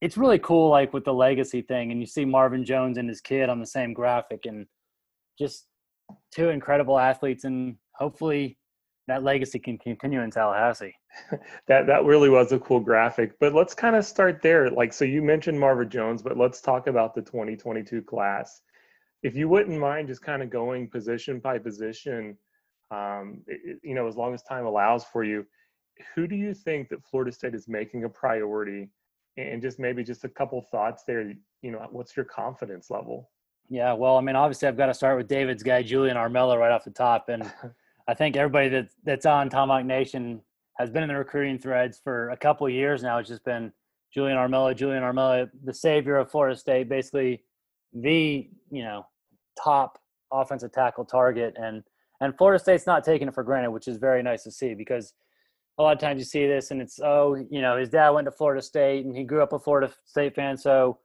it's 0.00 0.16
really 0.16 0.38
cool, 0.38 0.70
like 0.70 0.92
with 0.92 1.04
the 1.04 1.14
legacy 1.14 1.62
thing, 1.62 1.90
and 1.90 2.00
you 2.00 2.06
see 2.06 2.24
Marvin 2.24 2.64
Jones 2.64 2.98
and 2.98 3.08
his 3.08 3.20
kid 3.20 3.48
on 3.48 3.60
the 3.60 3.66
same 3.66 3.92
graphic, 3.92 4.46
and 4.46 4.66
just 5.38 5.66
two 6.32 6.50
incredible 6.50 6.98
athletes, 6.98 7.44
and 7.44 7.76
hopefully 7.94 8.58
that 9.08 9.22
legacy 9.22 9.58
can 9.58 9.78
continue 9.78 10.20
in 10.20 10.30
Tallahassee. 10.30 10.94
that 11.68 11.86
that 11.86 12.04
really 12.04 12.28
was 12.28 12.52
a 12.52 12.58
cool 12.58 12.80
graphic. 12.80 13.32
But 13.40 13.54
let's 13.54 13.74
kind 13.74 13.96
of 13.96 14.04
start 14.04 14.42
there. 14.42 14.70
Like 14.70 14.92
so 14.92 15.04
you 15.04 15.22
mentioned 15.22 15.58
Marvin 15.58 15.88
Jones, 15.88 16.22
but 16.22 16.36
let's 16.36 16.60
talk 16.60 16.88
about 16.88 17.14
the 17.14 17.22
2022 17.22 18.02
class. 18.02 18.62
If 19.22 19.34
you 19.34 19.48
wouldn't 19.48 19.78
mind 19.78 20.08
just 20.08 20.22
kind 20.22 20.42
of 20.42 20.50
going 20.50 20.90
position 20.90 21.38
by 21.38 21.58
position, 21.58 22.36
um, 22.90 23.42
it, 23.46 23.78
you 23.82 23.94
know, 23.94 24.06
as 24.06 24.16
long 24.16 24.34
as 24.34 24.42
time 24.42 24.66
allows 24.66 25.04
for 25.04 25.24
you, 25.24 25.46
who 26.14 26.26
do 26.26 26.36
you 26.36 26.52
think 26.52 26.88
that 26.90 27.04
Florida 27.10 27.32
State 27.32 27.54
is 27.54 27.66
making 27.68 28.04
a 28.04 28.08
priority? 28.08 28.90
And 29.36 29.60
just 29.60 29.78
maybe 29.78 30.02
just 30.02 30.24
a 30.24 30.28
couple 30.28 30.62
thoughts 30.62 31.04
there. 31.06 31.32
You 31.62 31.70
know, 31.70 31.86
what's 31.90 32.16
your 32.16 32.24
confidence 32.24 32.90
level? 32.90 33.30
Yeah, 33.68 33.92
well, 33.92 34.16
I 34.16 34.20
mean, 34.20 34.36
obviously, 34.36 34.68
I've 34.68 34.76
got 34.76 34.86
to 34.86 34.94
start 34.94 35.18
with 35.18 35.28
David's 35.28 35.62
guy, 35.62 35.82
Julian 35.82 36.16
Armella, 36.16 36.58
right 36.58 36.70
off 36.70 36.84
the 36.84 36.90
top, 36.90 37.28
and 37.28 37.50
I 38.08 38.14
think 38.14 38.36
everybody 38.36 38.68
that 38.68 38.88
that's 39.04 39.26
on 39.26 39.50
Tomahawk 39.50 39.84
Nation 39.84 40.40
has 40.78 40.90
been 40.90 41.02
in 41.02 41.08
the 41.08 41.16
recruiting 41.16 41.58
threads 41.58 42.00
for 42.02 42.30
a 42.30 42.36
couple 42.36 42.68
years 42.68 43.02
now. 43.02 43.18
It's 43.18 43.28
just 43.28 43.44
been 43.44 43.72
Julian 44.12 44.38
Armella, 44.38 44.76
Julian 44.76 45.02
Armella, 45.02 45.50
the 45.64 45.74
savior 45.74 46.16
of 46.16 46.30
Florida 46.30 46.56
State, 46.56 46.88
basically 46.88 47.42
the 47.92 48.48
you 48.70 48.82
know 48.82 49.06
top 49.62 49.98
offensive 50.32 50.72
tackle 50.72 51.04
target, 51.04 51.56
and 51.60 51.82
and 52.20 52.36
Florida 52.38 52.62
State's 52.62 52.86
not 52.86 53.04
taking 53.04 53.28
it 53.28 53.34
for 53.34 53.42
granted, 53.42 53.70
which 53.70 53.88
is 53.88 53.96
very 53.96 54.22
nice 54.22 54.44
to 54.44 54.50
see 54.50 54.74
because 54.74 55.12
a 55.78 55.82
lot 55.82 55.92
of 55.92 55.98
times 55.98 56.18
you 56.18 56.24
see 56.24 56.46
this 56.46 56.70
and 56.70 56.80
it's 56.80 56.98
oh 57.02 57.34
you 57.50 57.60
know 57.60 57.76
his 57.76 57.88
dad 57.88 58.10
went 58.10 58.24
to 58.26 58.32
Florida 58.32 58.62
State 58.62 59.04
and 59.04 59.16
he 59.16 59.24
grew 59.24 59.42
up 59.42 59.52
a 59.52 59.58
Florida 59.58 59.92
State 60.04 60.34
fan, 60.34 60.56
so 60.56 60.98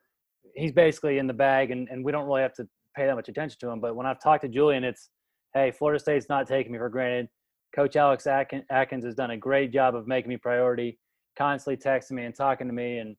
he's 0.56 0.72
basically 0.72 1.18
in 1.18 1.28
the 1.28 1.34
bag, 1.34 1.72
and 1.72 1.88
and 1.90 2.04
we 2.04 2.12
don't 2.12 2.26
really 2.26 2.42
have 2.42 2.54
to 2.56 2.68
pay 2.96 3.06
that 3.06 3.16
much 3.16 3.30
attention 3.30 3.58
to 3.60 3.70
him. 3.70 3.80
But 3.80 3.96
when 3.96 4.06
I've 4.06 4.22
talked 4.22 4.44
to 4.44 4.50
Julian, 4.50 4.84
it's 4.84 5.10
hey, 5.54 5.72
Florida 5.72 6.00
State's 6.00 6.30
not 6.30 6.48
taking 6.48 6.72
me 6.72 6.78
for 6.78 6.90
granted. 6.90 7.28
Coach 7.76 7.96
Alex 7.96 8.28
Atkins 8.28 9.06
has 9.06 9.16
done 9.16 9.32
a 9.32 9.38
great 9.38 9.72
job 9.72 9.96
of 9.96 10.08
making 10.08 10.30
me 10.30 10.38
priority, 10.38 11.00
constantly 11.38 11.78
texting 11.78 12.12
me 12.12 12.26
and 12.26 12.36
talking 12.36 12.68
to 12.68 12.74
me, 12.74 13.00
and 13.00 13.16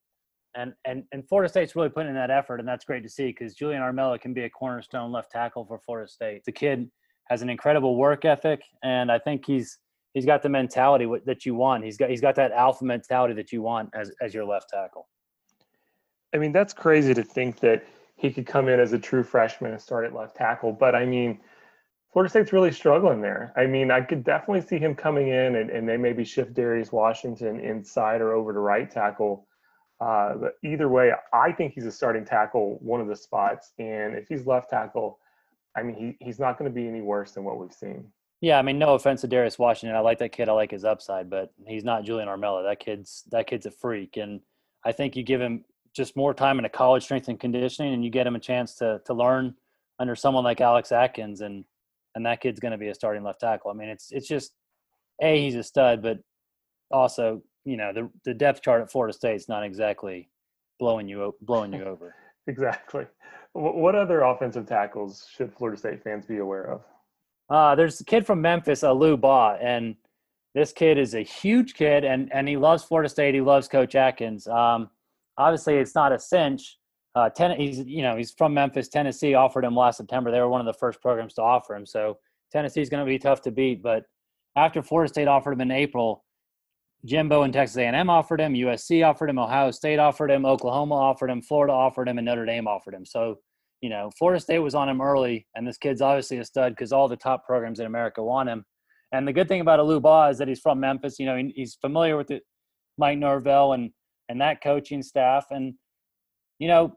and 0.54 0.74
and 0.84 1.04
and 1.12 1.26
Florida 1.28 1.48
State's 1.48 1.74
really 1.76 1.88
putting 1.88 2.10
in 2.10 2.14
that 2.14 2.30
effort, 2.30 2.60
and 2.60 2.68
that's 2.68 2.84
great 2.84 3.02
to 3.02 3.08
see 3.08 3.26
because 3.26 3.54
Julian 3.54 3.82
Armella 3.82 4.20
can 4.20 4.34
be 4.34 4.44
a 4.44 4.50
cornerstone 4.50 5.12
left 5.12 5.30
tackle 5.30 5.64
for 5.64 5.78
Florida 5.78 6.10
State. 6.10 6.44
The 6.44 6.52
kid 6.52 6.90
has 7.28 7.42
an 7.42 7.48
incredible 7.48 7.96
work 7.96 8.24
ethic, 8.24 8.62
and 8.82 9.10
I 9.10 9.18
think 9.18 9.46
he's 9.46 9.78
he's 10.14 10.26
got 10.26 10.42
the 10.42 10.48
mentality 10.48 11.06
that 11.24 11.44
you 11.46 11.54
want. 11.54 11.84
He's 11.84 11.96
got 11.96 12.10
he's 12.10 12.20
got 12.20 12.34
that 12.36 12.52
alpha 12.52 12.84
mentality 12.84 13.34
that 13.34 13.52
you 13.52 13.62
want 13.62 13.90
as 13.94 14.10
as 14.20 14.34
your 14.34 14.44
left 14.44 14.70
tackle. 14.70 15.08
I 16.34 16.38
mean, 16.38 16.52
that's 16.52 16.72
crazy 16.72 17.12
to 17.14 17.22
think 17.22 17.60
that 17.60 17.84
he 18.16 18.30
could 18.30 18.46
come 18.46 18.68
in 18.68 18.80
as 18.80 18.92
a 18.92 18.98
true 18.98 19.22
freshman 19.22 19.72
and 19.72 19.80
start 19.80 20.04
at 20.06 20.14
left 20.14 20.36
tackle, 20.36 20.72
but 20.72 20.94
I 20.94 21.04
mean 21.04 21.40
Florida 22.12 22.28
State's 22.28 22.52
really 22.52 22.72
struggling 22.72 23.22
there. 23.22 23.54
I 23.56 23.66
mean, 23.66 23.90
I 23.90 24.02
could 24.02 24.22
definitely 24.22 24.60
see 24.60 24.78
him 24.78 24.94
coming 24.94 25.28
in 25.28 25.56
and, 25.56 25.70
and 25.70 25.88
they 25.88 25.96
maybe 25.96 26.24
shift 26.24 26.52
Darius 26.52 26.92
Washington 26.92 27.58
inside 27.58 28.20
or 28.20 28.32
over 28.32 28.52
to 28.52 28.58
right 28.58 28.90
tackle. 28.90 29.46
Uh, 29.98 30.34
but 30.34 30.52
either 30.62 30.90
way, 30.90 31.12
I 31.32 31.52
think 31.52 31.72
he's 31.72 31.86
a 31.86 31.92
starting 31.92 32.26
tackle, 32.26 32.76
one 32.82 33.00
of 33.00 33.08
the 33.08 33.16
spots. 33.16 33.72
And 33.78 34.14
if 34.14 34.28
he's 34.28 34.46
left 34.46 34.68
tackle, 34.68 35.20
I 35.74 35.82
mean, 35.82 35.96
he, 35.96 36.24
he's 36.24 36.38
not 36.38 36.58
going 36.58 36.70
to 36.70 36.74
be 36.74 36.86
any 36.86 37.00
worse 37.00 37.32
than 37.32 37.44
what 37.44 37.58
we've 37.58 37.72
seen. 37.72 38.12
Yeah, 38.42 38.58
I 38.58 38.62
mean, 38.62 38.76
no 38.76 38.94
offense 38.94 39.20
to 39.20 39.28
Darius 39.28 39.56
Washington. 39.56 39.96
I 39.96 40.00
like 40.00 40.18
that 40.18 40.32
kid. 40.32 40.48
I 40.48 40.52
like 40.52 40.72
his 40.72 40.84
upside, 40.84 41.30
but 41.30 41.52
he's 41.64 41.84
not 41.84 42.02
Julian 42.04 42.28
Armella. 42.28 42.64
That 42.64 42.80
kid's 42.80 43.22
that 43.30 43.46
kid's 43.46 43.66
a 43.66 43.70
freak, 43.70 44.16
and 44.16 44.40
I 44.84 44.90
think 44.90 45.14
you 45.14 45.22
give 45.22 45.40
him 45.40 45.64
just 45.94 46.16
more 46.16 46.34
time 46.34 46.58
in 46.58 46.64
a 46.64 46.68
college 46.68 47.04
strength 47.04 47.28
and 47.28 47.38
conditioning, 47.38 47.94
and 47.94 48.04
you 48.04 48.10
get 48.10 48.26
him 48.26 48.34
a 48.34 48.40
chance 48.40 48.74
to 48.76 49.00
to 49.06 49.14
learn 49.14 49.54
under 50.00 50.16
someone 50.16 50.42
like 50.42 50.60
Alex 50.60 50.90
Atkins, 50.90 51.40
and 51.40 51.64
and 52.16 52.26
that 52.26 52.40
kid's 52.40 52.58
going 52.58 52.72
to 52.72 52.78
be 52.78 52.88
a 52.88 52.94
starting 52.94 53.22
left 53.22 53.40
tackle. 53.40 53.70
I 53.70 53.74
mean, 53.74 53.88
it's 53.88 54.10
it's 54.10 54.26
just 54.26 54.52
a 55.22 55.40
he's 55.40 55.54
a 55.54 55.62
stud, 55.62 56.02
but 56.02 56.18
also 56.90 57.44
you 57.64 57.76
know 57.76 57.92
the 57.92 58.10
the 58.24 58.34
depth 58.34 58.60
chart 58.60 58.82
at 58.82 58.90
Florida 58.90 59.12
State's 59.12 59.48
not 59.48 59.62
exactly 59.62 60.28
blowing 60.80 61.06
you 61.06 61.32
blowing 61.42 61.72
you 61.72 61.84
over. 61.84 62.16
exactly. 62.48 63.06
What 63.52 63.94
other 63.94 64.22
offensive 64.22 64.66
tackles 64.66 65.28
should 65.32 65.54
Florida 65.54 65.78
State 65.78 66.02
fans 66.02 66.26
be 66.26 66.38
aware 66.38 66.64
of? 66.64 66.82
Uh, 67.52 67.74
there's 67.74 68.00
a 68.00 68.04
kid 68.04 68.24
from 68.24 68.40
Memphis, 68.40 68.80
Alou 68.80 69.20
Ba, 69.20 69.58
and 69.60 69.94
this 70.54 70.72
kid 70.72 70.98
is 70.98 71.14
a 71.14 71.22
huge 71.22 71.74
kid, 71.74 72.04
and 72.04 72.32
and 72.32 72.48
he 72.48 72.56
loves 72.56 72.82
Florida 72.82 73.08
State. 73.08 73.34
He 73.34 73.40
loves 73.40 73.68
Coach 73.68 73.94
Atkins. 73.94 74.46
Um, 74.46 74.88
obviously, 75.36 75.74
it's 75.74 75.94
not 75.94 76.12
a 76.12 76.18
cinch 76.18 76.78
uh, 77.14 77.28
ten, 77.28 77.58
he's 77.58 77.80
you 77.80 78.02
know 78.02 78.16
he's 78.16 78.32
from 78.32 78.54
Memphis, 78.54 78.88
Tennessee. 78.88 79.34
Offered 79.34 79.64
him 79.64 79.76
last 79.76 79.98
September. 79.98 80.30
They 80.30 80.40
were 80.40 80.48
one 80.48 80.60
of 80.60 80.66
the 80.66 80.78
first 80.78 81.00
programs 81.02 81.34
to 81.34 81.42
offer 81.42 81.74
him. 81.74 81.84
So 81.84 82.18
Tennessee's 82.50 82.88
going 82.88 83.04
to 83.04 83.10
be 83.10 83.18
tough 83.18 83.42
to 83.42 83.50
beat. 83.50 83.82
But 83.82 84.04
after 84.56 84.82
Florida 84.82 85.08
State 85.08 85.28
offered 85.28 85.52
him 85.52 85.60
in 85.60 85.70
April, 85.70 86.24
Jimbo 87.04 87.42
and 87.42 87.52
Texas 87.52 87.76
A&M 87.76 88.08
offered 88.08 88.40
him, 88.40 88.54
USC 88.54 89.06
offered 89.06 89.28
him, 89.28 89.38
Ohio 89.38 89.70
State 89.72 89.98
offered 89.98 90.30
him, 90.30 90.46
Oklahoma 90.46 90.94
offered 90.94 91.30
him, 91.30 91.42
Florida 91.42 91.72
offered 91.72 92.08
him, 92.08 92.18
and 92.18 92.24
Notre 92.24 92.46
Dame 92.46 92.68
offered 92.68 92.94
him. 92.94 93.04
So, 93.04 93.40
you 93.82 93.90
know, 93.90 94.10
Florida 94.16 94.40
State 94.40 94.60
was 94.60 94.76
on 94.76 94.88
him 94.88 95.02
early, 95.02 95.46
and 95.56 95.66
this 95.66 95.76
kid's 95.76 96.00
obviously 96.00 96.38
a 96.38 96.44
stud 96.44 96.72
because 96.72 96.92
all 96.92 97.08
the 97.08 97.16
top 97.16 97.44
programs 97.44 97.80
in 97.80 97.86
America 97.86 98.22
want 98.22 98.48
him. 98.48 98.64
And 99.10 99.26
the 99.28 99.32
good 99.32 99.48
thing 99.48 99.60
about 99.60 99.80
Aluba 99.80 100.30
is 100.30 100.38
that 100.38 100.48
he's 100.48 100.60
from 100.60 100.80
Memphis. 100.80 101.18
You 101.18 101.26
know, 101.26 101.50
he's 101.54 101.74
familiar 101.74 102.16
with 102.16 102.30
it, 102.30 102.44
Mike 102.96 103.18
Norvell 103.18 103.74
and 103.74 103.90
and 104.28 104.40
that 104.40 104.62
coaching 104.62 105.02
staff. 105.02 105.46
And 105.50 105.74
you 106.60 106.68
know, 106.68 106.96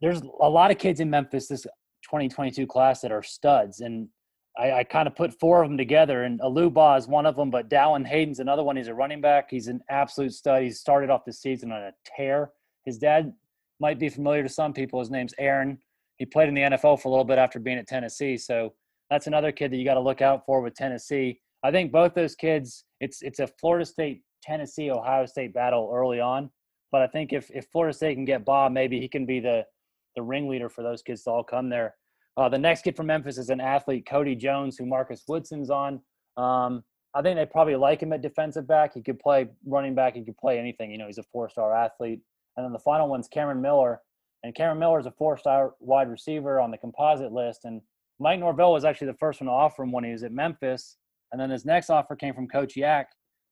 there's 0.00 0.22
a 0.40 0.48
lot 0.48 0.70
of 0.70 0.78
kids 0.78 1.00
in 1.00 1.10
Memphis 1.10 1.48
this 1.48 1.62
2022 1.62 2.66
class 2.66 3.02
that 3.02 3.12
are 3.12 3.22
studs, 3.22 3.80
and 3.80 4.08
I, 4.58 4.72
I 4.72 4.84
kind 4.84 5.06
of 5.06 5.14
put 5.14 5.38
four 5.38 5.62
of 5.62 5.68
them 5.68 5.76
together. 5.76 6.24
And 6.24 6.40
Aluba 6.40 6.98
is 6.98 7.06
one 7.06 7.26
of 7.26 7.36
them, 7.36 7.50
but 7.50 7.68
Dallan 7.68 8.06
Hayden's 8.06 8.40
another 8.40 8.64
one. 8.64 8.76
He's 8.76 8.88
a 8.88 8.94
running 8.94 9.20
back. 9.20 9.50
He's 9.50 9.68
an 9.68 9.82
absolute 9.90 10.32
stud. 10.32 10.62
He 10.62 10.70
started 10.70 11.10
off 11.10 11.26
the 11.26 11.32
season 11.34 11.72
on 11.72 11.82
a 11.82 11.92
tear. 12.06 12.52
His 12.86 12.96
dad 12.96 13.34
might 13.80 13.98
be 13.98 14.08
familiar 14.08 14.42
to 14.42 14.48
some 14.48 14.72
people. 14.72 14.98
His 14.98 15.10
name's 15.10 15.34
Aaron. 15.38 15.78
He 16.16 16.26
played 16.26 16.48
in 16.48 16.54
the 16.54 16.62
NFL 16.62 17.00
for 17.00 17.08
a 17.08 17.10
little 17.10 17.24
bit 17.24 17.38
after 17.38 17.58
being 17.58 17.78
at 17.78 17.86
Tennessee. 17.86 18.36
So 18.36 18.74
that's 19.10 19.26
another 19.26 19.52
kid 19.52 19.70
that 19.70 19.76
you 19.76 19.84
got 19.84 19.94
to 19.94 20.00
look 20.00 20.22
out 20.22 20.44
for 20.46 20.60
with 20.60 20.74
Tennessee. 20.74 21.40
I 21.62 21.70
think 21.70 21.92
both 21.92 22.14
those 22.14 22.34
kids, 22.34 22.84
it's 23.00 23.22
it's 23.22 23.38
a 23.38 23.46
Florida 23.46 23.84
State, 23.84 24.22
Tennessee, 24.42 24.90
Ohio 24.90 25.26
State 25.26 25.54
battle 25.54 25.90
early 25.92 26.20
on. 26.20 26.50
But 26.92 27.02
I 27.02 27.06
think 27.08 27.32
if 27.32 27.50
if 27.50 27.66
Florida 27.66 27.92
State 27.92 28.14
can 28.14 28.24
get 28.24 28.44
Bob, 28.44 28.72
maybe 28.72 29.00
he 29.00 29.08
can 29.08 29.26
be 29.26 29.40
the 29.40 29.64
the 30.14 30.22
ringleader 30.22 30.68
for 30.68 30.82
those 30.82 31.02
kids 31.02 31.22
to 31.24 31.30
all 31.30 31.44
come 31.44 31.68
there. 31.68 31.94
Uh, 32.36 32.48
the 32.48 32.58
next 32.58 32.82
kid 32.82 32.96
from 32.96 33.06
Memphis 33.06 33.38
is 33.38 33.50
an 33.50 33.60
athlete, 33.60 34.06
Cody 34.06 34.34
Jones, 34.34 34.76
who 34.76 34.86
Marcus 34.86 35.22
Woodson's 35.26 35.70
on. 35.70 36.00
Um, 36.36 36.84
I 37.14 37.22
think 37.22 37.36
they 37.36 37.46
probably 37.46 37.76
like 37.76 38.02
him 38.02 38.12
at 38.12 38.20
defensive 38.20 38.66
back. 38.66 38.92
He 38.92 39.02
could 39.02 39.18
play 39.18 39.48
running 39.64 39.94
back. 39.94 40.14
He 40.14 40.24
could 40.24 40.36
play 40.36 40.58
anything. 40.58 40.90
You 40.90 40.98
know, 40.98 41.06
he's 41.06 41.16
a 41.16 41.22
four-star 41.22 41.74
athlete. 41.74 42.20
And 42.56 42.64
then 42.64 42.72
the 42.72 42.78
final 42.78 43.08
one's 43.08 43.26
Cameron 43.26 43.62
Miller. 43.62 44.02
And 44.46 44.54
Cameron 44.54 44.78
Miller 44.78 45.00
is 45.00 45.06
a 45.06 45.10
four-star 45.10 45.74
wide 45.80 46.08
receiver 46.08 46.60
on 46.60 46.70
the 46.70 46.78
composite 46.78 47.32
list. 47.32 47.64
And 47.64 47.80
Mike 48.20 48.38
Norvell 48.38 48.72
was 48.72 48.84
actually 48.84 49.08
the 49.08 49.18
first 49.18 49.40
one 49.40 49.46
to 49.46 49.52
offer 49.52 49.82
him 49.82 49.90
when 49.90 50.04
he 50.04 50.12
was 50.12 50.22
at 50.22 50.30
Memphis. 50.30 50.98
And 51.32 51.40
then 51.40 51.50
his 51.50 51.64
next 51.64 51.90
offer 51.90 52.14
came 52.14 52.32
from 52.32 52.46
Coach 52.46 52.76
Yak, 52.76 53.08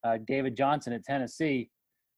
uh, 0.07 0.19
David 0.25 0.57
Johnson 0.57 0.93
at 0.93 1.03
Tennessee. 1.03 1.69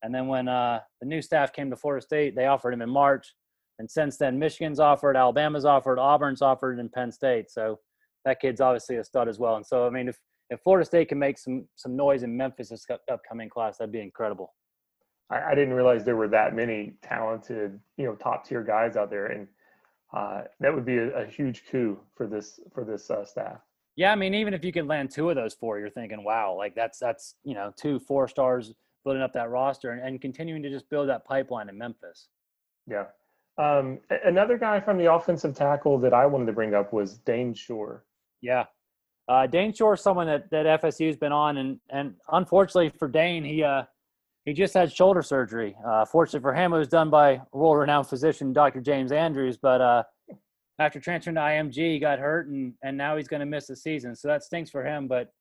And 0.02 0.14
then 0.14 0.26
when 0.26 0.46
uh, 0.46 0.80
the 1.00 1.06
new 1.06 1.22
staff 1.22 1.54
came 1.54 1.70
to 1.70 1.76
Florida 1.76 2.04
State, 2.04 2.36
they 2.36 2.44
offered 2.44 2.74
him 2.74 2.82
in 2.82 2.90
March. 2.90 3.34
And 3.78 3.90
since 3.90 4.18
then, 4.18 4.38
Michigan's 4.38 4.78
offered, 4.78 5.16
Alabama's 5.16 5.64
offered, 5.64 5.98
Auburn's 5.98 6.42
offered, 6.42 6.78
and 6.78 6.92
Penn 6.92 7.10
State. 7.10 7.50
So 7.50 7.78
that 8.26 8.40
kid's 8.40 8.60
obviously 8.60 8.96
a 8.96 9.04
stud 9.04 9.26
as 9.26 9.38
well. 9.38 9.56
And 9.56 9.64
so, 9.64 9.86
I 9.86 9.90
mean, 9.90 10.08
if, 10.08 10.18
if 10.50 10.60
Florida 10.60 10.84
State 10.84 11.08
can 11.08 11.18
make 11.18 11.38
some 11.38 11.66
some 11.76 11.96
noise 11.96 12.22
in 12.24 12.36
Memphis 12.36 12.68
this 12.68 12.84
upcoming 13.10 13.48
class, 13.48 13.78
that'd 13.78 13.90
be 13.90 14.00
incredible. 14.02 14.52
I, 15.30 15.52
I 15.52 15.54
didn't 15.54 15.74
realize 15.74 16.04
there 16.04 16.16
were 16.16 16.28
that 16.28 16.54
many 16.54 16.94
talented, 17.02 17.78
you 17.96 18.04
know, 18.04 18.14
top 18.14 18.46
tier 18.46 18.62
guys 18.62 18.96
out 18.96 19.10
there, 19.10 19.26
and 19.26 19.48
uh, 20.14 20.42
that 20.60 20.74
would 20.74 20.84
be 20.84 20.98
a, 20.98 21.24
a, 21.24 21.26
huge 21.26 21.64
coup 21.70 21.98
for 22.14 22.26
this 22.26 22.60
for 22.72 22.84
this 22.84 23.10
uh, 23.10 23.24
staff. 23.24 23.58
Yeah, 23.96 24.12
I 24.12 24.14
mean, 24.14 24.34
even 24.34 24.54
if 24.54 24.64
you 24.64 24.72
can 24.72 24.86
land 24.86 25.10
two 25.10 25.30
of 25.30 25.36
those 25.36 25.54
four, 25.54 25.78
you're 25.78 25.90
thinking, 25.90 26.22
wow, 26.22 26.54
like 26.56 26.74
that's 26.74 26.98
that's 26.98 27.34
you 27.44 27.54
know 27.54 27.72
two 27.76 27.98
four 27.98 28.28
stars 28.28 28.72
building 29.04 29.22
up 29.22 29.32
that 29.32 29.50
roster 29.50 29.92
and, 29.92 30.02
and 30.02 30.20
continuing 30.20 30.62
to 30.62 30.70
just 30.70 30.88
build 30.90 31.08
that 31.08 31.24
pipeline 31.24 31.68
in 31.68 31.78
Memphis. 31.78 32.28
Yeah. 32.88 33.04
Um, 33.58 34.00
another 34.24 34.58
guy 34.58 34.80
from 34.80 34.98
the 34.98 35.10
offensive 35.10 35.54
tackle 35.54 35.98
that 35.98 36.12
I 36.12 36.26
wanted 36.26 36.46
to 36.46 36.52
bring 36.52 36.74
up 36.74 36.92
was 36.92 37.18
Dane 37.18 37.54
Shore. 37.54 38.04
Yeah. 38.42 38.64
Uh, 39.28 39.46
Dane 39.46 39.72
Shore 39.72 39.94
is 39.94 40.02
someone 40.02 40.26
that, 40.26 40.50
that 40.50 40.82
FSU's 40.82 41.16
been 41.16 41.32
on, 41.32 41.56
and, 41.56 41.80
and 41.90 42.14
unfortunately 42.32 42.90
for 42.98 43.08
Dane, 43.08 43.44
he 43.44 43.62
uh, 43.62 43.84
he 44.46 44.52
just 44.52 44.72
had 44.72 44.92
shoulder 44.92 45.22
surgery. 45.22 45.76
Uh, 45.84 46.04
fortunately 46.04 46.40
for 46.40 46.54
him, 46.54 46.72
it 46.72 46.78
was 46.78 46.88
done 46.88 47.10
by 47.10 47.42
world-renowned 47.52 48.06
physician 48.06 48.52
Dr. 48.52 48.80
James 48.80 49.10
Andrews. 49.10 49.56
But 49.56 49.80
uh, 49.80 50.04
after 50.78 51.00
transferring 51.00 51.34
to 51.34 51.40
IMG, 51.40 51.74
he 51.74 51.98
got 51.98 52.20
hurt, 52.20 52.46
and 52.46 52.72
and 52.82 52.96
now 52.96 53.16
he's 53.16 53.28
going 53.28 53.40
to 53.40 53.46
miss 53.46 53.66
the 53.66 53.76
season. 53.76 54.14
So 54.14 54.28
that 54.28 54.44
stinks 54.44 54.70
for 54.70 54.84
him. 54.84 55.08
But 55.08 55.32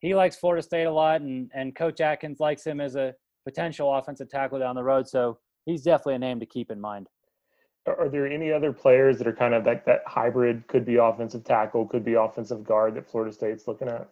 he 0.00 0.14
likes 0.14 0.36
Florida 0.36 0.62
State 0.62 0.84
a 0.84 0.92
lot, 0.92 1.22
and 1.22 1.50
and 1.54 1.74
Coach 1.74 2.00
Atkins 2.02 2.38
likes 2.38 2.64
him 2.64 2.80
as 2.80 2.96
a 2.96 3.14
potential 3.46 3.92
offensive 3.94 4.28
tackle 4.28 4.58
down 4.58 4.76
the 4.76 4.84
road. 4.84 5.08
So 5.08 5.38
he's 5.64 5.82
definitely 5.82 6.16
a 6.16 6.18
name 6.18 6.38
to 6.40 6.46
keep 6.46 6.70
in 6.70 6.80
mind. 6.80 7.08
Are 7.86 8.10
there 8.10 8.26
any 8.26 8.52
other 8.52 8.74
players 8.74 9.16
that 9.18 9.26
are 9.26 9.32
kind 9.32 9.54
of 9.54 9.64
like 9.64 9.86
that 9.86 10.02
hybrid? 10.06 10.68
Could 10.68 10.84
be 10.84 10.96
offensive 10.96 11.44
tackle, 11.44 11.86
could 11.86 12.04
be 12.04 12.12
offensive 12.12 12.62
guard 12.62 12.94
that 12.96 13.10
Florida 13.10 13.32
State's 13.32 13.66
looking 13.66 13.88
at. 13.88 14.06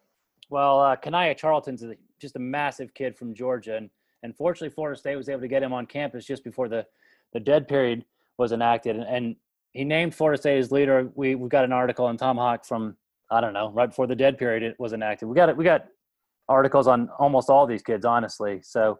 Well, 0.49 0.81
uh, 0.81 1.35
Charlton's 1.35 1.85
just 2.19 2.37
a 2.37 2.39
massive 2.39 2.95
kid 2.95 3.15
from 3.15 3.35
Georgia, 3.35 3.77
and 3.77 3.91
and 4.23 4.37
fortunately, 4.37 4.75
Florida 4.75 4.99
State 4.99 5.17
was 5.17 5.29
able 5.29 5.41
to 5.41 5.49
get 5.49 5.63
him 5.63 5.73
on 5.73 5.87
campus 5.87 6.25
just 6.25 6.45
before 6.45 6.69
the 6.69 6.85
the 7.33 7.41
dead 7.41 7.69
period 7.69 8.05
was 8.39 8.53
enacted, 8.53 8.97
and, 8.97 9.05
and 9.05 9.37
he 9.73 9.85
named 9.85 10.15
Florida 10.15 10.41
State 10.41 10.59
as 10.59 10.73
leader. 10.73 11.11
We 11.15 11.35
we 11.35 11.49
got 11.49 11.65
an 11.65 11.73
article 11.73 12.07
on 12.07 12.17
Tomahawk 12.17 12.65
from 12.65 12.97
I 13.31 13.41
don't 13.41 13.53
know, 13.53 13.71
right 13.71 13.89
before 13.89 14.07
the 14.07 14.17
dead 14.17 14.39
period 14.39 14.63
it 14.63 14.77
was 14.79 14.93
enacted. 14.93 15.29
We 15.29 15.35
got 15.35 15.49
it. 15.49 15.57
We 15.57 15.65
got 15.65 15.87
articles 16.49 16.87
on 16.87 17.09
almost 17.19 17.51
all 17.51 17.67
these 17.67 17.83
kids, 17.83 18.05
honestly. 18.05 18.61
So 18.63 18.99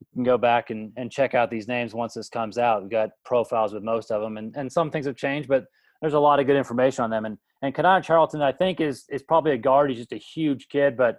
you 0.00 0.06
can 0.14 0.22
go 0.22 0.38
back 0.38 0.70
and, 0.70 0.92
and 0.96 1.10
check 1.10 1.34
out 1.34 1.50
these 1.50 1.68
names 1.68 1.94
once 1.94 2.14
this 2.14 2.28
comes 2.28 2.58
out. 2.58 2.82
We've 2.82 2.90
got 2.90 3.10
profiles 3.24 3.72
with 3.72 3.82
most 3.82 4.10
of 4.10 4.20
them, 4.20 4.36
and, 4.36 4.54
and 4.56 4.70
some 4.70 4.90
things 4.90 5.06
have 5.06 5.16
changed, 5.16 5.48
but 5.48 5.64
there's 6.00 6.14
a 6.14 6.18
lot 6.18 6.40
of 6.40 6.46
good 6.46 6.56
information 6.56 7.04
on 7.04 7.10
them. 7.10 7.24
And 7.24 7.38
and 7.62 7.74
Kaniya 7.74 8.02
Charlton, 8.02 8.42
I 8.42 8.52
think, 8.52 8.80
is 8.80 9.04
is 9.10 9.22
probably 9.22 9.52
a 9.52 9.58
guard. 9.58 9.90
He's 9.90 9.98
just 9.98 10.12
a 10.12 10.16
huge 10.16 10.68
kid, 10.68 10.96
but 10.96 11.18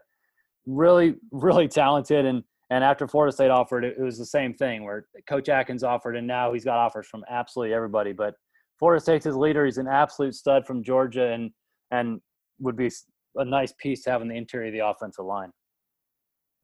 really, 0.65 1.15
really 1.31 1.67
talented. 1.67 2.25
And 2.25 2.43
and 2.71 2.85
after 2.85 3.05
Florida 3.05 3.33
State 3.33 3.51
offered, 3.51 3.83
it, 3.83 3.97
it 3.99 4.01
was 4.01 4.17
the 4.17 4.25
same 4.25 4.53
thing 4.53 4.85
where 4.85 5.05
Coach 5.27 5.49
Atkins 5.49 5.83
offered, 5.83 6.15
and 6.15 6.25
now 6.25 6.53
he's 6.53 6.63
got 6.63 6.77
offers 6.77 7.05
from 7.05 7.23
absolutely 7.29 7.75
everybody. 7.75 8.13
But 8.13 8.33
Florida 8.79 9.01
State's 9.01 9.25
his 9.25 9.35
leader. 9.35 9.65
He's 9.65 9.77
an 9.77 9.89
absolute 9.89 10.33
stud 10.33 10.65
from 10.65 10.81
Georgia, 10.81 11.33
and 11.33 11.51
and 11.91 12.21
would 12.59 12.77
be 12.77 12.89
a 13.35 13.43
nice 13.43 13.73
piece 13.77 14.03
to 14.03 14.11
have 14.11 14.21
in 14.21 14.29
the 14.29 14.37
interior 14.37 14.67
of 14.67 14.73
the 14.73 14.87
offensive 14.87 15.25
line. 15.25 15.51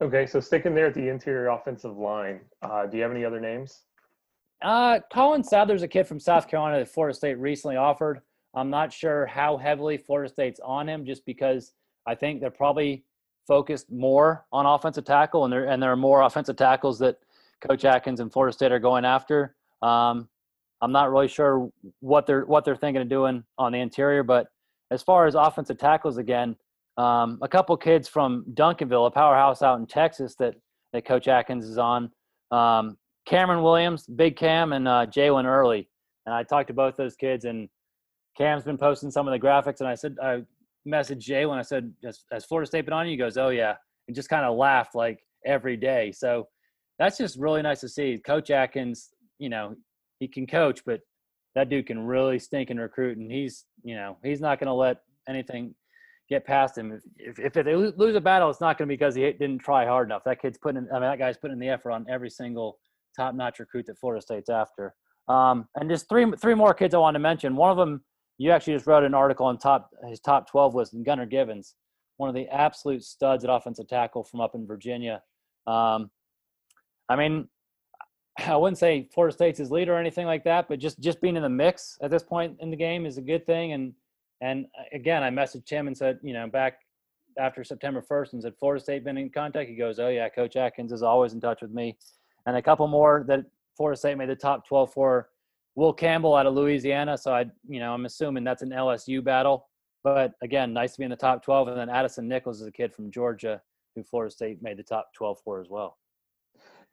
Okay, 0.02 0.24
so 0.24 0.40
sticking 0.40 0.74
there 0.74 0.86
at 0.86 0.94
the 0.94 1.08
interior 1.08 1.48
offensive 1.48 1.96
line, 1.96 2.40
uh, 2.62 2.86
do 2.86 2.96
you 2.96 3.02
have 3.02 3.12
any 3.12 3.24
other 3.24 3.40
names? 3.40 3.82
Uh, 4.62 5.00
Colin 5.12 5.44
Sadler's 5.44 5.82
a 5.82 5.88
kid 5.88 6.06
from 6.06 6.18
South 6.18 6.48
Carolina 6.48 6.78
that 6.78 6.88
Florida 6.88 7.14
State 7.14 7.38
recently 7.38 7.76
offered. 7.76 8.20
I'm 8.54 8.70
not 8.70 8.92
sure 8.92 9.26
how 9.26 9.58
heavily 9.58 9.98
Florida 9.98 10.32
State's 10.32 10.60
on 10.64 10.88
him, 10.88 11.04
just 11.04 11.26
because 11.26 11.72
I 12.06 12.14
think 12.14 12.40
they're 12.40 12.50
probably 12.50 13.04
focused 13.48 13.90
more 13.90 14.44
on 14.52 14.66
offensive 14.66 15.04
tackle, 15.04 15.44
and 15.44 15.52
there 15.52 15.64
and 15.64 15.82
there 15.82 15.90
are 15.90 15.96
more 15.96 16.22
offensive 16.22 16.56
tackles 16.56 16.98
that 17.00 17.18
Coach 17.66 17.84
Atkins 17.84 18.20
and 18.20 18.32
Florida 18.32 18.52
State 18.52 18.70
are 18.70 18.78
going 18.78 19.04
after. 19.04 19.56
Um, 19.82 20.28
I'm 20.80 20.92
not 20.92 21.10
really 21.10 21.26
sure 21.26 21.70
what 22.00 22.26
they're 22.26 22.44
what 22.44 22.64
they're 22.64 22.76
thinking 22.76 23.02
of 23.02 23.08
doing 23.08 23.42
on 23.56 23.72
the 23.72 23.80
interior, 23.80 24.22
but 24.22 24.46
as 24.90 25.02
far 25.02 25.26
as 25.26 25.34
offensive 25.34 25.78
tackles 25.78 26.18
again, 26.18 26.54
um, 26.96 27.38
a 27.42 27.48
couple 27.48 27.76
kids 27.76 28.06
from 28.06 28.44
Duncanville, 28.54 29.08
a 29.08 29.10
powerhouse 29.10 29.62
out 29.62 29.80
in 29.80 29.86
Texas 29.86 30.36
that 30.36 30.54
that 30.92 31.04
Coach 31.04 31.26
Atkins 31.26 31.64
is 31.64 31.78
on. 31.78 32.10
Um, 32.50 32.96
Cameron 33.26 33.62
Williams, 33.62 34.06
Big 34.06 34.36
Cam, 34.36 34.72
and 34.72 34.86
uh, 34.88 35.06
Jalen 35.06 35.44
Early. 35.44 35.88
And 36.24 36.34
I 36.34 36.42
talked 36.42 36.68
to 36.68 36.74
both 36.74 36.96
those 36.96 37.14
kids, 37.16 37.44
and 37.44 37.68
Cam's 38.36 38.64
been 38.64 38.78
posting 38.78 39.10
some 39.10 39.28
of 39.28 39.32
the 39.32 39.46
graphics. 39.46 39.80
And 39.80 39.88
I 39.88 39.94
said, 39.94 40.16
I 40.22 40.42
messaged 40.86 41.48
when 41.48 41.58
I 41.58 41.62
said, 41.62 41.92
has, 42.04 42.24
has 42.32 42.44
Florida 42.44 42.66
State 42.66 42.84
been 42.84 42.94
on 42.94 43.06
you? 43.06 43.12
He 43.12 43.16
goes, 43.16 43.36
Oh 43.36 43.48
yeah, 43.48 43.74
and 44.06 44.14
just 44.14 44.28
kind 44.28 44.44
of 44.44 44.56
laughed 44.56 44.94
like 44.94 45.20
every 45.46 45.76
day. 45.76 46.12
So 46.12 46.48
that's 46.98 47.18
just 47.18 47.38
really 47.38 47.62
nice 47.62 47.80
to 47.80 47.88
see. 47.88 48.20
Coach 48.24 48.50
Atkins, 48.50 49.10
you 49.38 49.48
know, 49.48 49.74
he 50.18 50.28
can 50.28 50.46
coach, 50.46 50.80
but 50.84 51.00
that 51.54 51.68
dude 51.68 51.86
can 51.86 52.00
really 52.00 52.38
stink 52.38 52.70
and 52.70 52.80
recruit, 52.80 53.18
and 53.18 53.30
he's 53.30 53.64
you 53.82 53.94
know 53.94 54.16
he's 54.22 54.40
not 54.40 54.58
going 54.58 54.66
to 54.68 54.74
let 54.74 54.98
anything 55.28 55.74
get 56.28 56.44
past 56.44 56.76
him. 56.76 56.92
If, 57.16 57.38
if, 57.38 57.56
if 57.56 57.64
they 57.64 57.74
lose 57.74 58.16
a 58.16 58.20
battle, 58.20 58.50
it's 58.50 58.60
not 58.60 58.76
going 58.78 58.86
to 58.86 58.92
be 58.92 58.96
because 58.96 59.14
he 59.14 59.22
didn't 59.32 59.58
try 59.58 59.86
hard 59.86 60.08
enough. 60.08 60.22
That 60.24 60.42
kid's 60.42 60.58
putting, 60.58 60.82
in, 60.82 60.88
I 60.90 60.94
mean, 60.94 61.02
that 61.02 61.18
guy's 61.18 61.38
putting 61.38 61.54
in 61.54 61.58
the 61.58 61.68
effort 61.68 61.92
on 61.92 62.04
every 62.08 62.30
single 62.30 62.78
top-notch 63.16 63.58
recruit 63.58 63.86
that 63.86 63.98
Florida 63.98 64.20
State's 64.20 64.50
after. 64.50 64.94
Um, 65.28 65.66
and 65.74 65.90
just 65.90 66.08
three 66.08 66.30
three 66.40 66.54
more 66.54 66.72
kids 66.72 66.94
I 66.94 66.98
want 66.98 67.14
to 67.14 67.18
mention. 67.18 67.56
One 67.56 67.70
of 67.70 67.76
them, 67.76 68.02
you 68.38 68.50
actually 68.52 68.74
just 68.74 68.86
wrote 68.86 69.04
an 69.04 69.14
article 69.14 69.46
on 69.46 69.58
top 69.58 69.90
his 70.08 70.20
top 70.20 70.48
12 70.48 70.74
list, 70.74 70.94
Gunnar 71.02 71.26
Givens, 71.26 71.74
one 72.16 72.28
of 72.28 72.34
the 72.34 72.48
absolute 72.48 73.04
studs 73.04 73.44
at 73.44 73.50
offensive 73.50 73.88
tackle 73.88 74.24
from 74.24 74.40
up 74.40 74.54
in 74.54 74.66
Virginia. 74.66 75.22
Um, 75.66 76.10
I 77.08 77.16
mean, 77.16 77.48
I 78.46 78.56
wouldn't 78.56 78.78
say 78.78 79.08
Florida 79.12 79.34
State's 79.34 79.58
his 79.58 79.70
leader 79.70 79.94
or 79.94 79.98
anything 79.98 80.26
like 80.26 80.44
that, 80.44 80.68
but 80.68 80.78
just 80.78 81.00
just 81.00 81.20
being 81.20 81.36
in 81.36 81.42
the 81.42 81.48
mix 81.48 81.98
at 82.00 82.10
this 82.10 82.22
point 82.22 82.56
in 82.60 82.70
the 82.70 82.76
game 82.76 83.04
is 83.04 83.18
a 83.18 83.22
good 83.22 83.44
thing. 83.44 83.72
And 83.72 83.92
and 84.40 84.66
uh, 84.78 84.84
again, 84.92 85.22
I 85.22 85.30
messaged 85.30 85.68
him 85.68 85.88
and 85.88 85.96
said, 85.96 86.18
you 86.22 86.32
know, 86.32 86.46
back 86.46 86.78
after 87.38 87.64
September 87.64 88.02
1st 88.08 88.32
and 88.34 88.42
said, 88.42 88.54
Florida 88.58 88.82
State 88.82 89.04
been 89.04 89.18
in 89.18 89.30
contact. 89.30 89.68
He 89.68 89.76
goes, 89.76 89.98
oh 89.98 90.08
yeah, 90.08 90.28
Coach 90.28 90.56
Atkins 90.56 90.92
is 90.92 91.02
always 91.02 91.32
in 91.32 91.40
touch 91.40 91.62
with 91.62 91.72
me. 91.72 91.96
And 92.46 92.56
a 92.56 92.62
couple 92.62 92.86
more 92.86 93.24
that 93.28 93.44
Florida 93.76 93.98
State 93.98 94.16
made 94.16 94.28
the 94.28 94.36
top 94.36 94.66
12 94.66 94.92
for 94.92 95.28
Will 95.78 95.92
Campbell 95.92 96.34
out 96.34 96.44
of 96.44 96.54
Louisiana. 96.54 97.16
So 97.16 97.32
I, 97.32 97.44
you 97.68 97.78
know, 97.78 97.94
I'm 97.94 98.04
assuming 98.04 98.42
that's 98.42 98.62
an 98.62 98.70
LSU 98.70 99.22
battle. 99.22 99.68
but 100.02 100.32
again, 100.42 100.72
nice 100.72 100.94
to 100.94 100.98
be 100.98 101.04
in 101.04 101.10
the 101.10 101.16
top 101.16 101.44
12. 101.44 101.68
And 101.68 101.78
then 101.78 101.88
Addison 101.88 102.26
Nichols 102.26 102.60
is 102.60 102.66
a 102.66 102.72
kid 102.72 102.92
from 102.92 103.12
Georgia 103.12 103.62
who 103.94 104.02
Florida 104.02 104.32
State 104.32 104.60
made 104.60 104.76
the 104.76 104.82
top 104.82 105.12
12 105.14 105.38
for 105.44 105.60
as 105.60 105.68
well. 105.70 105.96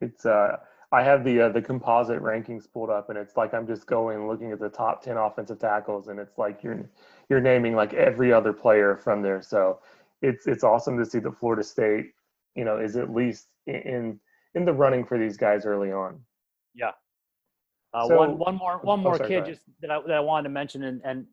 It's 0.02 0.28
uh, 0.28 0.58
I 0.92 1.02
have 1.02 1.24
the 1.24 1.42
uh, 1.42 1.50
the 1.50 1.64
composite 1.64 2.22
rankings 2.22 2.72
pulled 2.72 2.92
up, 2.92 3.10
and 3.10 3.18
it's 3.18 3.36
like 3.38 3.56
I'm 3.56 3.66
just 3.66 3.88
going 3.88 4.28
looking 4.28 4.52
at 4.52 4.60
the 4.60 4.70
top 4.70 5.02
ten 5.02 5.16
offensive 5.16 5.58
tackles, 5.58 6.10
and 6.10 6.20
it's 6.20 6.38
like 6.38 6.62
you're 6.62 6.88
you're 7.30 7.40
naming 7.40 7.76
like 7.76 7.94
every 7.94 8.34
other 8.34 8.52
player 8.52 8.98
from 8.98 9.22
there. 9.22 9.42
So 9.42 9.80
it's 10.22 10.48
it's 10.48 10.66
awesome 10.66 10.98
to 10.98 11.06
see 11.06 11.20
that 11.20 11.40
Florida 11.40 11.64
State, 11.64 12.12
you 12.56 12.66
know, 12.66 12.78
is 12.78 12.98
at 12.98 13.10
least 13.10 13.48
in 13.68 14.20
in 14.54 14.66
the 14.66 14.74
running 14.74 15.06
for 15.06 15.18
these 15.18 15.38
guys 15.38 15.66
early 15.66 15.94
on. 15.94 16.20
Yeah. 16.74 16.92
Uh, 17.96 18.08
so, 18.08 18.18
one 18.18 18.38
one 18.38 18.56
more 18.56 18.80
one 18.84 19.00
more 19.00 19.18
sorry, 19.18 19.30
kid 19.30 19.46
just 19.46 19.62
that 19.82 19.90
I, 19.90 20.02
that 20.02 20.16
I 20.16 20.20
wanted 20.20 20.44
to 20.44 20.50
mention, 20.50 20.84
and 20.84 21.02
and 21.06 21.26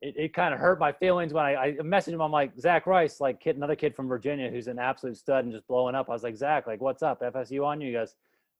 it, 0.00 0.14
it 0.16 0.34
kind 0.34 0.54
of 0.54 0.60
hurt 0.60 0.78
my 0.78 0.92
feelings 0.92 1.32
when 1.32 1.44
I, 1.44 1.54
I 1.56 1.72
messaged 1.78 2.12
him. 2.12 2.20
I'm 2.20 2.30
like 2.30 2.52
Zach 2.58 2.86
Rice, 2.86 3.20
like 3.20 3.40
kid, 3.40 3.56
another 3.56 3.76
kid 3.76 3.96
from 3.96 4.06
Virginia 4.06 4.50
who's 4.50 4.68
an 4.68 4.78
absolute 4.78 5.16
stud 5.16 5.44
and 5.44 5.52
just 5.52 5.66
blowing 5.66 5.94
up. 5.94 6.08
I 6.08 6.12
was 6.12 6.22
like 6.22 6.36
Zach, 6.36 6.66
like 6.66 6.80
what's 6.80 7.02
up? 7.02 7.20
FSU 7.22 7.66
on 7.66 7.80
you? 7.80 7.88
He 7.88 7.92
goes, 7.94 8.14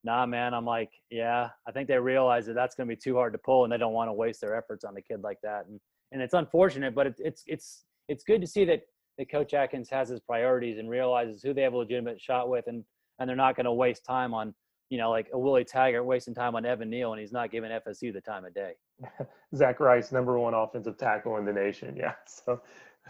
Nah, 0.06 0.24
man. 0.24 0.54
I'm 0.54 0.64
like, 0.64 0.90
yeah. 1.10 1.50
I 1.66 1.72
think 1.72 1.88
they 1.88 1.98
realize 1.98 2.46
that 2.46 2.54
that's 2.54 2.76
going 2.76 2.88
to 2.88 2.94
be 2.94 3.00
too 3.00 3.16
hard 3.16 3.32
to 3.32 3.38
pull, 3.38 3.64
and 3.64 3.72
they 3.72 3.76
don't 3.76 3.92
want 3.92 4.08
to 4.08 4.12
waste 4.12 4.40
their 4.40 4.56
efforts 4.56 4.84
on 4.84 4.96
a 4.96 5.02
kid 5.02 5.22
like 5.22 5.38
that. 5.42 5.66
And 5.66 5.80
and 6.12 6.22
it's 6.22 6.34
unfortunate, 6.34 6.94
but 6.94 7.08
it's 7.08 7.20
it's 7.20 7.42
it's 7.46 7.84
it's 8.08 8.22
good 8.22 8.40
to 8.40 8.46
see 8.46 8.64
that 8.66 8.82
that 9.18 9.30
Coach 9.30 9.52
Atkins 9.52 9.90
has 9.90 10.08
his 10.08 10.20
priorities 10.20 10.78
and 10.78 10.88
realizes 10.88 11.42
who 11.42 11.52
they 11.52 11.62
have 11.62 11.72
a 11.72 11.78
legitimate 11.78 12.20
shot 12.20 12.48
with, 12.48 12.68
and 12.68 12.84
and 13.18 13.28
they're 13.28 13.36
not 13.36 13.56
going 13.56 13.64
to 13.66 13.72
waste 13.72 14.04
time 14.04 14.32
on 14.32 14.54
you 14.90 14.98
know 14.98 15.10
like 15.10 15.28
a 15.32 15.38
Willie 15.38 15.64
Taggart 15.64 16.04
wasting 16.04 16.34
time 16.34 16.54
on 16.54 16.64
Evan 16.64 16.90
Neal, 16.90 17.12
and 17.12 17.20
he's 17.20 17.32
not 17.32 17.50
giving 17.50 17.70
FSU 17.70 18.12
the 18.12 18.20
time 18.20 18.44
of 18.44 18.54
day. 18.54 18.72
Zach 19.54 19.80
Rice, 19.80 20.12
number 20.12 20.38
one 20.38 20.54
offensive 20.54 20.96
tackle 20.96 21.36
in 21.38 21.44
the 21.44 21.52
nation. 21.52 21.96
Yeah, 21.96 22.14
so 22.26 22.60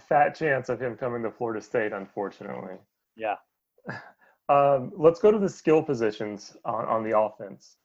fat 0.08 0.34
chance 0.34 0.68
of 0.68 0.80
him 0.80 0.96
coming 0.96 1.22
to 1.22 1.30
Florida 1.30 1.60
State, 1.60 1.92
unfortunately. 1.92 2.76
Yeah. 3.16 3.36
Um, 4.48 4.92
let's 4.96 5.18
go 5.18 5.32
to 5.32 5.40
the 5.40 5.48
skill 5.48 5.82
positions 5.82 6.56
on, 6.64 6.84
on 6.84 7.02
the 7.02 7.18
offense. 7.18 7.78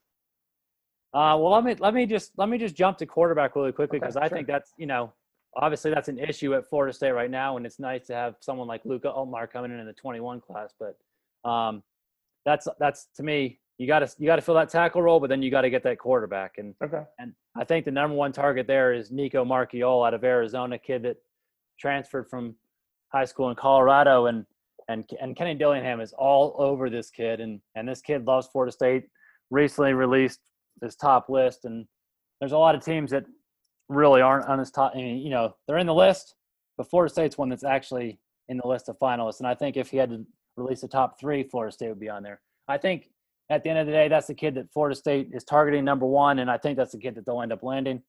Uh, 1.12 1.36
well, 1.40 1.50
let 1.50 1.64
me 1.64 1.74
let 1.80 1.96
me 1.96 2.06
just 2.06 2.34
let 2.38 2.50
me 2.50 2.60
just 2.60 2.76
jump 2.76 3.00
to 3.00 3.08
quarterback 3.08 3.56
really 3.56 3.72
quickly 3.72 3.98
because 3.98 4.16
okay, 4.16 4.26
I 4.26 4.30
sure. 4.30 4.38
think 4.38 4.48
that's 4.48 4.72
you 4.78 4.86
know 4.86 5.12
obviously 5.56 5.92
that's 5.92 6.08
an 6.08 6.20
issue 6.20 6.54
at 6.54 6.70
Florida 6.70 6.94
State 6.94 7.12
right 7.12 7.30
now, 7.30 7.58
and 7.58 7.66
it's 7.66 7.80
nice 7.80 8.08
to 8.08 8.14
have 8.14 8.36
someone 8.40 8.68
like 8.68 8.86
Luca 8.86 9.08
Altmyer 9.08 9.52
coming 9.52 9.72
in 9.72 9.80
in 9.80 9.86
the 9.86 9.94
21 9.94 10.40
class. 10.42 10.74
But 10.80 11.50
um, 11.50 11.84
that's 12.46 12.68
that's 12.80 13.08
to 13.16 13.24
me, 13.24 13.60
you 13.82 13.88
got 13.88 14.00
to 14.00 14.16
you 14.20 14.28
got 14.28 14.36
to 14.36 14.44
fill 14.44 14.54
that 14.54 14.70
tackle 14.70 15.02
role, 15.02 15.20
but 15.20 15.28
then 15.28 15.42
you 15.42 15.50
got 15.50 15.62
to 15.62 15.72
get 15.72 15.82
that 15.82 15.98
quarterback. 15.98 16.60
And 16.60 16.76
okay. 16.84 17.02
and 17.18 17.34
I 17.58 17.64
think 17.64 17.84
the 17.84 17.90
number 17.90 18.16
one 18.16 18.32
target 18.32 18.68
there 18.68 18.94
is 18.94 19.10
Nicco 19.10 19.44
Marchiol 19.44 20.06
out 20.06 20.14
of 20.14 20.24
Arizona, 20.24 20.78
kid 20.78 21.02
that 21.02 21.18
transferred 21.80 22.30
from 22.30 22.54
high 23.12 23.26
school 23.26 23.50
in 23.50 23.56
Colorado, 23.56 24.28
and 24.28 24.46
and 24.88 25.10
and 25.20 25.36
Kenny 25.36 25.56
Dillingham 25.56 26.00
is 26.00 26.14
all 26.14 26.56
over 26.60 26.92
this 26.92 27.10
kid, 27.10 27.40
and 27.40 27.60
and 27.74 27.90
this 27.90 28.02
kid 28.02 28.24
loves 28.28 28.48
Florida 28.52 28.72
State. 28.72 29.06
Recently 29.50 29.94
released 29.94 30.42
his 30.84 30.96
top 30.96 31.28
list, 31.28 31.66
and 31.66 31.88
there's 32.40 32.52
a 32.52 32.58
lot 32.60 32.76
of 32.76 32.86
teams 32.86 33.10
that 33.10 33.26
really 33.90 34.22
aren't 34.22 34.46
on 34.46 34.60
his 34.60 34.70
top. 34.70 34.92
I 34.94 34.98
mean, 34.98 35.18
you 35.18 35.32
know, 35.32 35.56
they're 35.68 35.80
in 35.80 35.88
the 35.88 35.94
list, 35.94 36.36
but 36.78 36.88
Florida 36.88 37.12
State's 37.12 37.36
one 37.36 37.50
that's 37.50 37.64
actually 37.64 38.20
in 38.48 38.58
the 38.58 38.68
list 38.68 38.90
of 38.90 39.00
finalists. 39.00 39.40
And 39.40 39.48
I 39.48 39.56
think 39.56 39.76
if 39.76 39.90
he 39.90 39.98
had 39.98 40.12
to 40.12 40.24
release 40.56 40.82
the 40.82 40.88
top 40.88 41.20
three, 41.20 41.42
Florida 41.42 41.74
State 41.74 41.90
would 41.90 42.00
be 42.00 42.10
on 42.10 42.22
there. 42.22 42.42
I 42.68 42.78
think 42.78 43.10
at 43.50 43.64
the 43.64 43.70
end 43.70 43.80
of 43.80 43.86
the 43.86 43.92
day, 43.92 44.08
that's 44.08 44.28
the 44.28 44.34
kid 44.34 44.56
that 44.56 44.72
Florida 44.72 44.96
State 44.96 45.30
is 45.34 45.44
targeting 45.44 45.84
number 45.84 46.06
one, 46.06 46.40
and 46.40 46.50
I 46.50 46.58
think 46.58 46.78
that's 46.78 46.94
the 46.94 47.00
kid 47.00 47.16
that 47.16 47.26
they'll 47.26 47.42
end 47.42 47.52
up 47.52 47.64
landing. 47.64 48.02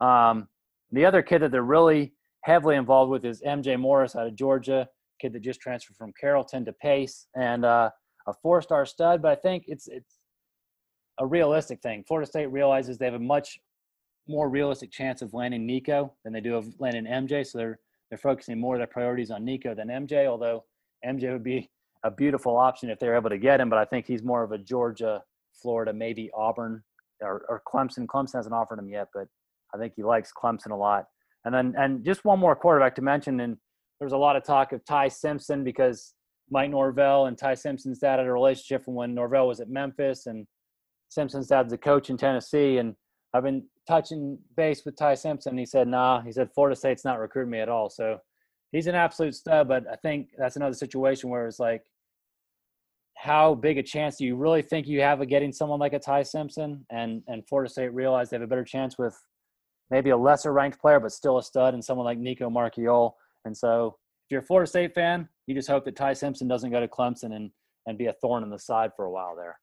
Um, 0.00 0.48
the 0.92 1.04
other 1.04 1.22
kid 1.22 1.42
that 1.42 1.50
they're 1.50 1.62
really 1.62 2.12
heavily 2.42 2.76
involved 2.76 3.10
with 3.10 3.24
is 3.24 3.42
MJ 3.42 3.78
Morris 3.78 4.16
out 4.16 4.26
of 4.26 4.36
Georgia, 4.36 4.88
kid 5.20 5.32
that 5.32 5.40
just 5.40 5.60
transferred 5.60 5.96
from 5.96 6.12
Carrollton 6.18 6.64
to 6.64 6.72
Pace, 6.72 7.26
and 7.34 7.64
uh, 7.64 7.90
a 8.26 8.32
four-star 8.42 8.86
stud. 8.86 9.20
But 9.20 9.32
I 9.32 9.40
think 9.40 9.64
it's 9.66 9.88
it's 9.88 10.18
a 11.18 11.26
realistic 11.26 11.80
thing. 11.80 12.04
Florida 12.06 12.26
State 12.28 12.46
realizes 12.46 12.98
they 12.98 13.06
have 13.06 13.14
a 13.14 13.18
much 13.18 13.58
more 14.28 14.48
realistic 14.48 14.90
chance 14.90 15.22
of 15.22 15.34
landing 15.34 15.66
Nicco 15.66 16.10
than 16.24 16.32
they 16.32 16.40
do 16.40 16.56
of 16.56 16.68
landing 16.78 17.04
MJ. 17.04 17.46
So 17.46 17.58
they're 17.58 17.78
they're 18.10 18.18
focusing 18.18 18.60
more 18.60 18.74
of 18.76 18.80
their 18.80 18.86
priorities 18.86 19.30
on 19.30 19.44
Nicco 19.44 19.74
than 19.76 19.88
MJ. 19.88 20.26
Although 20.26 20.64
MJ 21.04 21.32
would 21.32 21.44
be 21.44 21.70
a 22.06 22.10
beautiful 22.10 22.56
option 22.56 22.88
if 22.88 22.98
they're 22.98 23.16
able 23.16 23.30
to 23.30 23.38
get 23.38 23.60
him, 23.60 23.68
but 23.68 23.78
I 23.78 23.84
think 23.84 24.06
he's 24.06 24.22
more 24.22 24.44
of 24.44 24.52
a 24.52 24.58
Georgia, 24.58 25.22
Florida, 25.60 25.92
maybe 25.92 26.30
Auburn 26.34 26.82
or, 27.20 27.44
or 27.48 27.62
Clemson. 27.66 28.06
Clemson 28.06 28.36
hasn't 28.36 28.54
offered 28.54 28.78
him 28.78 28.88
yet, 28.88 29.08
but 29.12 29.26
I 29.74 29.78
think 29.78 29.94
he 29.96 30.04
likes 30.04 30.32
Clemson 30.32 30.70
a 30.70 30.76
lot. 30.76 31.04
And 31.44 31.54
then 31.54 31.74
and 31.76 32.04
just 32.04 32.24
one 32.24 32.38
more 32.38 32.54
quarterback 32.54 32.94
to 32.96 33.02
mention, 33.02 33.40
and 33.40 33.56
there 33.98 34.06
was 34.06 34.12
a 34.12 34.18
lot 34.18 34.36
of 34.36 34.44
talk 34.44 34.72
of 34.72 34.84
Ty 34.84 35.08
Simpson 35.08 35.64
because 35.64 36.14
Mike 36.50 36.70
Norvell 36.70 37.26
and 37.26 37.36
Ty 37.36 37.54
Simpson's 37.54 37.98
dad 37.98 38.18
had 38.18 38.26
a 38.26 38.32
relationship 38.32 38.84
from 38.84 38.94
when 38.94 39.14
Norvell 39.14 39.48
was 39.48 39.60
at 39.60 39.68
Memphis, 39.68 40.26
and 40.26 40.46
Simpson's 41.08 41.48
dad's 41.48 41.72
a 41.72 41.78
coach 41.78 42.10
in 42.10 42.16
Tennessee, 42.16 42.78
and 42.78 42.94
I've 43.34 43.42
been 43.42 43.64
touching 43.88 44.38
base 44.56 44.84
with 44.84 44.96
Ty 44.96 45.14
Simpson. 45.14 45.58
He 45.58 45.66
said, 45.66 45.88
"Nah," 45.88 46.22
he 46.22 46.32
said, 46.32 46.50
"Florida 46.54 46.76
State's 46.76 47.04
not 47.04 47.18
recruiting 47.18 47.50
me 47.50 47.60
at 47.60 47.68
all." 47.68 47.90
So 47.90 48.18
he's 48.72 48.86
an 48.86 48.94
absolute 48.94 49.34
stud. 49.34 49.68
But 49.68 49.84
I 49.90 49.96
think 49.96 50.30
that's 50.38 50.56
another 50.56 50.74
situation 50.74 51.30
where 51.30 51.46
it's 51.46 51.58
like, 51.58 51.82
how 53.26 53.56
big 53.56 53.76
a 53.76 53.82
chance 53.82 54.16
do 54.16 54.24
you 54.24 54.36
really 54.36 54.62
think 54.62 54.86
you 54.86 55.00
have 55.00 55.20
of 55.20 55.28
getting 55.28 55.52
someone 55.52 55.80
like 55.80 55.92
a 55.92 55.98
Ty 55.98 56.22
Simpson? 56.22 56.86
And 56.90 57.22
and 57.26 57.46
Florida 57.48 57.68
State 57.68 57.92
realized 57.92 58.30
they 58.30 58.36
have 58.36 58.42
a 58.42 58.46
better 58.46 58.64
chance 58.64 58.96
with 58.96 59.16
maybe 59.90 60.10
a 60.10 60.16
lesser 60.16 60.52
ranked 60.52 60.80
player, 60.80 61.00
but 61.00 61.10
still 61.10 61.36
a 61.38 61.42
stud, 61.42 61.74
and 61.74 61.84
someone 61.84 62.04
like 62.04 62.18
Nicco 62.18 62.50
Marchiol. 62.50 63.12
And 63.44 63.56
so, 63.56 63.98
if 64.26 64.30
you're 64.30 64.40
a 64.42 64.44
Florida 64.44 64.68
State 64.68 64.94
fan, 64.94 65.28
you 65.46 65.54
just 65.54 65.68
hope 65.68 65.84
that 65.86 65.96
Ty 65.96 66.12
Simpson 66.12 66.46
doesn't 66.46 66.70
go 66.70 66.78
to 66.78 66.86
Clemson 66.86 67.34
and 67.34 67.50
and 67.86 67.98
be 67.98 68.06
a 68.06 68.12
thorn 68.12 68.44
in 68.44 68.50
the 68.50 68.58
side 68.58 68.92
for 68.94 69.06
a 69.06 69.10
while 69.10 69.34
there. 69.34 69.58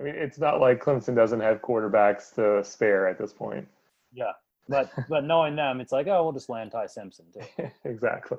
I 0.00 0.02
mean, 0.02 0.14
it's 0.16 0.38
not 0.38 0.60
like 0.60 0.82
Clemson 0.82 1.14
doesn't 1.14 1.40
have 1.40 1.62
quarterbacks 1.62 2.34
to 2.34 2.68
spare 2.68 3.06
at 3.06 3.16
this 3.16 3.32
point. 3.32 3.66
Yeah, 4.12 4.32
but 4.68 4.90
but 5.08 5.24
knowing 5.24 5.54
them, 5.54 5.80
it's 5.80 5.92
like, 5.92 6.08
oh, 6.08 6.24
we'll 6.24 6.32
just 6.32 6.48
land 6.48 6.72
Ty 6.72 6.86
Simpson 6.86 7.26
too. 7.32 7.70
exactly. 7.84 8.38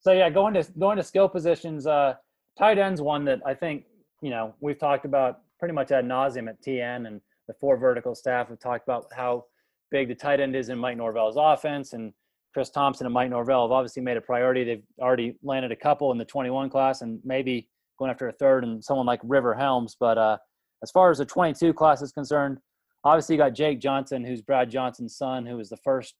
So 0.00 0.12
yeah, 0.12 0.28
going 0.28 0.52
to 0.54 0.66
going 0.78 0.98
to 0.98 1.02
skill 1.02 1.28
positions. 1.28 1.86
Uh, 1.86 2.14
tight 2.58 2.78
ends 2.78 3.00
one 3.00 3.24
that 3.24 3.40
I 3.46 3.54
think 3.54 3.84
you 4.22 4.30
know 4.30 4.54
we've 4.60 4.78
talked 4.78 5.04
about 5.04 5.40
pretty 5.58 5.74
much 5.74 5.90
ad 5.90 6.04
nauseum 6.04 6.48
at 6.48 6.62
TN 6.62 7.06
and 7.06 7.20
the 7.48 7.54
four 7.60 7.76
vertical 7.76 8.14
staff 8.14 8.48
have 8.48 8.58
talked 8.60 8.86
about 8.86 9.06
how 9.14 9.44
big 9.90 10.08
the 10.08 10.14
tight 10.14 10.40
end 10.40 10.54
is 10.54 10.68
in 10.68 10.78
Mike 10.78 10.96
Norvell's 10.96 11.36
offense 11.38 11.92
and 11.92 12.12
Chris 12.52 12.70
Thomsen 12.70 13.02
and 13.02 13.12
Mike 13.12 13.30
Norvell 13.30 13.62
have 13.62 13.72
obviously 13.72 14.02
made 14.02 14.16
a 14.16 14.20
priority. 14.20 14.64
They've 14.64 14.82
already 15.00 15.36
landed 15.42 15.70
a 15.72 15.76
couple 15.76 16.10
in 16.12 16.18
the 16.18 16.24
21 16.24 16.70
class 16.70 17.02
and 17.02 17.20
maybe 17.24 17.68
going 17.98 18.10
after 18.10 18.28
a 18.28 18.32
third 18.32 18.64
and 18.64 18.82
someone 18.82 19.06
like 19.06 19.20
River 19.22 19.54
Helms. 19.54 19.96
But 19.98 20.18
uh, 20.18 20.38
as 20.82 20.90
far 20.90 21.10
as 21.10 21.18
the 21.18 21.24
22 21.24 21.72
class 21.72 22.02
is 22.02 22.12
concerned, 22.12 22.58
obviously 23.04 23.36
you 23.36 23.40
got 23.40 23.54
Jake 23.54 23.80
Johnson, 23.80 24.24
who's 24.24 24.42
Brad 24.42 24.70
Johnson's 24.70 25.16
son, 25.16 25.46
who 25.46 25.56
was 25.56 25.68
the 25.68 25.76
first 25.78 26.14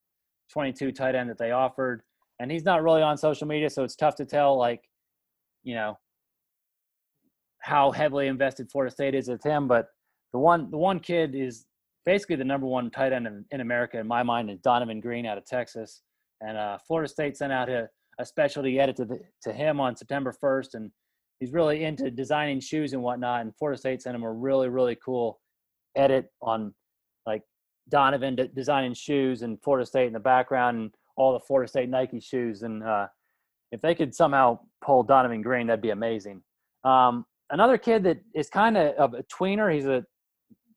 22 0.52 0.92
tight 0.92 1.14
end 1.14 1.30
that 1.30 1.38
they 1.38 1.50
offered. 1.50 2.02
And 2.38 2.50
he's 2.50 2.64
not 2.64 2.82
really 2.82 3.02
on 3.02 3.16
social 3.16 3.46
media, 3.46 3.68
so 3.68 3.84
it's 3.84 3.96
tough 3.96 4.14
to 4.16 4.24
tell, 4.24 4.56
like, 4.56 4.80
you 5.62 5.74
know, 5.74 5.98
how 7.60 7.90
heavily 7.90 8.26
invested 8.26 8.70
Florida 8.70 8.92
State 8.92 9.14
is 9.14 9.28
with 9.28 9.42
him. 9.42 9.68
But 9.68 9.86
the 10.32 10.38
one, 10.38 10.70
the 10.70 10.78
one 10.78 11.00
kid 11.00 11.34
is 11.34 11.66
basically 12.04 12.36
the 12.36 12.44
number 12.44 12.66
one 12.66 12.90
tight 12.90 13.12
end 13.12 13.26
in, 13.26 13.44
in 13.50 13.60
America 13.60 13.98
in 13.98 14.06
my 14.06 14.22
mind 14.22 14.50
is 14.50 14.58
Donovan 14.60 15.00
Green 15.00 15.26
out 15.26 15.38
of 15.38 15.46
Texas. 15.46 16.02
And 16.40 16.56
uh, 16.56 16.78
Florida 16.86 17.08
State 17.08 17.36
sent 17.36 17.52
out 17.52 17.68
a, 17.68 17.88
a 18.18 18.24
specialty 18.24 18.80
edit 18.80 18.96
to, 18.96 19.04
the, 19.04 19.20
to 19.42 19.52
him 19.52 19.80
on 19.80 19.96
September 19.96 20.34
1st, 20.42 20.74
and 20.74 20.90
he's 21.38 21.52
really 21.52 21.84
into 21.84 22.10
designing 22.10 22.60
shoes 22.60 22.92
and 22.92 23.02
whatnot. 23.02 23.42
And 23.42 23.54
Florida 23.56 23.78
State 23.78 24.02
sent 24.02 24.16
him 24.16 24.22
a 24.22 24.32
really 24.32 24.68
really 24.68 24.96
cool 25.04 25.40
edit 25.96 26.30
on 26.40 26.72
like 27.26 27.42
Donovan 27.88 28.36
de- 28.36 28.48
designing 28.48 28.94
shoes 28.94 29.42
and 29.42 29.60
Florida 29.62 29.84
State 29.84 30.06
in 30.06 30.12
the 30.12 30.20
background 30.20 30.78
and 30.78 30.90
all 31.16 31.32
the 31.32 31.40
Florida 31.40 31.68
State 31.68 31.90
Nike 31.90 32.20
shoes. 32.20 32.62
And 32.62 32.82
uh, 32.82 33.08
if 33.72 33.80
they 33.80 33.94
could 33.94 34.14
somehow 34.14 34.60
pull 34.82 35.02
Donovan 35.02 35.42
Green, 35.42 35.66
that'd 35.66 35.82
be 35.82 35.90
amazing. 35.90 36.42
Um, 36.84 37.26
another 37.50 37.78
kid 37.78 38.02
that 38.04 38.18
is 38.34 38.48
kind 38.48 38.76
of 38.76 39.14
a 39.14 39.22
tweener. 39.24 39.72
He's 39.72 39.86
a 39.86 40.04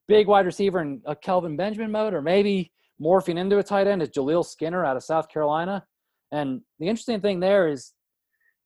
big 0.08 0.28
wide 0.28 0.46
receiver 0.46 0.82
in 0.82 1.02
a 1.06 1.16
Kelvin 1.16 1.56
Benjamin 1.56 1.92
mode, 1.92 2.14
or 2.14 2.22
maybe 2.22 2.72
morphing 3.02 3.38
into 3.38 3.58
a 3.58 3.64
tight 3.64 3.88
end 3.88 4.02
is 4.02 4.10
Jaleel 4.10 4.46
Skinner 4.46 4.86
out 4.86 4.98
of 4.98 5.04
South 5.04 5.30
Carolina. 5.30 5.86
And 6.32 6.62
the 6.80 6.88
interesting 6.88 7.22
thing 7.22 7.40
there 7.40 7.68
is 7.68 7.94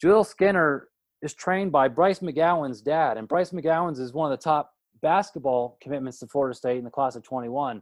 Jaleel 0.04 0.26
Skinner 0.26 0.88
is 1.22 1.34
trained 1.34 1.72
by 1.72 1.88
Bryce 1.88 2.20
McGowens' 2.20 2.84
dad, 2.84 3.18
and 3.18 3.28
Bryce 3.28 3.52
McGowens 3.52 4.00
is 4.00 4.14
one 4.14 4.32
of 4.32 4.38
the 4.38 4.44
top 4.44 4.72
basketball 5.02 5.78
commitments 5.82 6.20
to 6.20 6.28
Florida 6.28 6.56
State 6.56 6.78
in 6.78 6.84
the 6.84 6.92
class 6.92 7.16
of 7.16 7.24
21. 7.24 7.82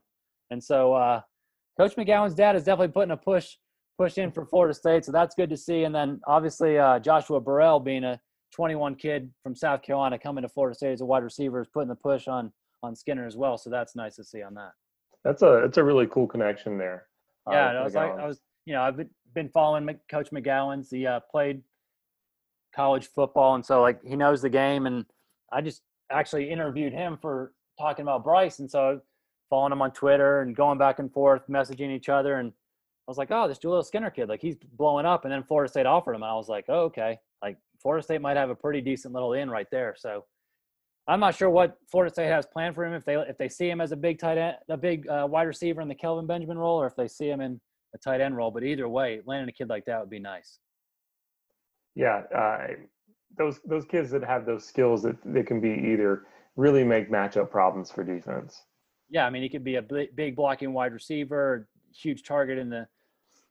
And 0.51 0.63
so, 0.63 0.93
uh, 0.93 1.21
Coach 1.78 1.95
McGowan's 1.95 2.36
dad 2.36 2.55
is 2.55 2.63
definitely 2.63 2.93
putting 2.93 3.11
a 3.11 3.17
push 3.17 3.55
push 3.97 4.17
in 4.17 4.32
for 4.32 4.45
Florida 4.45 4.73
State, 4.73 5.05
so 5.05 5.11
that's 5.11 5.36
good 5.36 5.49
to 5.49 5.57
see. 5.57 5.84
And 5.84 5.95
then 5.95 6.19
obviously 6.28 6.78
uh, 6.78 6.99
Joshua 6.99 7.39
Burrell, 7.39 7.80
being 7.80 8.03
a 8.03 8.19
21 8.54 8.96
kid 8.96 9.32
from 9.43 9.56
South 9.56 9.82
Carolina, 9.82 10.18
coming 10.18 10.41
to 10.43 10.50
Florida 10.50 10.76
State 10.76 10.93
as 10.93 11.02
a 11.02 11.06
wide 11.06 11.24
receiver, 11.24 11.62
is 11.62 11.68
putting 11.68 11.89
the 11.89 11.96
push 11.96 12.28
on 12.28 12.52
on 12.84 12.96
Skinner 12.96 13.26
as 13.26 13.36
well. 13.36 13.58
So 13.58 13.70
that's 13.70 13.96
nice 13.96 14.16
to 14.16 14.24
see 14.24 14.41
on 14.41 14.54
that. 14.56 14.72
That's 15.24 15.41
a 15.41 15.64
it's 15.66 15.78
a 15.78 15.84
really 15.84 16.08
cool 16.08 16.28
connection 16.28 16.78
there. 16.78 17.08
Uh, 17.48 17.52
yeah, 17.54 17.68
uh, 17.68 17.74
I 17.74 17.84
was 17.84 17.96
like, 17.96 18.12
I 18.12 18.28
was 18.28 18.39
you 18.66 18.74
know, 18.74 18.82
I've 18.82 19.00
been 19.34 19.50
following 19.50 19.88
Coach 20.10 20.30
McGowan's. 20.32 20.89
He 20.89 21.06
uh, 21.06 21.20
played 21.32 21.62
college 22.76 23.08
football, 23.08 23.56
and 23.56 23.66
so 23.66 23.82
like 23.82 24.04
he 24.04 24.16
knows 24.16 24.41
the 24.41 24.50
game. 24.50 24.86
And 24.86 25.06
I 25.52 25.62
just 25.62 25.82
actually 26.12 26.50
interviewed 26.50 26.93
him 26.93 27.18
for 27.22 27.54
talking 27.80 28.04
about 28.04 28.24
Bryce, 28.24 28.60
and 28.60 28.70
so 28.70 29.02
following 29.50 29.72
him 29.72 29.82
on 29.82 29.91
Twitter 29.91 30.41
and 30.41 30.56
going 30.56 30.78
back 30.78 31.00
and 31.00 31.12
forth, 31.12 31.41
messaging 31.48 31.91
each 31.96 32.10
other, 32.10 32.36
and 32.39 32.52
I 33.08 33.12
was 33.12 33.18
like, 33.18 33.30
oh, 33.32 33.48
this 33.48 33.60
Julio 33.62 33.84
Skinner 33.84 34.10
kid, 34.10 34.30
like 34.30 34.41
he's 34.41 34.56
blowing 34.74 35.06
up. 35.06 35.26
And 35.26 35.32
then 35.32 35.43
Florida 35.43 35.70
State 35.70 35.86
offered 35.86 36.16
him, 36.16 36.24
and 36.24 36.32
I 36.32 36.36
was 36.36 36.50
like, 36.50 36.66
oh, 36.70 36.86
okay, 36.86 37.20
like 37.41 37.58
Florida 37.86 38.01
State 38.01 38.19
might 38.19 38.36
have 38.36 38.49
a 38.49 38.55
pretty 38.55 38.81
decent 38.81 39.13
little 39.13 39.33
in 39.33 39.47
right 39.47 39.67
there. 39.71 39.93
So 39.95 40.25
I'm 41.07 41.19
not 41.19 41.36
sure 41.36 41.51
what 41.51 41.77
Florida 41.91 42.11
State 42.11 42.29
has 42.29 42.47
planned 42.47 42.73
for 42.73 42.83
him. 42.83 42.93
If 42.93 43.05
they 43.05 43.13
if 43.13 43.38
they 43.38 43.47
see 43.47 43.69
him 43.69 43.79
as 43.79 43.91
a 43.91 43.95
big 43.95 44.17
tight 44.17 44.39
end, 44.39 44.55
a 44.69 44.75
big 44.75 45.07
uh, 45.07 45.27
wide 45.29 45.43
receiver 45.43 45.81
in 45.81 45.88
the 45.88 45.93
Kelvin 45.93 46.25
Benjamin 46.25 46.57
role, 46.57 46.81
or 46.81 46.88
if 46.88 46.95
they 46.95 47.07
see 47.07 47.29
him 47.29 47.41
in 47.41 47.61
a 47.93 47.99
tight 47.99 48.21
end 48.21 48.36
role. 48.36 48.49
But 48.49 48.63
either 48.63 48.89
way, 48.89 49.21
landing 49.27 49.49
a 49.49 49.51
kid 49.51 49.69
like 49.69 49.86
that 49.86 49.99
would 49.99 50.09
be 50.09 50.17
nice. 50.17 50.57
Yeah, 51.93 52.23
uh, 52.36 52.69
those 53.38 53.59
those 53.65 53.86
kids 53.86 54.09
that 54.09 54.23
have 54.23 54.47
those 54.47 54.65
skills 54.65 55.03
that 55.03 55.17
they 55.23 55.43
can 55.43 55.61
be 55.61 55.69
either 55.69 56.23
really 56.55 56.83
make 56.83 57.11
matchup 57.11 57.51
problems 57.51 57.91
for 57.91 58.03
defense. 58.03 58.63
Yeah, 59.11 59.27
I 59.27 59.29
mean 59.29 59.43
he 59.43 59.49
could 59.49 59.63
be 59.63 59.75
a 59.75 59.83
big 59.83 60.36
blocking 60.36 60.73
wide 60.73 60.91
receiver, 60.91 61.69
huge 61.95 62.23
target 62.23 62.57
in 62.57 62.67
the 62.67 62.88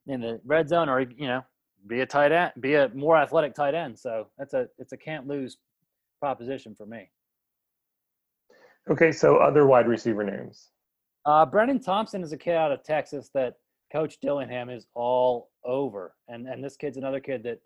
in 0.09 0.20
the 0.20 0.41
red 0.45 0.68
zone, 0.68 0.89
or 0.89 1.03
you 1.03 1.28
know, 1.28 1.45
be 1.87 2.01
a 2.01 2.07
tight 2.07 2.32
end, 2.32 2.53
be 2.61 2.74
a 2.74 2.91
more 2.95 3.16
athletic 3.16 3.55
tight 3.55 3.74
end. 3.74 3.99
So 3.99 4.28
that's 4.39 4.55
a 4.55 4.68
it's 4.78 4.93
a 4.93 4.97
can't 4.97 5.26
lose 5.26 5.59
proposition 6.20 6.74
for 6.74 6.87
me. 6.87 7.11
Okay, 8.91 9.12
so 9.12 9.37
other 9.37 9.66
wide 9.66 9.89
receiver 9.89 10.24
names. 10.24 10.70
Uh, 11.24 11.47
Thompson 11.78 12.22
is 12.22 12.32
a 12.32 12.37
kid 12.37 12.55
out 12.55 12.70
of 12.70 12.82
Texas 12.82 13.30
that 13.35 13.55
Coach 13.91 14.18
Dillingham 14.20 14.68
is 14.68 14.87
all 14.95 15.51
over, 15.64 16.14
and 16.28 16.47
and 16.47 16.62
this 16.62 16.76
kid's 16.76 16.97
another 16.97 17.20
kid 17.20 17.43
that 17.45 17.61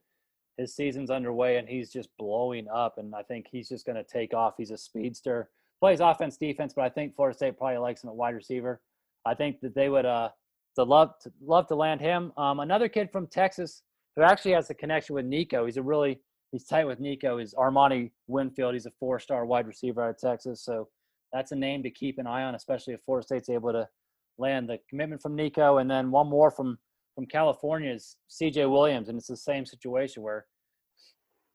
his 0.59 0.75
season's 0.75 1.11
underway 1.11 1.57
and 1.57 1.69
he's 1.69 1.91
just 1.91 2.09
blowing 2.19 2.67
up, 2.69 2.99
and 2.99 3.15
I 3.15 3.23
think 3.23 3.47
he's 3.51 3.69
just 3.69 3.87
going 3.87 3.97
to 3.97 4.05
take 4.05 4.35
off. 4.35 4.55
He's 4.59 4.73
a 4.73 4.77
speedster, 4.77 5.51
plays 5.81 6.01
offense, 6.01 6.37
defense, 6.37 6.73
but 6.75 6.85
I 6.85 6.89
think 6.89 7.15
Florida 7.15 7.37
State 7.37 7.57
probably 7.57 7.79
likes 7.79 8.03
him 8.03 8.11
at 8.11 8.17
wide 8.17 8.35
receiver. 8.35 8.81
I 9.25 9.35
think 9.35 9.61
that 9.61 9.75
they 9.75 9.89
would 9.89 10.07
uh 10.07 10.31
to 10.77 10.85
love 10.85 11.15
to 11.23 11.33
love 11.41 11.67
to 11.69 11.75
land 11.75 12.01
him. 12.01 12.33
Um, 12.37 12.61
another 12.61 12.89
kid 12.89 13.11
from 13.11 13.27
Texas 13.27 13.83
who 14.19 14.25
actually 14.25 14.51
has 14.53 14.69
a 14.69 14.75
connection 14.75 15.15
with 15.15 15.25
Nicco. 15.25 15.65
He's 15.65 15.77
a 15.77 15.83
really 15.83 16.21
he's 16.51 16.65
tight 16.65 16.87
with 16.87 17.01
Nicco. 17.01 17.41
Is 17.41 17.55
Armani 17.55 18.11
Winfield? 18.27 18.75
He's 18.75 18.87
a 18.87 18.91
four-star 18.99 19.47
wide 19.47 19.69
receiver 19.69 20.03
out 20.03 20.11
of 20.11 20.19
Texas, 20.19 20.65
so 20.65 20.89
that's 21.33 21.53
a 21.53 21.57
name 21.57 21.85
to 21.85 21.91
keep 21.91 22.19
an 22.19 22.27
eye 22.27 22.43
on, 22.43 22.57
especially 22.57 22.95
if 22.95 23.01
Florida 23.05 23.25
State's 23.25 23.49
able 23.49 23.71
to 23.71 23.89
land 24.37 24.69
the 24.69 24.81
commitment 24.91 25.23
from 25.23 25.37
Nicco, 25.37 25.81
and 25.81 25.89
then 25.89 26.11
one 26.11 26.29
more 26.29 26.51
from 26.51 26.79
from 27.15 27.27
California 27.27 27.93
is 27.93 28.17
C.J. 28.29 28.67
Williams, 28.67 29.09
and 29.09 29.19
it's 29.19 29.29
the 29.29 29.37
same 29.37 29.65
situation 29.65 30.25
where 30.25 30.47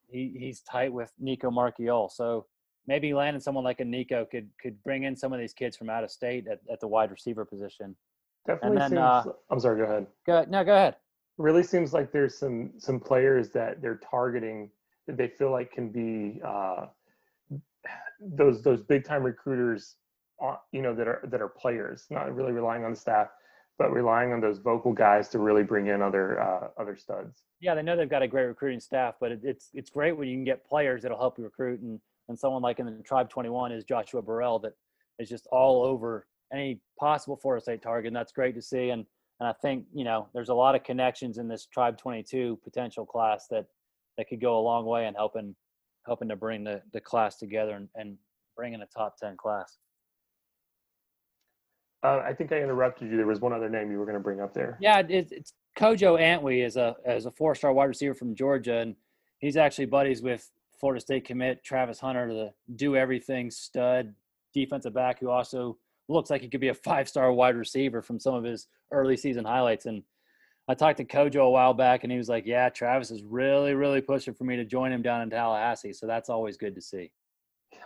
he 0.08 0.34
he's 0.40 0.62
tight 0.62 0.94
with 0.94 1.12
Nicco 1.22 1.52
Marchiol. 1.52 2.10
So 2.10 2.46
maybe 2.88 3.14
landing 3.14 3.42
someone 3.42 3.66
like 3.66 3.82
a 3.82 3.86
Nicco 3.86 4.30
could 4.30 4.48
could 4.62 4.82
bring 4.84 5.04
in 5.04 5.18
some 5.18 5.34
of 5.34 5.40
these 5.40 5.54
kids 5.54 5.76
from 5.76 5.90
out 5.90 6.06
of 6.06 6.12
state 6.12 6.48
at, 6.48 6.62
at 6.72 6.80
the 6.80 6.88
wide 6.88 7.12
receiver 7.12 7.44
position. 7.44 7.94
Definitely 8.48 8.70
And 8.70 8.78
then, 8.78 8.90
seems. 8.92 9.00
Uh, 9.00 9.24
I'm 9.50 9.60
sorry. 9.60 9.80
Go 9.80 9.84
ahead. 9.84 10.08
Go 10.26 10.46
no. 10.50 10.64
Go 10.64 10.74
ahead. 10.74 10.96
Really 11.38 11.64
seems 11.64 11.94
like 11.94 12.12
there's 12.12 12.38
some 12.38 12.72
some 12.78 13.00
players 13.00 13.50
that 13.52 13.82
they're 13.82 14.00
targeting 14.10 14.70
that 15.08 15.18
they 15.18 15.28
feel 15.28 15.52
like 15.52 15.72
can 15.72 15.90
be 15.90 16.40
uh, 16.46 16.86
those 18.20 18.62
those 18.62 18.82
big 18.82 19.04
time 19.04 19.24
recruiters 19.24 19.96
you 20.72 20.82
know 20.82 20.94
that 20.94 21.08
are 21.08 21.22
that 21.30 21.42
are 21.42 21.50
players 21.50 22.06
not 22.10 22.34
really 22.34 22.52
relying 22.52 22.84
on 22.84 22.92
the 22.92 22.98
staff 22.98 23.30
but 23.80 23.92
relying 23.92 24.32
on 24.32 24.40
those 24.40 24.60
vocal 24.60 24.94
guys 24.94 25.30
to 25.30 25.40
really 25.40 25.64
bring 25.64 25.88
in 25.88 26.02
other 26.02 26.40
uh, 26.42 26.68
other 26.78 26.96
studs. 26.96 27.44
Yeah 27.60 27.76
they 27.76 27.82
know 27.82 27.96
they've 27.96 28.10
got 28.10 28.22
a 28.22 28.28
great 28.28 28.46
recruiting 28.46 28.80
staff 28.80 29.16
but 29.20 29.32
it, 29.32 29.40
it's 29.44 29.70
it's 29.74 29.90
great 29.90 30.16
when 30.16 30.28
you 30.28 30.36
can 30.36 30.44
get 30.44 30.66
players 30.66 31.02
that'll 31.02 31.18
help 31.18 31.38
you 31.38 31.44
recruit 31.44 31.82
and 31.82 32.00
and 32.30 32.38
someone 32.38 32.62
like 32.62 32.80
in 32.80 32.86
the 32.86 33.04
tribe 33.04 33.30
21 33.30 33.72
is 33.72 33.84
joshua 33.84 34.22
burrell 34.22 34.60
that 34.60 34.74
is 35.20 35.30
just 35.30 35.48
all 35.52 35.84
over 35.84 36.28
any 36.54 36.80
possible 37.00 37.36
Florida 37.36 37.62
State 37.62 37.82
target 37.82 38.08
and 38.08 38.16
that's 38.16 38.32
great 38.32 38.56
to 38.56 38.62
see 38.62 38.90
and 38.90 39.06
and 39.44 39.50
I 39.50 39.54
think 39.62 39.86
you 39.94 40.06
know 40.06 40.30
there's 40.34 40.50
a 40.50 40.54
lot 40.54 40.74
of 40.74 40.84
connections 40.84 41.38
in 41.38 41.50
this 41.50 41.66
tribe 41.66 41.98
22 41.98 42.60
potential 42.64 43.06
class 43.06 43.48
that 43.50 43.66
that 44.18 44.30
could 44.30 44.40
go 44.40 44.58
a 44.58 44.62
long 44.62 44.86
way 44.86 45.06
in 45.06 45.14
helping 45.16 45.54
helping 46.06 46.30
to 46.30 46.36
bring 46.36 46.64
the, 46.64 46.82
the 46.94 47.02
class 47.02 47.38
together 47.38 47.76
and, 47.76 47.90
and 47.96 48.18
bring 48.56 48.74
in 48.74 48.82
a 48.82 48.86
top 48.86 49.18
10 49.18 49.38
class. 49.38 49.78
Uh, 52.04 52.22
I 52.26 52.34
think 52.34 52.52
I 52.52 52.58
interrupted 52.58 53.10
you. 53.10 53.16
There 53.16 53.26
was 53.26 53.40
one 53.40 53.54
other 53.54 53.70
name 53.70 53.90
you 53.90 53.98
were 53.98 54.06
going 54.06 54.18
to 54.18 54.24
bring 54.24 54.42
up 54.42 54.54
there. 54.54 54.78
Yeah, 54.82 55.02
it's, 55.08 55.32
it's 55.32 55.54
Kojo 55.78 56.20
Antwi 56.20 56.66
is 56.66 56.78
a 56.78 56.96
as 57.06 57.26
a 57.26 57.32
four 57.32 57.54
star 57.56 57.74
wide 57.74 57.86
receiver 57.86 58.14
from 58.14 58.36
Georgia, 58.36 58.78
and 58.78 58.96
he's 59.40 59.58
actually 59.58 59.86
buddies 59.86 60.22
with 60.22 60.50
Florida 60.80 61.02
State 61.02 61.26
commit 61.26 61.64
Travis 61.64 62.00
Hunter, 62.00 62.34
the 62.34 62.54
do 62.76 62.96
everything 62.96 63.52
stud 63.52 64.14
defensive 64.54 64.94
back, 64.94 65.20
who 65.20 65.30
also 65.30 65.78
looks 66.14 66.30
like 66.30 66.42
he 66.42 66.50
could 66.50 66.62
be 66.62 66.70
a 66.70 66.74
five 66.74 67.10
star 67.10 67.32
wide 67.32 67.56
receiver 67.56 68.02
from 68.02 68.20
some 68.20 68.36
of 68.36 68.44
his 68.44 68.68
early 68.92 69.18
season 69.18 69.46
highlights. 69.46 69.86
And 69.86 70.04
I 70.68 70.74
talked 70.76 70.98
to 70.98 71.06
Kojo 71.06 71.46
a 71.46 71.50
while 71.50 71.74
back, 71.74 72.04
and 72.04 72.12
he 72.12 72.18
was 72.18 72.30
like, 72.30 72.46
"Yeah, 72.46 72.70
Travis 72.70 73.12
is 73.12 73.24
really, 73.24 73.74
really 73.74 74.02
pushing 74.02 74.34
for 74.34 74.46
me 74.46 74.56
to 74.56 74.66
join 74.66 74.92
him 74.92 75.02
down 75.02 75.22
in 75.22 75.30
Tallahassee, 75.30 75.94
so 75.94 76.08
that's 76.08 76.30
always 76.30 76.56
good 76.58 76.76
to 76.76 76.82
see." 76.82 77.12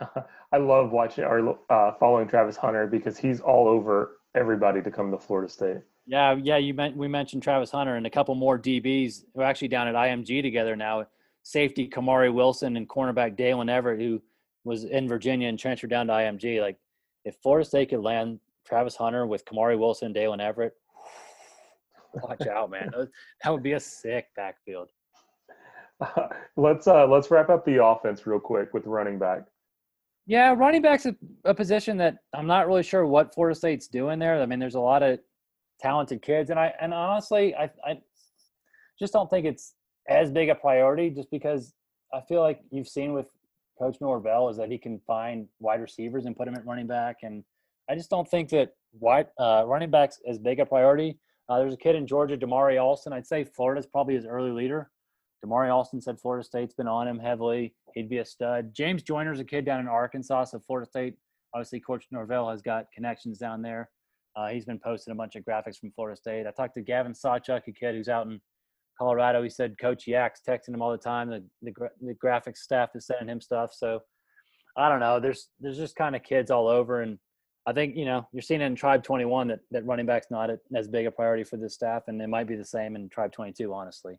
I 0.52 0.58
love 0.58 0.92
watching 0.92 1.24
or 1.24 1.58
uh, 1.70 1.92
following 1.98 2.28
Travis 2.28 2.56
Hunter 2.56 2.86
because 2.86 3.18
he's 3.18 3.40
all 3.40 3.66
over 3.66 4.18
everybody 4.34 4.80
to 4.82 4.90
come 4.90 5.10
to 5.10 5.18
Florida 5.18 5.50
State. 5.50 5.78
Yeah, 6.06 6.36
yeah. 6.40 6.56
You 6.56 6.72
meant 6.72 6.96
we 6.96 7.08
mentioned 7.08 7.42
Travis 7.42 7.70
Hunter 7.70 7.96
and 7.96 8.06
a 8.06 8.10
couple 8.10 8.34
more 8.34 8.58
DBs 8.58 9.24
who 9.34 9.40
are 9.40 9.44
actually 9.44 9.68
down 9.68 9.88
at 9.88 9.94
IMG 9.94 10.42
together 10.42 10.76
now. 10.76 11.06
Safety 11.42 11.88
Kamari 11.88 12.32
Wilson 12.32 12.76
and 12.76 12.88
cornerback 12.88 13.36
Daylen 13.36 13.70
Everett, 13.70 14.00
who 14.00 14.20
was 14.64 14.84
in 14.84 15.08
Virginia 15.08 15.48
and 15.48 15.58
transferred 15.58 15.90
down 15.90 16.06
to 16.08 16.12
IMG. 16.12 16.60
Like, 16.60 16.76
if 17.24 17.36
Florida 17.42 17.64
State 17.64 17.90
could 17.90 18.00
land 18.00 18.40
Travis 18.66 18.96
Hunter 18.96 19.26
with 19.26 19.44
Kamari 19.44 19.78
Wilson 19.78 20.16
and 20.16 20.40
Everett, 20.40 20.74
Watch 22.22 22.46
out, 22.46 22.70
man. 22.70 22.90
That 23.44 23.50
would 23.50 23.62
be 23.62 23.72
a 23.72 23.80
sick 23.80 24.28
backfield. 24.36 24.88
Uh, 26.00 26.28
let's 26.56 26.86
uh, 26.86 27.06
let's 27.06 27.30
wrap 27.30 27.48
up 27.50 27.64
the 27.64 27.84
offense 27.84 28.26
real 28.26 28.40
quick 28.40 28.72
with 28.72 28.86
running 28.86 29.18
back. 29.18 29.44
Yeah, 30.26 30.54
running 30.54 30.82
back's 30.82 31.06
a, 31.06 31.16
a, 31.44 31.54
position 31.54 31.96
that 31.98 32.18
I'm 32.34 32.46
not 32.46 32.66
really 32.66 32.82
sure 32.82 33.06
what 33.06 33.34
Florida 33.34 33.54
State's 33.54 33.88
doing 33.88 34.18
there. 34.18 34.40
I 34.40 34.46
mean, 34.46 34.58
there's 34.58 34.74
a 34.74 34.80
lot 34.80 35.02
of 35.02 35.18
talented 35.80 36.22
kids, 36.22 36.50
and 36.50 36.58
I 36.58 36.72
and 36.80 36.92
honestly, 36.92 37.54
I 37.54 37.70
I 37.84 37.98
just 38.98 39.12
don't 39.12 39.30
think 39.30 39.46
it's 39.46 39.74
as 40.08 40.30
big 40.30 40.48
a 40.48 40.54
priority, 40.54 41.10
just 41.10 41.30
because 41.30 41.72
I 42.12 42.20
feel 42.28 42.40
like 42.40 42.60
you've 42.70 42.88
seen 42.88 43.12
with 43.12 43.30
Coach 43.78 43.96
Norvell 44.00 44.48
is 44.48 44.56
that 44.56 44.70
he 44.70 44.78
can 44.78 45.00
find 45.06 45.46
wide 45.60 45.80
receivers 45.80 46.26
and 46.26 46.36
put 46.36 46.46
them 46.46 46.54
at 46.54 46.66
running 46.66 46.86
back, 46.86 47.18
and 47.22 47.44
I 47.88 47.94
just 47.94 48.10
don't 48.10 48.28
think 48.28 48.50
that 48.50 48.74
wide 48.92 49.28
uh, 49.38 49.64
running 49.66 49.90
backs 49.90 50.20
as 50.28 50.38
big 50.38 50.60
a 50.60 50.66
priority. 50.66 51.18
Uh, 51.48 51.58
there's 51.58 51.74
a 51.74 51.78
kid 51.78 51.96
in 51.96 52.06
Georgia, 52.06 52.36
Damari 52.36 52.82
Alston. 52.82 53.12
I'd 53.12 53.26
say 53.26 53.44
Florida's 53.44 53.86
probably 53.86 54.14
his 54.14 54.26
early 54.26 54.50
leader. 54.50 54.90
Damari 55.44 55.72
Alston 55.72 56.00
said 56.00 56.20
Florida 56.20 56.44
State's 56.44 56.74
been 56.74 56.88
on 56.88 57.08
him 57.08 57.18
heavily. 57.18 57.74
He'd 57.94 58.10
be 58.10 58.18
a 58.18 58.24
stud. 58.24 58.74
James 58.74 59.02
Joyner's 59.02 59.40
a 59.40 59.44
kid 59.44 59.64
down 59.64 59.80
in 59.80 59.88
Arkansas, 59.88 60.44
so 60.44 60.58
Florida 60.58 60.88
State, 60.88 61.14
obviously, 61.54 61.80
Coach 61.80 62.06
Norvell 62.10 62.50
has 62.50 62.60
got 62.60 62.86
connections 62.92 63.38
down 63.38 63.62
there. 63.62 63.88
Uh, 64.36 64.48
he's 64.48 64.64
been 64.64 64.78
posting 64.78 65.12
a 65.12 65.14
bunch 65.14 65.36
of 65.36 65.44
graphics 65.44 65.78
from 65.78 65.90
Florida 65.92 66.16
State. 66.16 66.46
I 66.46 66.50
talked 66.50 66.74
to 66.74 66.82
Gavin 66.82 67.12
Sawchuk, 67.12 67.66
a 67.66 67.72
kid 67.72 67.94
who's 67.94 68.08
out 68.08 68.26
in 68.26 68.40
Colorado. 68.98 69.42
He 69.42 69.50
said 69.50 69.78
Coach 69.78 70.06
Yak's 70.06 70.40
texting 70.46 70.74
him 70.74 70.82
all 70.82 70.90
the 70.90 70.98
time. 70.98 71.30
The, 71.30 71.44
the, 71.62 71.72
the 72.00 72.14
graphics 72.14 72.58
staff 72.58 72.90
is 72.94 73.06
sending 73.06 73.28
him 73.28 73.40
stuff. 73.40 73.72
So 73.74 74.00
I 74.78 74.88
don't 74.88 75.00
know. 75.00 75.18
There's 75.18 75.48
there's 75.60 75.76
just 75.76 75.96
kind 75.96 76.14
of 76.14 76.22
kids 76.22 76.50
all 76.50 76.68
over, 76.68 77.02
and 77.02 77.18
I 77.66 77.72
think 77.72 77.96
you 77.96 78.04
know 78.04 78.26
you're 78.32 78.42
seeing 78.42 78.60
in 78.60 78.76
Tribe 78.76 79.02
21 79.02 79.48
that 79.48 79.60
that 79.72 79.84
running 79.84 80.06
back's 80.06 80.28
not 80.30 80.50
as 80.74 80.88
big 80.88 81.06
a 81.06 81.10
priority 81.10 81.44
for 81.44 81.56
this 81.56 81.74
staff, 81.74 82.04
and 82.06 82.22
it 82.22 82.28
might 82.28 82.46
be 82.46 82.54
the 82.54 82.64
same 82.64 82.94
in 82.94 83.08
Tribe 83.08 83.32
22. 83.32 83.74
Honestly, 83.74 84.18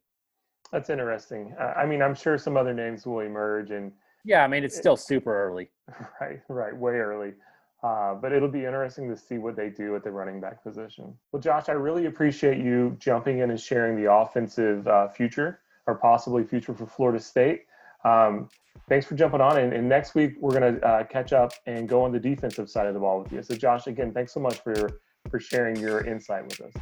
that's 0.72 0.90
interesting. 0.90 1.56
I 1.58 1.86
mean, 1.86 2.02
I'm 2.02 2.14
sure 2.14 2.38
some 2.38 2.58
other 2.58 2.74
names 2.74 3.06
will 3.06 3.22
emerge, 3.22 3.72
and 3.72 3.94
yeah, 4.26 4.44
I 4.44 4.48
mean 4.48 4.66
it's 4.66 4.78
still 4.78 4.98
super 4.98 5.48
early. 5.48 5.72
Right, 6.22 6.42
right, 6.50 6.76
way 6.76 6.94
early. 6.94 7.34
Uh, 7.82 8.14
but 8.14 8.34
it'll 8.34 8.50
be 8.50 8.66
interesting 8.66 9.10
to 9.10 9.16
see 9.16 9.38
what 9.38 9.56
they 9.56 9.70
do 9.70 9.96
at 9.96 10.04
the 10.04 10.12
running 10.12 10.42
back 10.42 10.62
position. 10.64 11.14
Well, 11.32 11.42
Josh, 11.42 11.70
I 11.70 11.74
really 11.74 12.08
appreciate 12.08 12.58
you 12.58 12.98
jumping 13.00 13.40
in 13.40 13.52
and 13.52 13.60
sharing 13.60 14.02
the 14.02 14.12
offensive 14.12 14.86
uh, 14.88 15.08
future 15.08 15.62
or 15.88 15.96
possibly 15.96 16.44
future 16.44 16.74
for 16.74 16.86
Florida 16.86 17.20
State. 17.20 17.64
Um, 18.04 18.50
thanks 18.90 19.06
for 19.06 19.16
jumping 19.16 19.40
on. 19.40 19.58
And, 19.58 19.72
and 19.72 19.88
next 19.88 20.14
week 20.14 20.34
we're 20.40 20.60
going 20.60 20.76
to 20.76 20.86
uh, 20.86 21.04
catch 21.06 21.32
up 21.32 21.54
and 21.68 21.88
go 21.88 22.04
on 22.04 22.12
the 22.12 22.20
defensive 22.20 22.70
side 22.70 22.88
of 22.88 22.94
the 22.94 23.00
ball 23.00 23.22
with 23.22 23.32
you. 23.32 23.42
So, 23.44 23.56
Josh, 23.56 23.88
again, 23.88 24.12
thanks 24.14 24.34
so 24.34 24.40
much 24.40 24.60
for 24.62 25.02
for 25.30 25.40
sharing 25.40 25.76
your 25.76 26.02
insight 26.06 26.44
with 26.44 26.62
us. 26.62 26.74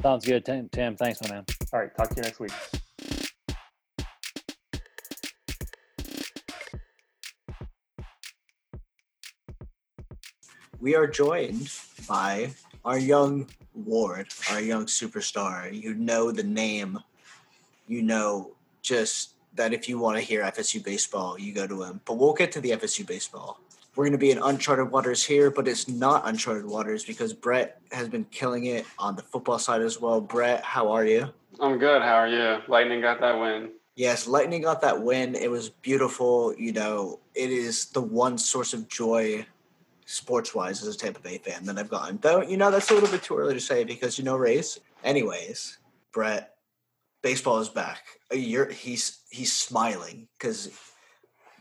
Sounds 0.00 0.24
good, 0.24 0.44
Tim. 0.44 0.68
Tim 0.70 0.96
thanks, 0.96 1.22
my 1.22 1.30
man. 1.30 1.44
All 1.72 1.80
right, 1.80 1.94
talk 1.96 2.08
to 2.10 2.16
you 2.16 2.22
next 2.22 2.40
week. 2.40 2.52
We 10.82 10.96
are 10.96 11.06
joined 11.06 11.70
by 12.08 12.50
our 12.84 12.98
young 12.98 13.46
Ward, 13.72 14.26
our 14.50 14.60
young 14.60 14.86
superstar. 14.86 15.72
You 15.72 15.94
know 15.94 16.32
the 16.32 16.42
name. 16.42 16.98
You 17.86 18.02
know 18.02 18.56
just 18.82 19.34
that 19.54 19.72
if 19.72 19.88
you 19.88 20.00
want 20.00 20.16
to 20.16 20.20
hear 20.24 20.42
FSU 20.42 20.82
baseball, 20.82 21.38
you 21.38 21.52
go 21.54 21.68
to 21.68 21.84
him. 21.84 22.00
But 22.04 22.14
we'll 22.14 22.32
get 22.32 22.50
to 22.52 22.60
the 22.60 22.70
FSU 22.70 23.06
baseball. 23.06 23.60
We're 23.94 24.06
going 24.06 24.12
to 24.12 24.18
be 24.18 24.32
in 24.32 24.38
uncharted 24.38 24.90
waters 24.90 25.24
here, 25.24 25.52
but 25.52 25.68
it's 25.68 25.86
not 25.86 26.26
uncharted 26.26 26.66
waters 26.66 27.04
because 27.04 27.32
Brett 27.32 27.80
has 27.92 28.08
been 28.08 28.24
killing 28.32 28.64
it 28.64 28.84
on 28.98 29.14
the 29.14 29.22
football 29.22 29.60
side 29.60 29.82
as 29.82 30.00
well. 30.00 30.20
Brett, 30.20 30.64
how 30.64 30.90
are 30.90 31.04
you? 31.04 31.28
I'm 31.60 31.78
good. 31.78 32.02
How 32.02 32.16
are 32.16 32.28
you? 32.28 32.60
Lightning 32.66 33.00
got 33.00 33.20
that 33.20 33.38
win. 33.38 33.70
Yes, 33.94 34.26
Lightning 34.26 34.62
got 34.62 34.80
that 34.80 35.00
win. 35.00 35.36
It 35.36 35.48
was 35.48 35.68
beautiful. 35.68 36.52
You 36.56 36.72
know, 36.72 37.20
it 37.36 37.50
is 37.50 37.86
the 37.86 38.00
one 38.00 38.36
source 38.36 38.74
of 38.74 38.88
joy 38.88 39.46
sports 40.06 40.54
wise 40.54 40.82
as 40.82 40.94
a 40.94 40.98
Tampa 40.98 41.20
Bay 41.20 41.38
fan 41.38 41.64
that 41.66 41.78
I've 41.78 41.88
gotten. 41.88 42.18
Though, 42.20 42.42
you 42.42 42.56
know, 42.56 42.70
that's 42.70 42.90
a 42.90 42.94
little 42.94 43.08
bit 43.08 43.22
too 43.22 43.36
early 43.36 43.54
to 43.54 43.60
say 43.60 43.84
because 43.84 44.18
you 44.18 44.24
know 44.24 44.36
race. 44.36 44.78
Anyways, 45.04 45.78
Brett, 46.12 46.54
baseball 47.22 47.58
is 47.58 47.68
back. 47.68 48.02
Year 48.32 48.70
he's 48.70 49.20
he's 49.30 49.52
smiling 49.52 50.28
because 50.38 50.70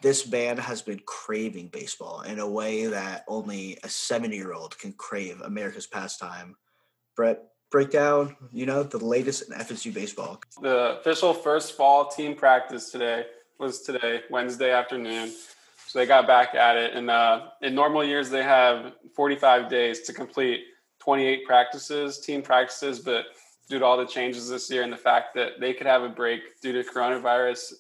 this 0.02 0.30
man 0.30 0.58
has 0.58 0.82
been 0.82 1.00
craving 1.06 1.68
baseball 1.68 2.22
in 2.22 2.40
a 2.40 2.48
way 2.48 2.88
that 2.88 3.24
only 3.28 3.78
a 3.84 3.90
70 3.90 4.36
year 4.36 4.54
old 4.54 4.78
can 4.78 4.94
crave 4.94 5.42
America's 5.42 5.88
pastime. 5.88 6.56
Brett, 7.16 7.44
break 7.70 7.92
down, 7.92 8.36
you 8.52 8.66
know, 8.66 8.84
the 8.84 9.04
latest 9.04 9.50
in 9.50 9.58
FSU 9.58 9.94
baseball. 9.94 10.42
The 10.62 11.00
official 11.00 11.34
first 11.34 11.78
fall 11.78 12.08
team 12.08 12.36
practice 12.36 12.92
today 12.92 13.26
was 13.60 13.82
today, 13.82 14.22
Wednesday 14.30 14.72
afternoon. 14.72 15.32
So 15.92 16.00
they 16.00 16.06
got 16.06 16.26
back 16.26 16.56
at 16.56 16.78
it. 16.78 16.94
And 16.94 17.10
uh, 17.10 17.48
in 17.62 17.76
normal 17.76 18.02
years, 18.02 18.30
they 18.30 18.44
have 18.44 18.94
45 19.14 19.70
days 19.70 20.02
to 20.04 20.14
complete 20.14 20.62
28 21.00 21.46
practices, 21.46 22.20
team 22.20 22.42
practices. 22.42 23.00
But 23.00 23.26
due 23.68 23.80
to 23.80 23.86
all 23.86 23.98
the 23.98 24.06
changes 24.06 24.48
this 24.48 24.72
year 24.72 24.84
and 24.84 24.94
the 24.94 24.98
fact 24.98 25.36
that 25.36 25.60
they 25.60 25.74
could 25.74 25.88
have 25.88 26.04
a 26.04 26.10
break 26.10 26.62
due 26.62 26.72
to 26.72 26.90
coronavirus, 26.90 27.74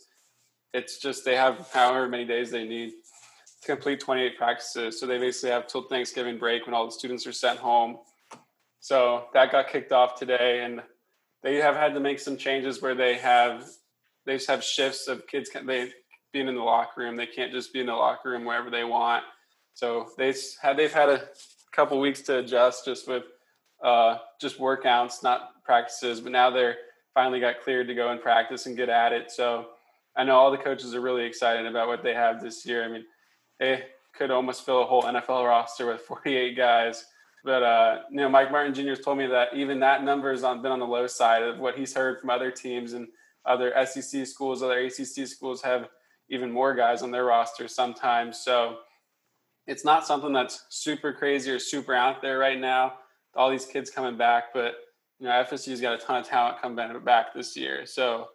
it's 0.73 0.99
just 0.99 1.23
they 1.23 1.37
have 1.37 1.69
however 1.71 2.09
many 2.09 2.25
days 2.25 2.51
they 2.51 2.67
need 2.67 2.91
to 3.61 3.67
complete 3.75 4.01
28 4.01 4.37
practices. 4.37 4.99
So 4.99 5.07
they 5.07 5.17
basically 5.17 5.51
have 5.51 5.67
till 5.67 5.83
Thanksgiving 5.83 6.37
break 6.37 6.65
when 6.65 6.75
all 6.75 6.85
the 6.85 6.91
students 6.91 7.25
are 7.25 7.31
sent 7.31 7.59
home 7.59 7.99
so 8.81 9.25
that 9.35 9.51
got 9.51 9.69
kicked 9.69 9.91
off 9.91 10.19
today, 10.19 10.63
and 10.65 10.81
they 11.43 11.57
have 11.57 11.75
had 11.75 11.93
to 11.93 11.99
make 11.99 12.19
some 12.19 12.35
changes 12.35 12.81
where 12.81 12.95
they 12.95 13.15
have 13.19 13.69
they 14.25 14.35
just 14.35 14.49
have 14.49 14.63
shifts 14.63 15.07
of 15.07 15.25
kids 15.27 15.49
they 15.65 15.91
being 16.31 16.47
in 16.47 16.55
the 16.55 16.61
locker 16.61 17.01
room. 17.01 17.15
They 17.15 17.27
can't 17.27 17.51
just 17.51 17.73
be 17.73 17.79
in 17.79 17.87
the 17.87 17.93
locker 17.93 18.29
room 18.29 18.45
wherever 18.45 18.69
they 18.69 18.83
want. 18.83 19.23
So 19.73 20.09
they 20.17 20.33
had 20.61 20.77
they've 20.77 20.91
had 20.91 21.09
a 21.09 21.23
couple 21.71 21.99
weeks 21.99 22.21
to 22.23 22.39
adjust 22.39 22.85
just 22.85 23.07
with 23.07 23.23
uh, 23.83 24.17
just 24.39 24.59
workouts, 24.59 25.23
not 25.23 25.63
practices. 25.63 26.21
But 26.21 26.31
now 26.31 26.49
they're 26.49 26.77
finally 27.13 27.39
got 27.39 27.61
cleared 27.61 27.87
to 27.87 27.95
go 27.95 28.11
and 28.11 28.21
practice 28.21 28.65
and 28.65 28.77
get 28.77 28.89
at 28.89 29.11
it. 29.13 29.31
So 29.31 29.67
I 30.15 30.23
know 30.23 30.35
all 30.35 30.51
the 30.51 30.57
coaches 30.57 30.93
are 30.93 31.01
really 31.01 31.25
excited 31.25 31.65
about 31.65 31.87
what 31.87 32.03
they 32.03 32.13
have 32.13 32.41
this 32.41 32.65
year. 32.65 32.83
I 32.83 32.87
mean, 32.87 33.05
they 33.59 33.85
could 34.13 34.31
almost 34.31 34.65
fill 34.65 34.81
a 34.81 34.85
whole 34.85 35.03
NFL 35.03 35.45
roster 35.45 35.87
with 35.87 36.01
48 36.07 36.55
guys. 36.55 37.05
But 37.43 37.63
uh, 37.63 37.99
you 38.11 38.17
know, 38.17 38.29
Mike 38.29 38.51
Martin 38.51 38.73
Jr. 38.73 38.89
has 38.89 38.99
told 38.99 39.17
me 39.17 39.25
that 39.27 39.49
even 39.55 39.79
that 39.79 40.03
number 40.03 40.31
has 40.31 40.41
been 40.41 40.67
on 40.67 40.79
the 40.79 40.85
low 40.85 41.07
side 41.07 41.41
of 41.41 41.57
what 41.57 41.75
he's 41.75 41.93
heard 41.93 42.19
from 42.19 42.29
other 42.29 42.51
teams 42.51 42.93
and 42.93 43.07
other 43.45 43.73
SEC 43.85 44.27
schools, 44.27 44.61
other 44.61 44.79
ACC 44.79 45.27
schools 45.27 45.61
have 45.63 45.89
even 46.31 46.51
more 46.51 46.73
guys 46.73 47.03
on 47.03 47.11
their 47.11 47.25
roster 47.25 47.67
sometimes. 47.67 48.39
So 48.39 48.77
it's 49.67 49.85
not 49.85 50.07
something 50.07 50.33
that's 50.33 50.65
super 50.69 51.13
crazy 51.13 51.51
or 51.51 51.59
super 51.59 51.93
out 51.93 52.21
there 52.21 52.39
right 52.39 52.59
now. 52.59 52.93
All 53.35 53.51
these 53.51 53.65
kids 53.65 53.91
coming 53.91 54.17
back, 54.17 54.45
but 54.53 54.75
you 55.19 55.27
know, 55.27 55.31
FSU's 55.31 55.81
got 55.81 55.93
a 55.93 55.97
ton 55.97 56.21
of 56.21 56.27
talent 56.27 56.59
coming 56.61 57.03
back 57.03 57.33
this 57.33 57.55
year. 57.55 57.85
So 57.85 58.29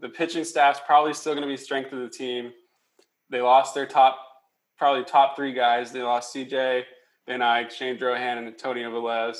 the 0.00 0.08
pitching 0.08 0.44
staff's 0.44 0.80
probably 0.86 1.12
still 1.14 1.34
going 1.34 1.46
to 1.46 1.48
be 1.48 1.56
strength 1.56 1.92
of 1.92 2.00
the 2.00 2.08
team. 2.08 2.52
They 3.30 3.40
lost 3.40 3.74
their 3.74 3.86
top, 3.86 4.18
probably 4.76 5.04
top 5.04 5.36
three 5.36 5.52
guys. 5.52 5.92
They 5.92 6.02
lost 6.02 6.34
CJ 6.34 6.84
Van 7.26 7.42
Eyck, 7.42 7.70
Shane 7.70 7.98
Drohan, 7.98 8.38
and 8.38 8.46
Antonio 8.46 8.90
Velez. 8.90 9.36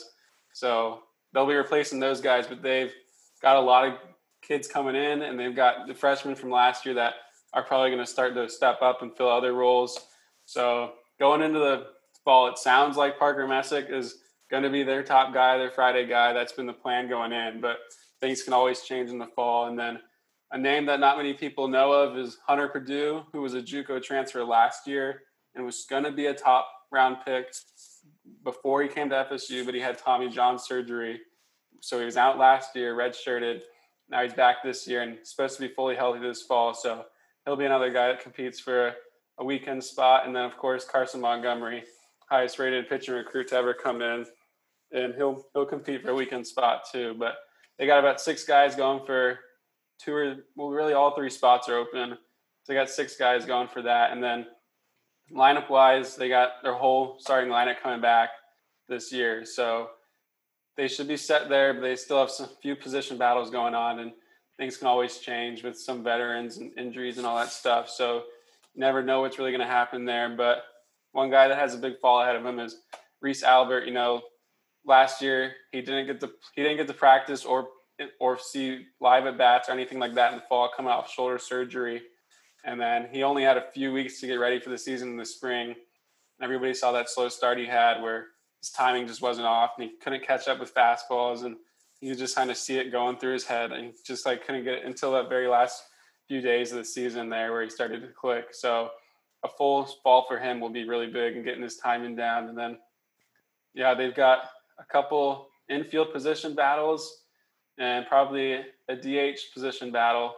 So 0.53 1.01
they'll 1.33 1.47
be 1.47 1.55
replacing 1.55 1.99
those 1.99 2.21
guys, 2.21 2.47
but 2.47 2.63
they've 2.63 2.93
got 3.41 3.57
a 3.57 3.61
lot 3.61 3.87
of 3.87 3.95
kids 4.43 4.69
coming 4.69 4.95
in, 4.95 5.23
and 5.23 5.39
they've 5.39 5.57
got 5.57 5.89
the 5.89 5.95
freshmen 5.95 6.35
from 6.35 6.51
last 6.51 6.85
year 6.85 6.95
that 6.95 7.15
are 7.55 7.63
probably 7.63 7.91
going 7.91 8.05
to 8.05 8.11
start 8.11 8.35
to 8.35 8.49
step 8.49 8.83
up 8.83 9.03
and 9.03 9.17
fill 9.17 9.29
other 9.29 9.55
roles. 9.55 9.99
So 10.45 10.93
going 11.19 11.43
into 11.43 11.59
the 11.59 11.87
fall, 12.25 12.49
it 12.49 12.59
sounds 12.59 12.97
like 12.97 13.19
Parker 13.19 13.47
Messick 13.47 13.87
is 13.91 14.19
going 14.51 14.63
to 14.63 14.71
be 14.71 14.83
their 14.83 15.03
top 15.03 15.33
guy, 15.33 15.59
their 15.59 15.71
Friday 15.71 16.07
guy. 16.07 16.33
That's 16.33 16.53
been 16.53 16.67
the 16.67 16.73
plan 16.73 17.09
going 17.09 17.33
in, 17.33 17.61
but 17.61 17.79
things 18.21 18.43
can 18.43 18.53
always 18.53 18.83
change 18.83 19.11
in 19.11 19.19
the 19.19 19.27
fall. 19.27 19.67
And 19.69 19.79
then 19.79 20.01
a 20.51 20.59
name 20.59 20.87
that 20.87 21.01
not 21.01 21.17
many 21.17 21.35
people 21.35 21.69
know 21.69 21.93
of 21.93 22.17
is 22.17 22.39
Hunter 22.47 22.69
Purdue, 22.69 23.23
who 23.33 23.43
was 23.43 23.55
a 23.55 23.63
JUCO 23.63 24.03
transfer 24.03 24.45
last 24.45 24.87
year 24.87 25.23
and 25.55 25.65
was 25.65 25.85
going 25.89 26.05
to 26.05 26.13
be 26.13 26.27
a 26.27 26.35
top 26.35 26.69
round 26.91 27.19
pick 27.25 27.53
before 28.45 28.83
he 28.83 28.89
came 28.89 29.11
to 29.11 29.27
FSU, 29.31 29.65
but 29.65 29.75
he 29.75 29.81
had 29.81 29.99
Tommy 29.99 30.29
John 30.29 30.59
surgery. 30.59 31.21
So 31.81 31.99
he 31.99 32.05
was 32.05 32.17
out 32.17 32.39
last 32.39 32.75
year, 32.75 32.97
redshirted. 32.97 33.61
Now 34.09 34.23
he's 34.23 34.33
back 34.33 34.63
this 34.65 34.87
year 34.89 35.03
and 35.03 35.19
supposed 35.23 35.57
to 35.57 35.69
be 35.69 35.75
fully 35.75 35.97
healthy 35.97 36.21
this 36.21 36.43
fall. 36.43 36.75
So 36.75 37.05
he'll 37.49 37.57
be 37.57 37.65
another 37.65 37.91
guy 37.91 38.09
that 38.09 38.21
competes 38.21 38.61
for 38.61 38.93
a 39.39 39.45
weekend 39.45 39.83
spot. 39.83 40.27
And 40.27 40.37
then, 40.37 40.45
of 40.45 40.59
course, 40.59 40.85
Carson 40.85 41.23
Montgomery, 41.23 41.83
highest 42.29 42.59
rated 42.59 42.91
pitching 42.91 43.15
recruit 43.15 43.49
to 43.49 43.57
ever 43.57 43.73
come 43.73 44.03
in. 44.03 44.27
And 44.93 45.15
he'll 45.15 45.47
he'll 45.55 45.65
compete 45.65 46.03
for 46.03 46.11
a 46.11 46.15
weekend 46.15 46.47
spot 46.47 46.83
too. 46.93 47.15
But 47.19 47.37
they 47.79 47.87
got 47.87 48.01
about 48.01 48.21
six 48.21 48.45
guys 48.45 48.77
going 48.77 49.05
for 49.07 49.39
two 49.99 50.15
or 50.15 50.37
well, 50.57 50.69
really 50.69 50.93
all 50.93 51.15
three 51.15 51.31
spots 51.31 51.69
are 51.71 51.77
open. 51.77 52.11
So 52.11 52.73
they 52.73 52.75
got 52.75 52.91
six 52.91 53.17
guys 53.17 53.47
going 53.47 53.69
for 53.69 53.81
that. 53.83 54.13
And 54.13 54.23
then 54.23 54.47
lineup 55.33 55.71
wise, 55.71 56.17
they 56.17 56.29
got 56.29 56.63
their 56.63 56.75
whole 56.75 57.17
starting 57.19 57.51
lineup 57.51 57.81
coming 57.83 58.01
back 58.03 58.31
this 58.89 59.11
year. 59.11 59.45
So 59.47 59.89
they 60.77 60.89
should 60.89 61.09
be 61.09 61.17
set 61.17 61.49
there, 61.49 61.73
but 61.75 61.81
they 61.81 61.97
still 61.97 62.21
have 62.21 62.31
some 62.31 62.49
few 62.61 62.77
position 62.77 63.17
battles 63.17 63.51
going 63.51 63.75
on 63.75 64.01
and 64.01 64.13
things 64.59 64.77
can 64.77 64.89
always 64.89 65.19
change 65.19 65.63
with 65.63 65.79
some 65.79 66.03
veterans 66.03 66.59
and 66.59 66.77
injuries 66.77 67.17
and 67.17 67.27
all 67.27 67.37
that 67.37 67.51
stuff. 67.51 67.89
So 67.89 68.25
never 68.75 69.03
know 69.03 69.23
what's 69.23 69.39
really 69.39 69.53
going 69.53 69.61
to 69.61 69.67
happen 69.67 70.05
there. 70.05 70.29
But 70.29 70.65
one 71.13 71.31
guy 71.31 71.49
that 71.49 71.59
has 71.59 71.75
a 71.75 71.79
big 71.79 71.99
fall 72.01 72.21
ahead 72.21 72.37
of 72.37 72.45
him 72.45 72.59
is 72.59 72.81
Reese 73.23 73.43
Albert. 73.43 73.87
You 73.87 73.93
know, 73.93 74.23
last 74.85 75.23
year 75.23 75.53
he 75.73 75.81
didn't 75.81 76.07
get 76.07 76.21
to 76.21 76.31
he 76.55 76.63
didn't 76.63 76.77
get 76.77 76.89
to 76.89 76.95
practice 76.95 77.45
or 77.45 77.69
or 78.21 78.39
see 78.39 78.87
live 79.01 79.27
at 79.27 79.39
bats 79.39 79.69
or 79.69 79.73
anything 79.73 79.99
like 79.99 80.15
that 80.15 80.33
in 80.33 80.39
the 80.39 80.45
fall 80.49 80.71
coming 80.77 80.91
off 80.91 81.11
shoulder 81.11 81.39
surgery. 81.39 82.03
And 82.65 82.81
then 82.81 83.09
he 83.13 83.23
only 83.23 83.43
had 83.43 83.57
a 83.57 83.71
few 83.73 83.93
weeks 83.93 84.21
to 84.21 84.27
get 84.27 84.35
ready 84.35 84.61
for 84.61 84.71
the 84.71 84.79
season 84.79 85.11
in 85.11 85.17
the 85.17 85.25
spring. 85.25 85.75
Everybody 86.43 86.75
saw 86.75 86.93
that 86.93 87.09
slow 87.09 87.29
start 87.29 87.59
he 87.59 87.67
had 87.67 88.01
where 88.03 88.27
his 88.61 88.71
timing 88.71 89.07
just 89.07 89.23
wasn't 89.23 89.47
off 89.47 89.73
and 89.79 89.89
he 89.89 89.97
couldn't 89.97 90.25
catch 90.25 90.49
up 90.49 90.61
with 90.61 90.75
fastballs 90.75 91.45
and 91.45 91.57
you 92.01 92.15
just 92.15 92.37
kind 92.37 92.51
of 92.51 92.57
see 92.57 92.79
it 92.79 92.93
going 92.93 93.19
through 93.19 93.33
his 93.33 93.45
head 93.45 93.73
and 93.73 93.93
just 94.07 94.27
like 94.27 94.47
couldn't 94.47 94.65
get 94.65 94.75
it 94.75 94.85
until 94.85 95.13
that 95.13 95.29
very 95.29 95.49
last 95.49 95.83
few 96.27 96.41
days 96.41 96.73
of 96.73 96.79
the 96.79 96.85
season 96.85 97.29
there 97.29 97.53
where 97.53 97.63
he 97.63 97.71
started 97.71 98.01
to 98.03 98.09
click. 98.09 98.49
So 98.53 98.91
a 99.45 99.49
full 99.49 99.85
fall 100.03 100.27
for 100.29 100.39
him 100.39 100.61
will 100.61 100.71
be 100.71 100.89
really 100.89 101.07
big 101.07 101.37
and 101.37 101.45
getting 101.45 101.63
his 101.63 101.77
timing 101.77 102.17
down. 102.17 102.49
And 102.49 102.59
then, 102.59 102.79
yeah, 103.75 103.95
they've 103.95 104.15
got 104.15 104.41
a 104.79 104.85
couple 104.85 105.49
infield 105.69 106.13
position 106.13 106.55
battles 106.55 107.23
and 107.79 108.07
probably 108.07 108.61
a 108.89 108.97
DH 108.97 109.39
position 109.55 109.91
battle 109.91 110.35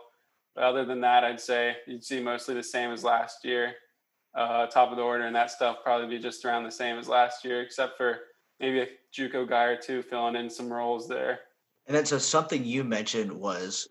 but 0.54 0.64
other 0.64 0.84
than 0.84 1.00
that, 1.00 1.24
I'd 1.24 1.40
say 1.40 1.76
you'd 1.86 2.04
see 2.04 2.20
mostly 2.20 2.54
the 2.54 2.62
same 2.62 2.90
as 2.92 3.04
last 3.04 3.44
year. 3.44 3.74
Uh, 4.34 4.66
top 4.66 4.90
of 4.90 4.96
the 4.96 5.02
order 5.02 5.24
and 5.24 5.34
that 5.34 5.50
stuff 5.50 5.78
probably 5.82 6.06
be 6.06 6.22
just 6.22 6.44
around 6.44 6.64
the 6.64 6.70
same 6.70 6.98
as 6.98 7.08
last 7.08 7.44
year, 7.44 7.62
except 7.62 7.96
for 7.96 8.18
maybe 8.60 8.80
a 8.80 8.88
JUCO 9.12 9.48
guy 9.48 9.64
or 9.64 9.76
two 9.76 10.02
filling 10.02 10.36
in 10.36 10.48
some 10.48 10.72
roles 10.72 11.08
there. 11.08 11.40
And 11.86 11.96
then 11.96 12.06
so 12.06 12.18
something 12.18 12.64
you 12.64 12.84
mentioned 12.84 13.32
was 13.32 13.88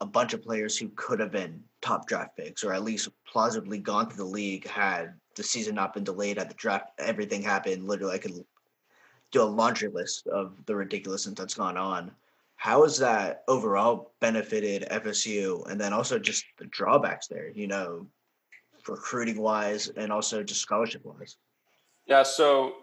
a 0.00 0.06
bunch 0.06 0.32
of 0.32 0.42
players 0.42 0.76
who 0.76 0.90
could 0.96 1.20
have 1.20 1.32
been 1.32 1.62
top 1.80 2.06
draft 2.06 2.36
picks 2.36 2.64
or 2.64 2.72
at 2.72 2.82
least 2.82 3.08
plausibly 3.26 3.78
gone 3.78 4.08
to 4.08 4.16
the 4.16 4.24
league 4.24 4.66
had 4.66 5.14
the 5.36 5.42
season 5.42 5.74
not 5.74 5.94
been 5.94 6.04
delayed 6.04 6.38
at 6.38 6.48
the 6.48 6.54
draft. 6.54 6.90
Everything 6.98 7.42
happened. 7.42 7.86
Literally, 7.86 8.14
I 8.14 8.18
could 8.18 8.44
do 9.30 9.42
a 9.42 9.44
laundry 9.44 9.88
list 9.88 10.26
of 10.26 10.54
the 10.66 10.74
ridiculousness 10.74 11.38
that's 11.38 11.54
gone 11.54 11.76
on 11.76 12.10
how 12.58 12.82
has 12.82 12.98
that 12.98 13.44
overall 13.46 14.10
benefited 14.20 14.84
FSU? 14.90 15.64
And 15.70 15.80
then 15.80 15.92
also 15.92 16.18
just 16.18 16.44
the 16.58 16.66
drawbacks 16.66 17.28
there, 17.28 17.50
you 17.50 17.68
know, 17.68 18.08
recruiting 18.88 19.40
wise 19.40 19.88
and 19.96 20.12
also 20.12 20.42
just 20.42 20.60
scholarship 20.60 21.04
wise. 21.04 21.36
Yeah. 22.06 22.24
So 22.24 22.74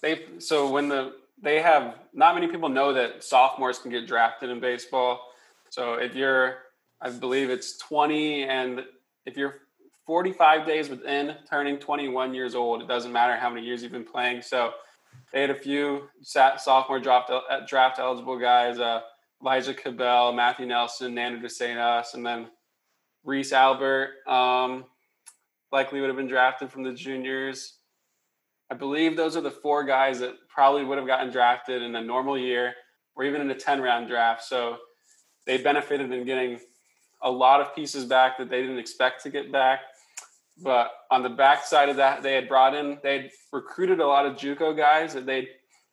they, 0.00 0.22
so 0.38 0.70
when 0.70 0.88
the, 0.88 1.16
they 1.42 1.60
have 1.62 1.94
not 2.12 2.34
many 2.34 2.48
people 2.48 2.68
know 2.68 2.92
that 2.92 3.22
sophomores 3.22 3.78
can 3.78 3.90
get 3.90 4.06
drafted 4.06 4.50
in 4.50 4.60
baseball. 4.60 5.20
So 5.70 5.94
if 5.94 6.14
you're, 6.14 6.58
I 7.00 7.10
believe 7.10 7.50
it's 7.50 7.76
20 7.78 8.44
and 8.44 8.84
if 9.26 9.36
you're 9.36 9.60
45 10.06 10.66
days 10.66 10.88
within 10.88 11.36
turning 11.48 11.78
21 11.78 12.34
years 12.34 12.54
old, 12.54 12.82
it 12.82 12.88
doesn't 12.88 13.12
matter 13.12 13.36
how 13.36 13.50
many 13.50 13.64
years 13.64 13.82
you've 13.82 13.92
been 13.92 14.04
playing. 14.04 14.42
So 14.42 14.72
they 15.32 15.40
had 15.40 15.50
a 15.50 15.54
few 15.54 16.08
sophomore 16.22 16.98
draft 16.98 17.30
draft 17.66 17.98
eligible 17.98 18.38
guys. 18.38 18.78
Uh, 18.78 19.00
Elijah 19.40 19.74
Cabell, 19.74 20.32
Matthew 20.32 20.66
Nelson, 20.66 21.14
Nander 21.14 21.40
De 21.40 21.46
Sedas, 21.46 22.14
and 22.14 22.26
then 22.26 22.48
Reese 23.24 23.52
Albert 23.52 24.14
um, 24.26 24.84
likely 25.70 26.00
would 26.00 26.08
have 26.08 26.16
been 26.16 26.26
drafted 26.26 26.72
from 26.72 26.82
the 26.82 26.92
juniors. 26.92 27.74
I 28.70 28.74
believe 28.74 29.16
those 29.16 29.36
are 29.36 29.40
the 29.40 29.50
four 29.50 29.84
guys 29.84 30.18
that 30.20 30.34
probably 30.58 30.82
would 30.82 30.98
have 30.98 31.06
gotten 31.06 31.30
drafted 31.30 31.82
in 31.82 31.94
a 31.94 32.02
normal 32.02 32.36
year 32.36 32.74
or 33.14 33.22
even 33.22 33.40
in 33.40 33.48
a 33.48 33.54
10 33.54 33.80
round 33.80 34.08
draft. 34.08 34.42
So 34.42 34.78
they 35.46 35.58
benefited 35.58 36.10
in 36.10 36.24
getting 36.26 36.58
a 37.22 37.30
lot 37.30 37.60
of 37.60 37.72
pieces 37.76 38.04
back 38.04 38.36
that 38.38 38.50
they 38.50 38.62
didn't 38.62 38.80
expect 38.80 39.22
to 39.22 39.30
get 39.30 39.52
back. 39.52 39.82
But 40.60 40.90
on 41.12 41.22
the 41.22 41.28
backside 41.28 41.90
of 41.90 41.94
that, 41.98 42.24
they 42.24 42.34
had 42.34 42.48
brought 42.48 42.74
in, 42.74 42.98
they 43.04 43.18
had 43.18 43.30
recruited 43.52 44.00
a 44.00 44.06
lot 44.08 44.26
of 44.26 44.34
JUCO 44.34 44.76
guys 44.76 45.14
that 45.14 45.26
they'd 45.26 45.46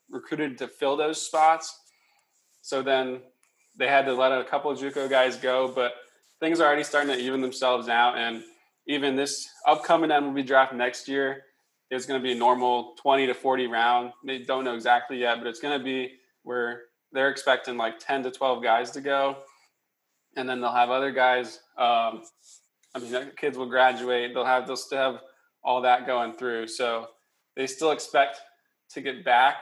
recruited 0.09 0.57
to 0.57 0.67
fill 0.67 0.97
those 0.97 1.21
spots. 1.21 1.81
So 2.63 2.81
then 2.81 3.19
they 3.75 3.87
had 3.87 4.05
to 4.05 4.15
let 4.15 4.31
a 4.31 4.43
couple 4.45 4.71
of 4.71 4.79
JUCO 4.79 5.07
guys 5.07 5.37
go, 5.37 5.67
but 5.67 5.93
things 6.39 6.59
are 6.59 6.65
already 6.65 6.83
starting 6.83 7.15
to 7.15 7.21
even 7.21 7.39
themselves 7.39 7.87
out. 7.87 8.17
And 8.17 8.41
even 8.87 9.15
this 9.15 9.47
upcoming 9.67 10.09
MLB 10.09 10.47
draft 10.47 10.73
next 10.73 11.07
year 11.07 11.43
is 11.91 12.05
going 12.05 12.19
to 12.19 12.23
be 12.23 12.31
a 12.31 12.35
normal 12.35 12.95
20 13.01 13.27
to 13.27 13.33
40 13.33 13.67
round. 13.67 14.11
They 14.25 14.39
don't 14.39 14.63
know 14.63 14.75
exactly 14.75 15.17
yet, 15.17 15.37
but 15.37 15.47
it's 15.47 15.59
going 15.59 15.77
to 15.77 15.83
be 15.83 16.13
where 16.43 16.83
they're 17.11 17.29
expecting 17.29 17.77
like 17.77 17.99
10 17.99 18.23
to 18.23 18.31
12 18.31 18.63
guys 18.63 18.91
to 18.91 19.01
go. 19.01 19.37
And 20.35 20.49
then 20.49 20.59
they'll 20.59 20.73
have 20.73 20.89
other 20.89 21.11
guys. 21.11 21.59
Um, 21.77 22.23
I 22.93 22.99
mean, 22.99 23.31
kids 23.37 23.57
will 23.57 23.69
graduate. 23.69 24.33
They'll 24.33 24.45
have, 24.45 24.67
they'll 24.67 24.75
still 24.75 24.97
have 24.97 25.21
all 25.63 25.81
that 25.81 26.05
going 26.05 26.33
through. 26.33 26.67
So 26.67 27.07
they 27.55 27.67
still 27.67 27.91
expect 27.91 28.39
to 28.91 29.01
get 29.01 29.23
back. 29.23 29.57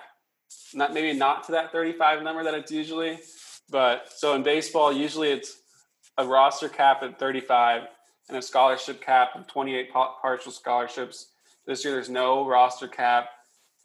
Not 0.74 0.94
maybe 0.94 1.18
not 1.18 1.44
to 1.46 1.52
that 1.54 1.72
35 1.72 2.24
number 2.24 2.44
that 2.44 2.54
it's 2.54 2.72
usually, 2.72 3.20
but 3.70 4.08
so 4.16 4.36
in 4.36 4.44
baseball, 4.44 4.92
usually 4.92 5.32
it's 5.32 5.58
a 6.18 6.26
roster 6.26 6.70
cap 6.70 7.02
at 7.02 7.18
35 7.20 7.84
and 8.30 8.38
a 8.38 8.42
scholarship 8.42 9.02
cap 9.02 9.30
of 9.36 9.48
28 9.48 9.92
partial 9.92 10.52
scholarships. 10.52 11.33
This 11.66 11.86
year, 11.86 11.94
there's 11.94 12.10
no 12.10 12.48
roster 12.48 12.88
cap, 12.88 13.30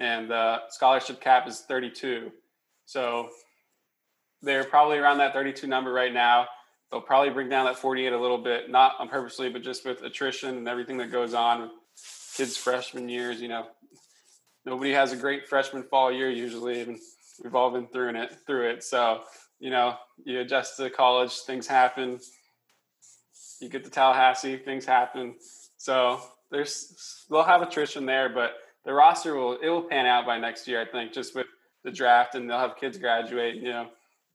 and 0.00 0.30
the 0.30 0.60
scholarship 0.70 1.20
cap 1.20 1.46
is 1.46 1.60
32. 1.60 2.32
So 2.86 3.28
they're 4.42 4.64
probably 4.64 4.98
around 4.98 5.18
that 5.18 5.32
32 5.32 5.66
number 5.66 5.92
right 5.92 6.12
now. 6.12 6.46
They'll 6.90 7.00
probably 7.00 7.30
bring 7.30 7.48
down 7.48 7.66
that 7.66 7.76
48 7.76 8.12
a 8.12 8.20
little 8.20 8.38
bit, 8.38 8.70
not 8.70 8.94
on 8.98 9.08
purposely, 9.08 9.50
but 9.50 9.62
just 9.62 9.84
with 9.84 10.02
attrition 10.02 10.56
and 10.56 10.68
everything 10.68 10.96
that 10.98 11.12
goes 11.12 11.34
on 11.34 11.62
with 11.62 11.70
kids' 12.36 12.56
freshman 12.56 13.08
years. 13.08 13.40
You 13.40 13.48
know, 13.48 13.66
nobody 14.64 14.92
has 14.92 15.12
a 15.12 15.16
great 15.16 15.46
freshman 15.46 15.82
fall 15.82 16.10
year 16.10 16.30
usually, 16.30 16.80
and 16.80 16.98
we've 17.42 17.54
all 17.54 17.70
been 17.70 17.88
through 17.88 18.16
it. 18.16 18.36
Through 18.46 18.70
it, 18.70 18.82
so 18.82 19.22
you 19.60 19.70
know, 19.70 19.96
you 20.24 20.40
adjust 20.40 20.76
to 20.76 20.88
college, 20.88 21.32
things 21.40 21.66
happen. 21.66 22.20
You 23.60 23.68
get 23.68 23.84
to 23.84 23.90
Tallahassee, 23.90 24.56
things 24.56 24.86
happen. 24.86 25.34
So 25.76 26.20
there's 26.50 27.26
they'll 27.30 27.42
have 27.42 27.62
attrition 27.62 28.06
there, 28.06 28.28
but 28.28 28.54
the 28.84 28.92
roster 28.92 29.34
will 29.34 29.58
it 29.60 29.68
will 29.68 29.82
pan 29.82 30.06
out 30.06 30.26
by 30.26 30.38
next 30.38 30.66
year, 30.66 30.80
I 30.80 30.84
think, 30.84 31.12
just 31.12 31.34
with 31.34 31.46
the 31.84 31.90
draft 31.90 32.34
and 32.34 32.48
they'll 32.48 32.58
have 32.58 32.76
kids 32.76 32.98
graduate. 32.98 33.56
You 33.56 33.70
know, 33.70 33.88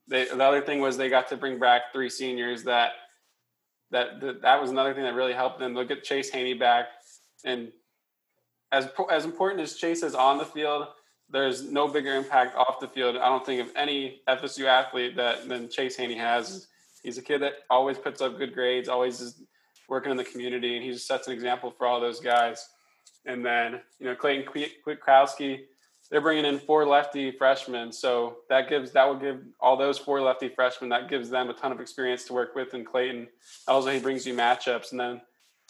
they, 0.07 0.26
the 0.26 0.43
other 0.43 0.61
thing 0.61 0.80
was 0.80 0.97
they 0.97 1.09
got 1.09 1.28
to 1.30 1.38
bring 1.38 1.59
back 1.59 1.91
three 1.91 2.09
seniors 2.09 2.64
that 2.64 2.91
that 3.91 4.22
that, 4.22 4.41
that 4.41 4.61
was 4.61 4.70
another 4.70 4.93
thing 4.93 5.03
that 5.03 5.16
really 5.16 5.34
helped 5.34 5.59
them. 5.59 5.74
They'll 5.74 5.86
get 5.86 6.03
Chase 6.03 6.30
Haney 6.30 6.53
back, 6.53 6.88
and 7.45 7.72
as 8.72 8.89
as 9.11 9.26
important 9.26 9.61
as 9.61 9.76
Chase 9.76 10.03
is 10.03 10.16
on 10.16 10.38
the 10.38 10.45
field, 10.45 10.88
there's 11.30 11.64
no 11.64 11.88
bigger 11.88 12.16
impact 12.16 12.55
off 12.55 12.80
the 12.80 12.88
field. 12.88 13.18
I 13.18 13.30
don't 13.30 13.45
think 13.45 13.61
of 13.61 13.72
any 13.76 14.22
FSU 14.28 14.66
athlete 14.66 15.16
that 15.16 15.47
than 15.47 15.70
Chase 15.70 15.95
Haney 15.95 16.18
has. 16.18 16.68
He's 17.03 17.18
a 17.18 17.22
kid 17.22 17.41
that 17.41 17.53
always 17.70 17.97
puts 17.97 18.22
up 18.22 18.38
good 18.38 18.53
grades, 18.53 18.88
always 18.88 19.20
is 19.20 19.41
working 19.90 20.12
in 20.12 20.18
the 20.18 20.24
community, 20.24 20.76
and 20.76 20.84
he 20.84 20.92
just 20.92 21.08
sets 21.08 21.28
an 21.28 21.34
example 21.34 21.72
for 21.72 21.88
all 21.88 22.00
those 22.00 22.20
guys. 22.20 22.70
And 23.26 23.46
then 23.46 23.82
you 24.00 24.06
know 24.06 24.16
Clayton 24.16 24.52
Kwiatkowski, 24.86 25.62
they're 26.10 26.22
bringing 26.22 26.46
in 26.46 26.60
four 26.60 26.86
lefty 26.86 27.32
freshmen, 27.32 27.92
so 27.92 28.38
that 28.50 28.70
gives 28.70 28.92
that 28.92 29.08
will 29.08 29.20
give 29.20 29.42
all 29.60 29.78
those 29.78 29.98
four 29.98 30.22
lefty 30.22 30.50
freshmen 30.50 30.90
that 30.90 31.10
gives 31.10 31.30
them 31.30 31.50
a 31.50 31.54
ton 31.54 31.72
of 31.72 31.80
experience 31.80 32.26
to 32.26 32.34
work 32.34 32.56
with 32.56 32.74
And 32.74 32.86
Clayton. 32.86 33.28
Also, 33.68 33.90
he 33.90 34.00
brings 34.00 34.26
you 34.26 34.34
matchups, 34.34 34.92
and 34.92 35.00
then 35.00 35.22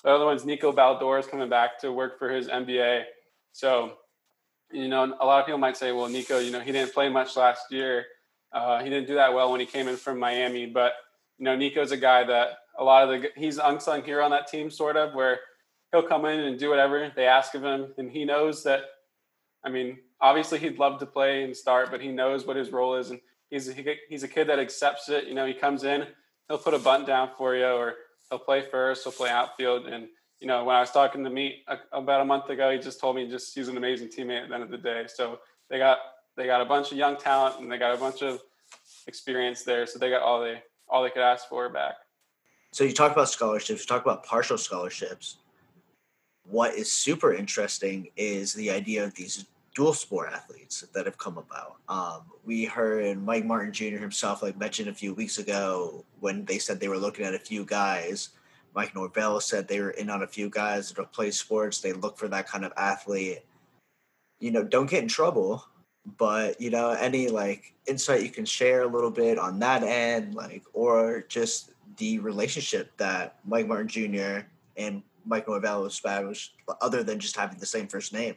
the 0.03 0.09
other 0.09 0.26
one's 0.26 0.45
Nico 0.45 0.72
Baldor 0.72 1.20
is 1.20 1.28
coming 1.28 1.49
back 1.49 1.80
to 1.80 1.91
work 1.91 2.20
for 2.20 2.30
his 2.30 2.47
MBA. 2.47 3.03
So 3.51 3.93
you 4.74 4.88
know, 4.88 5.16
a 5.20 5.26
lot 5.26 5.39
of 5.39 5.45
people 5.45 5.59
might 5.59 5.78
say, 5.78 5.91
well, 5.91 6.09
Nico, 6.09 6.39
you 6.39 6.51
know, 6.51 6.59
he 6.59 6.72
didn't 6.72 6.93
play 6.93 7.07
much 7.07 7.38
last 7.38 7.72
year. 7.72 8.05
Uh, 8.51 8.84
he 8.84 8.89
didn't 8.89 9.07
do 9.07 9.16
that 9.16 9.34
well 9.34 9.51
when 9.51 9.59
he 9.59 9.66
came 9.66 9.88
in 9.88 9.95
from 9.95 10.20
Miami. 10.20 10.66
But, 10.66 10.93
you 11.38 11.45
know, 11.45 11.55
Nico's 11.55 11.91
a 11.91 11.97
guy 11.97 12.24
that 12.24 12.57
a 12.78 12.84
lot 12.84 13.03
of 13.03 13.21
the, 13.21 13.30
he's 13.36 13.57
unsung 13.57 14.03
hero 14.03 14.24
on 14.24 14.32
that 14.32 14.47
team, 14.47 14.69
sort 14.69 14.97
of, 14.97 15.13
where 15.13 15.39
he'll 15.91 16.03
come 16.03 16.26
in 16.26 16.39
and 16.39 16.59
do 16.59 16.69
whatever 16.69 17.11
they 17.15 17.26
ask 17.26 17.53
of 17.53 17.63
him. 17.63 17.93
And 17.97 18.09
he 18.09 18.26
knows 18.26 18.63
that, 18.63 18.82
I 19.63 19.69
mean, 19.69 19.97
obviously 20.19 20.59
he'd 20.59 20.80
love 20.80 20.99
to 20.99 21.05
play 21.05 21.43
and 21.43 21.55
start, 21.55 21.91
but 21.91 22.01
he 22.01 22.09
knows 22.09 22.45
what 22.45 22.57
his 22.57 22.71
role 22.71 22.95
is. 22.95 23.11
And 23.11 23.19
he's, 23.49 23.71
he, 23.71 23.86
he's 24.09 24.24
a 24.24 24.28
kid 24.28 24.47
that 24.47 24.59
accepts 24.59 25.09
it. 25.09 25.28
You 25.28 25.36
know, 25.36 25.45
he 25.45 25.53
comes 25.53 25.84
in, 25.84 26.07
he'll 26.47 26.57
put 26.57 26.74
a 26.74 26.80
bunt 26.80 27.07
down 27.07 27.30
for 27.38 27.55
you, 27.55 27.65
or 27.65 27.95
he'll 28.30 28.39
play 28.39 28.61
first, 28.61 29.03
he'll 29.03 29.13
play 29.13 29.30
outfield. 29.30 29.86
And, 29.86 30.07
you 30.39 30.47
know, 30.47 30.65
when 30.65 30.76
I 30.76 30.80
was 30.80 30.91
talking 30.91 31.24
to 31.24 31.30
Meat 31.30 31.63
about 31.91 32.21
a 32.21 32.26
month 32.26 32.49
ago, 32.49 32.71
he 32.71 32.80
just 32.80 32.99
told 32.99 33.15
me 33.15 33.30
just 33.30 33.55
he's 33.55 33.69
an 33.69 33.78
amazing 33.78 34.09
teammate 34.09 34.43
at 34.43 34.49
the 34.49 34.55
end 34.55 34.63
of 34.63 34.71
the 34.71 34.78
day. 34.78 35.05
So 35.07 35.39
they 35.69 35.78
got 35.78 35.99
they 36.36 36.45
got 36.45 36.61
a 36.61 36.65
bunch 36.65 36.91
of 36.91 36.97
young 36.97 37.15
talent 37.15 37.59
and 37.59 37.71
they 37.71 37.78
got 37.78 37.95
a 37.95 37.97
bunch 37.97 38.21
of 38.24 38.41
experience 39.07 39.63
there. 39.63 39.86
So 39.86 39.99
they 39.99 40.09
got 40.09 40.21
all 40.21 40.41
they 40.41 40.61
all 40.89 41.03
they 41.03 41.11
could 41.11 41.21
ask 41.21 41.47
for 41.47 41.69
back. 41.69 41.95
So 42.74 42.84
you 42.84 42.91
talk 42.93 43.13
about 43.13 43.30
scholarships, 43.30 43.82
you 43.82 43.88
talk 43.88 44.01
about 44.01 44.26
partial 44.26 44.57
scholarships. 44.57 45.38
What 46.45 46.74
is 46.74 46.91
super 46.91 47.34
interesting 47.34 48.09
is 48.17 48.53
the 48.53 48.69
idea 48.69 49.05
of 49.05 49.15
these 49.15 49.45
dual 49.74 49.93
sport 49.93 50.32
athletes 50.34 50.84
that 50.93 51.05
have 51.05 51.17
come 51.17 51.38
about. 51.38 51.78
Um, 51.88 52.24
we 52.43 52.65
heard 52.65 53.24
Mike 53.24 53.45
Martin 53.45 53.71
Jr. 53.71 53.97
himself 53.97 54.43
like 54.43 54.57
mentioned 54.57 54.89
a 54.89 54.93
few 54.93 55.13
weeks 55.13 55.38
ago 55.38 56.03
when 56.19 56.43
they 56.43 56.59
said 56.59 56.80
they 56.82 56.89
were 56.89 56.97
looking 56.97 57.26
at 57.26 57.34
a 57.34 57.39
few 57.39 57.63
guys 57.63 58.30
Mike 58.76 58.95
Norvell 58.95 59.39
said 59.39 59.67
they 59.67 59.80
were 59.80 59.91
in 59.91 60.09
on 60.09 60.24
a 60.24 60.28
few 60.28 60.49
guys 60.49 60.91
that 60.91 61.11
play 61.11 61.32
sports. 61.32 61.80
They 61.80 61.93
look 61.93 62.17
for 62.17 62.28
that 62.30 62.47
kind 62.47 62.65
of 62.65 62.74
athlete. 62.76 63.43
You 64.39 64.51
know, 64.51 64.63
don't 64.63 64.89
get 64.89 65.03
in 65.03 65.09
trouble, 65.09 65.63
but 66.17 66.59
you 66.59 66.69
know, 66.69 66.91
any 66.91 67.28
like 67.28 67.74
insight 67.86 68.24
you 68.24 68.30
can 68.30 68.45
share 68.45 68.82
a 68.82 68.88
little 68.88 69.11
bit 69.11 69.38
on 69.38 69.59
that 69.59 69.84
end, 69.84 70.34
like, 70.34 70.63
or 70.74 71.26
just 71.30 71.72
the 71.97 72.19
relationship 72.19 72.95
that 72.97 73.35
Mike 73.45 73.67
Martin 73.67 73.87
Jr. 73.87 74.45
and 74.77 75.03
Mike 75.25 75.47
Norvell 75.47 75.85
established, 75.85 76.55
other 76.81 77.03
than 77.03 77.19
just 77.19 77.35
having 77.35 77.57
the 77.59 77.65
same 77.65 77.87
first 77.87 78.13
name. 78.13 78.35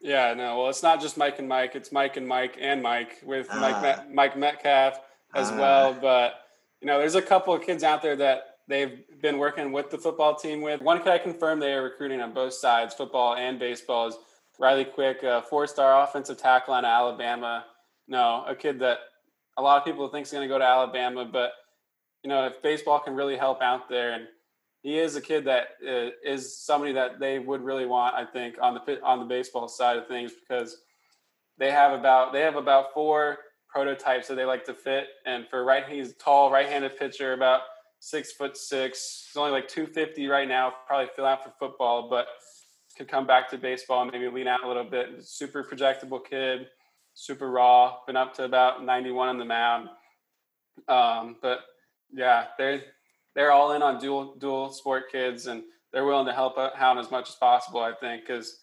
Yeah, 0.00 0.34
no. 0.34 0.58
Well, 0.58 0.68
it's 0.68 0.82
not 0.82 1.00
just 1.00 1.16
Mike 1.16 1.38
and 1.38 1.48
Mike; 1.48 1.74
it's 1.74 1.90
Mike 1.90 2.16
and 2.16 2.28
Mike 2.28 2.58
and 2.60 2.82
Mike 2.82 3.22
with 3.24 3.48
ah. 3.50 3.58
Mike 3.58 3.82
Met- 3.82 4.14
Mike 4.14 4.36
Metcalf 4.36 5.00
as 5.34 5.50
ah. 5.50 5.58
well. 5.58 5.94
But 5.94 6.34
you 6.80 6.86
know, 6.86 6.98
there's 6.98 7.14
a 7.14 7.22
couple 7.22 7.54
of 7.54 7.62
kids 7.62 7.82
out 7.82 8.02
there 8.02 8.14
that 8.16 8.58
they've 8.68 9.02
been 9.22 9.38
working 9.38 9.72
with 9.72 9.90
the 9.90 9.98
football 9.98 10.34
team 10.34 10.60
with. 10.60 10.82
One 10.82 10.98
kid 10.98 11.08
I 11.08 11.18
confirmed 11.18 11.62
they 11.62 11.72
are 11.72 11.82
recruiting 11.82 12.20
on 12.20 12.32
both 12.32 12.52
sides, 12.52 12.94
football 12.94 13.36
and 13.36 13.58
baseball, 13.58 14.08
is 14.08 14.16
Riley 14.58 14.84
Quick, 14.84 15.22
a 15.22 15.42
four-star 15.42 16.02
offensive 16.02 16.36
tackle 16.36 16.74
on 16.74 16.84
Alabama. 16.84 17.64
No, 18.06 18.44
a 18.46 18.54
kid 18.54 18.78
that 18.80 18.98
a 19.56 19.62
lot 19.62 19.78
of 19.78 19.84
people 19.84 20.06
think 20.08 20.26
is 20.26 20.32
going 20.32 20.46
to 20.46 20.52
go 20.52 20.58
to 20.58 20.64
Alabama, 20.64 21.24
but 21.24 21.52
you 22.24 22.30
know 22.30 22.46
if 22.46 22.60
baseball 22.62 22.98
can 22.98 23.14
really 23.14 23.36
help 23.36 23.62
out 23.62 23.88
there, 23.88 24.14
and 24.14 24.26
he 24.82 24.98
is 24.98 25.14
a 25.14 25.20
kid 25.20 25.44
that 25.44 25.68
uh, 25.86 26.10
is 26.24 26.58
somebody 26.58 26.92
that 26.92 27.20
they 27.20 27.38
would 27.38 27.62
really 27.62 27.86
want, 27.86 28.14
I 28.14 28.24
think, 28.24 28.56
on 28.60 28.74
the 28.74 29.02
on 29.02 29.20
the 29.20 29.26
baseball 29.26 29.68
side 29.68 29.98
of 29.98 30.08
things 30.08 30.32
because 30.32 30.78
they 31.58 31.70
have 31.70 31.92
about 31.92 32.32
they 32.32 32.40
have 32.40 32.56
about 32.56 32.92
four 32.94 33.38
prototypes 33.68 34.28
that 34.28 34.36
they 34.36 34.44
like 34.44 34.64
to 34.64 34.74
fit, 34.74 35.06
and 35.26 35.46
for 35.48 35.64
right, 35.64 35.84
he's 35.88 36.14
tall, 36.16 36.50
right-handed 36.50 36.98
pitcher, 36.98 37.34
about 37.34 37.60
six 38.00 38.32
foot 38.32 38.56
six. 38.56 39.28
He's 39.28 39.36
only 39.36 39.52
like 39.52 39.68
250 39.68 40.26
right 40.26 40.48
now, 40.48 40.72
probably 40.86 41.10
fill 41.14 41.26
out 41.26 41.44
for 41.44 41.52
football, 41.58 42.08
but 42.08 42.26
could 42.96 43.08
come 43.08 43.26
back 43.26 43.50
to 43.50 43.58
baseball 43.58 44.02
and 44.02 44.12
maybe 44.12 44.28
lean 44.28 44.46
out 44.46 44.64
a 44.64 44.68
little 44.68 44.84
bit. 44.84 45.22
Super 45.24 45.64
projectable 45.64 46.24
kid, 46.24 46.68
super 47.14 47.50
raw, 47.50 47.96
been 48.06 48.16
up 48.16 48.34
to 48.34 48.44
about 48.44 48.84
91 48.84 49.28
on 49.28 49.38
the 49.38 49.44
mound. 49.44 49.88
Um, 50.88 51.36
but 51.42 51.60
yeah, 52.14 52.46
they're 52.58 52.82
they're 53.34 53.52
all 53.52 53.72
in 53.72 53.82
on 53.82 53.98
dual 53.98 54.34
dual 54.36 54.70
sport 54.70 55.10
kids, 55.10 55.46
and 55.46 55.62
they're 55.92 56.04
willing 56.04 56.26
to 56.26 56.32
help 56.32 56.56
out 56.58 56.98
as 56.98 57.10
much 57.10 57.28
as 57.28 57.34
possible. 57.34 57.80
I 57.80 57.92
think 57.92 58.22
because 58.26 58.60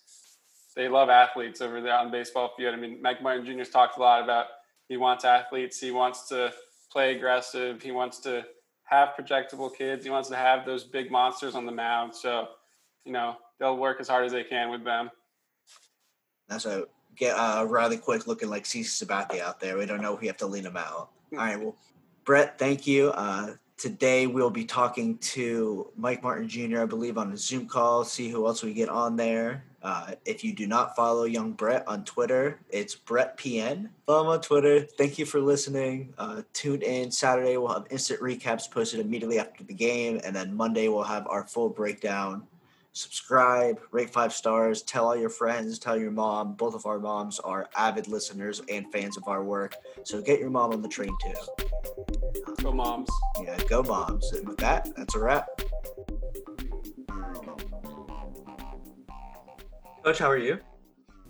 they 0.75 0.87
love 0.87 1.09
athletes 1.09 1.61
over 1.61 1.81
there 1.81 1.95
on 1.95 2.05
the 2.07 2.11
baseball 2.11 2.53
field. 2.57 2.73
I 2.73 2.77
mean, 2.77 3.01
Mike 3.01 3.21
Martin 3.21 3.45
Jr.'s 3.45 3.69
talked 3.69 3.97
a 3.97 4.01
lot 4.01 4.23
about 4.23 4.45
he 4.87 4.97
wants 4.97 5.25
athletes, 5.25 5.79
he 5.79 5.91
wants 5.91 6.27
to 6.29 6.53
play 6.91 7.15
aggressive, 7.15 7.81
he 7.81 7.91
wants 7.91 8.19
to 8.19 8.45
have 8.91 9.13
projectable 9.17 9.73
kids. 9.73 10.03
He 10.03 10.11
wants 10.11 10.29
to 10.29 10.35
have 10.35 10.65
those 10.65 10.83
big 10.83 11.09
monsters 11.09 11.55
on 11.55 11.65
the 11.65 11.71
mound. 11.71 12.13
So, 12.13 12.49
you 13.05 13.13
know, 13.13 13.37
they'll 13.57 13.77
work 13.77 14.01
as 14.01 14.07
hard 14.09 14.25
as 14.25 14.33
they 14.33 14.43
can 14.43 14.69
with 14.69 14.83
them. 14.83 15.09
That's 16.49 16.65
a 16.65 16.85
get 17.15 17.31
uh, 17.31 17.65
Riley 17.67 17.97
Quick 17.97 18.27
looking 18.27 18.49
like 18.49 18.65
CC 18.65 19.05
Sabathia 19.05 19.39
out 19.39 19.61
there. 19.61 19.77
We 19.77 19.85
don't 19.85 20.01
know 20.01 20.13
if 20.13 20.19
we 20.19 20.27
have 20.27 20.37
to 20.37 20.45
lean 20.45 20.65
him 20.65 20.75
out. 20.75 21.09
All 21.31 21.37
right, 21.37 21.57
well, 21.57 21.75
Brett, 22.23 22.59
thank 22.59 22.85
you. 22.85 23.09
Uh, 23.09 23.55
today 23.77 24.27
we'll 24.27 24.51
be 24.51 24.63
talking 24.63 25.17
to 25.17 25.87
Mike 25.97 26.21
Martin 26.21 26.47
Jr. 26.47 26.81
I 26.81 26.85
believe 26.85 27.17
on 27.17 27.31
a 27.31 27.37
Zoom 27.37 27.67
call. 27.67 28.03
See 28.03 28.29
who 28.29 28.45
else 28.45 28.61
we 28.61 28.73
get 28.73 28.89
on 28.89 29.15
there. 29.15 29.63
Uh, 29.81 30.11
if 30.25 30.43
you 30.43 30.53
do 30.53 30.67
not 30.67 30.95
follow 30.95 31.23
Young 31.23 31.53
Brett 31.53 31.87
on 31.87 32.05
Twitter, 32.05 32.59
it's 32.69 32.93
Brett 32.93 33.35
PN. 33.39 33.89
Follow 34.05 34.21
him 34.21 34.27
on 34.27 34.41
Twitter. 34.41 34.81
Thank 34.81 35.17
you 35.17 35.25
for 35.25 35.39
listening. 35.39 36.13
Uh, 36.19 36.43
tune 36.53 36.83
in 36.83 37.09
Saturday. 37.11 37.57
We'll 37.57 37.73
have 37.73 37.87
instant 37.89 38.21
recaps 38.21 38.69
posted 38.69 38.99
immediately 38.99 39.39
after 39.39 39.63
the 39.63 39.73
game, 39.73 40.21
and 40.23 40.35
then 40.35 40.55
Monday 40.55 40.87
we'll 40.87 41.01
have 41.01 41.25
our 41.27 41.47
full 41.47 41.69
breakdown. 41.69 42.43
Subscribe, 42.93 43.79
rate 43.91 44.09
five 44.09 44.33
stars, 44.33 44.81
tell 44.81 45.05
all 45.05 45.15
your 45.15 45.29
friends, 45.29 45.79
tell 45.79 45.97
your 45.97 46.11
mom. 46.11 46.55
Both 46.55 46.75
of 46.75 46.85
our 46.85 46.99
moms 46.99 47.39
are 47.39 47.69
avid 47.77 48.09
listeners 48.09 48.61
and 48.69 48.91
fans 48.91 49.15
of 49.15 49.23
our 49.27 49.45
work, 49.45 49.75
so 50.03 50.21
get 50.21 50.41
your 50.41 50.49
mom 50.49 50.73
on 50.73 50.81
the 50.81 50.89
train 50.89 51.11
too. 51.23 52.53
Go 52.61 52.73
moms. 52.73 53.09
Yeah, 53.41 53.57
go 53.69 53.81
moms. 53.81 54.33
And 54.33 54.45
with 54.45 54.57
that, 54.57 54.89
that's 54.97 55.15
a 55.15 55.19
wrap. 55.19 55.47
Coach, 60.03 60.19
how 60.19 60.29
are 60.29 60.37
you? 60.37 60.59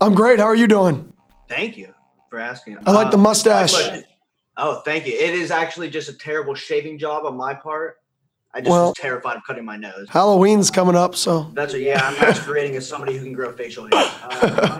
I'm 0.00 0.14
great. 0.14 0.40
How 0.40 0.46
are 0.46 0.56
you 0.56 0.66
doing? 0.66 1.12
Thank 1.48 1.76
you 1.76 1.94
for 2.28 2.40
asking. 2.40 2.78
I 2.86 2.90
like 2.90 3.12
the 3.12 3.18
Uh, 3.18 3.20
mustache. 3.20 3.72
oh, 4.56 4.80
thank 4.84 5.06
you. 5.06 5.12
It 5.12 5.34
is 5.34 5.52
actually 5.52 5.90
just 5.90 6.08
a 6.08 6.14
terrible 6.14 6.54
shaving 6.56 6.98
job 6.98 7.24
on 7.24 7.36
my 7.36 7.54
part. 7.54 7.98
I 8.54 8.60
just 8.60 8.70
Well- 8.70 8.86
was 8.88 8.94
terrified 8.98 9.36
of 9.36 9.44
cutting 9.46 9.64
my 9.64 9.76
nose. 9.76 10.06
Halloween's 10.10 10.70
coming 10.70 10.94
up, 10.96 11.14
so 11.16 11.50
That's 11.54 11.72
what, 11.72 11.80
yeah, 11.82 12.00
I'm 12.06 12.14
masquerading 12.20 12.76
as 12.76 12.86
somebody 12.88 13.16
who 13.16 13.24
can 13.24 13.32
grow 13.32 13.52
facial 13.52 13.88
hair. 13.90 14.10
Uh, 14.32 14.78